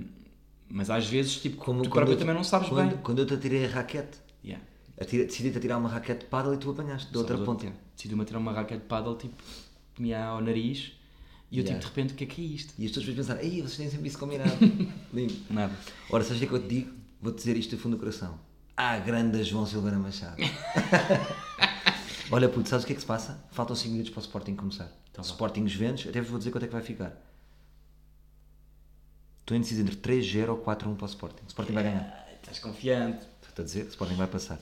[0.68, 2.98] mas às vezes, tipo, Como tu próprio eu também não sabes quando, bem.
[3.02, 4.64] Quando eu te atirei a raquete, Yeah.
[5.00, 7.64] atira- decidi-te a tirar uma raquete de paddle e tu apanhaste da outra ponta.
[7.64, 9.34] yeah, Decidiu-me a tirar uma raquete de paddle, tipo,
[9.96, 10.92] tinha ao nariz,
[11.50, 11.68] e eu, Yeah.
[11.68, 12.74] tipo, de repente, o que é que é isto?
[12.78, 14.50] E as pessoas pensaram, ei, vocês têm sempre isso combinado.
[15.12, 15.34] Lindo.
[15.50, 15.74] Nada.
[16.10, 16.92] Ora, sabes o que é que eu te digo?
[17.20, 18.38] Vou-te dizer isto do fundo do coração.
[18.82, 20.36] Ah, grande João Silveira Machado.
[22.32, 23.38] Olha, puto, sabes o que é que se passa?
[23.50, 24.90] Faltam 5 minutos para o Sporting começar.
[25.14, 25.22] Vá.
[25.22, 27.12] Sporting Juventus, até vos vou dizer quanto é que vai ficar.
[29.42, 31.42] Estou indeciso entre 3-0 ou 4-1 para o Sporting.
[31.44, 32.00] O Sporting vai ganhar.
[32.26, 33.26] Ah, Estás confiante.
[33.46, 34.58] Estou a dizer, o Sporting vai passar.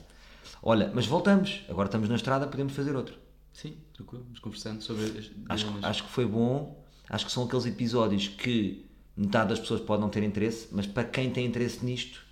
[0.61, 1.63] Olha, mas voltamos.
[1.69, 3.17] Agora estamos na estrada, podemos fazer outro.
[3.53, 5.83] Sim, tranquilo, vamos conversando sobre as Acho, dilemas.
[5.85, 6.83] acho que foi bom.
[7.09, 8.85] Acho que são aqueles episódios que
[9.15, 12.27] metade das pessoas pode não ter interesse, mas para quem tem interesse nisto,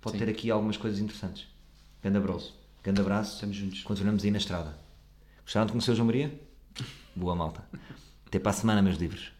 [0.00, 0.24] pode Sim.
[0.24, 1.46] ter aqui algumas coisas interessantes.
[2.02, 2.54] Grande abraço.
[2.82, 3.34] Grande abraço.
[3.34, 3.82] Estamos juntos.
[3.82, 4.76] Continuamos aí na estrada.
[5.42, 6.40] Gostaram de conhecer o João Maria?
[7.14, 7.64] Boa malta.
[8.26, 9.32] Até para a semana, meus livros.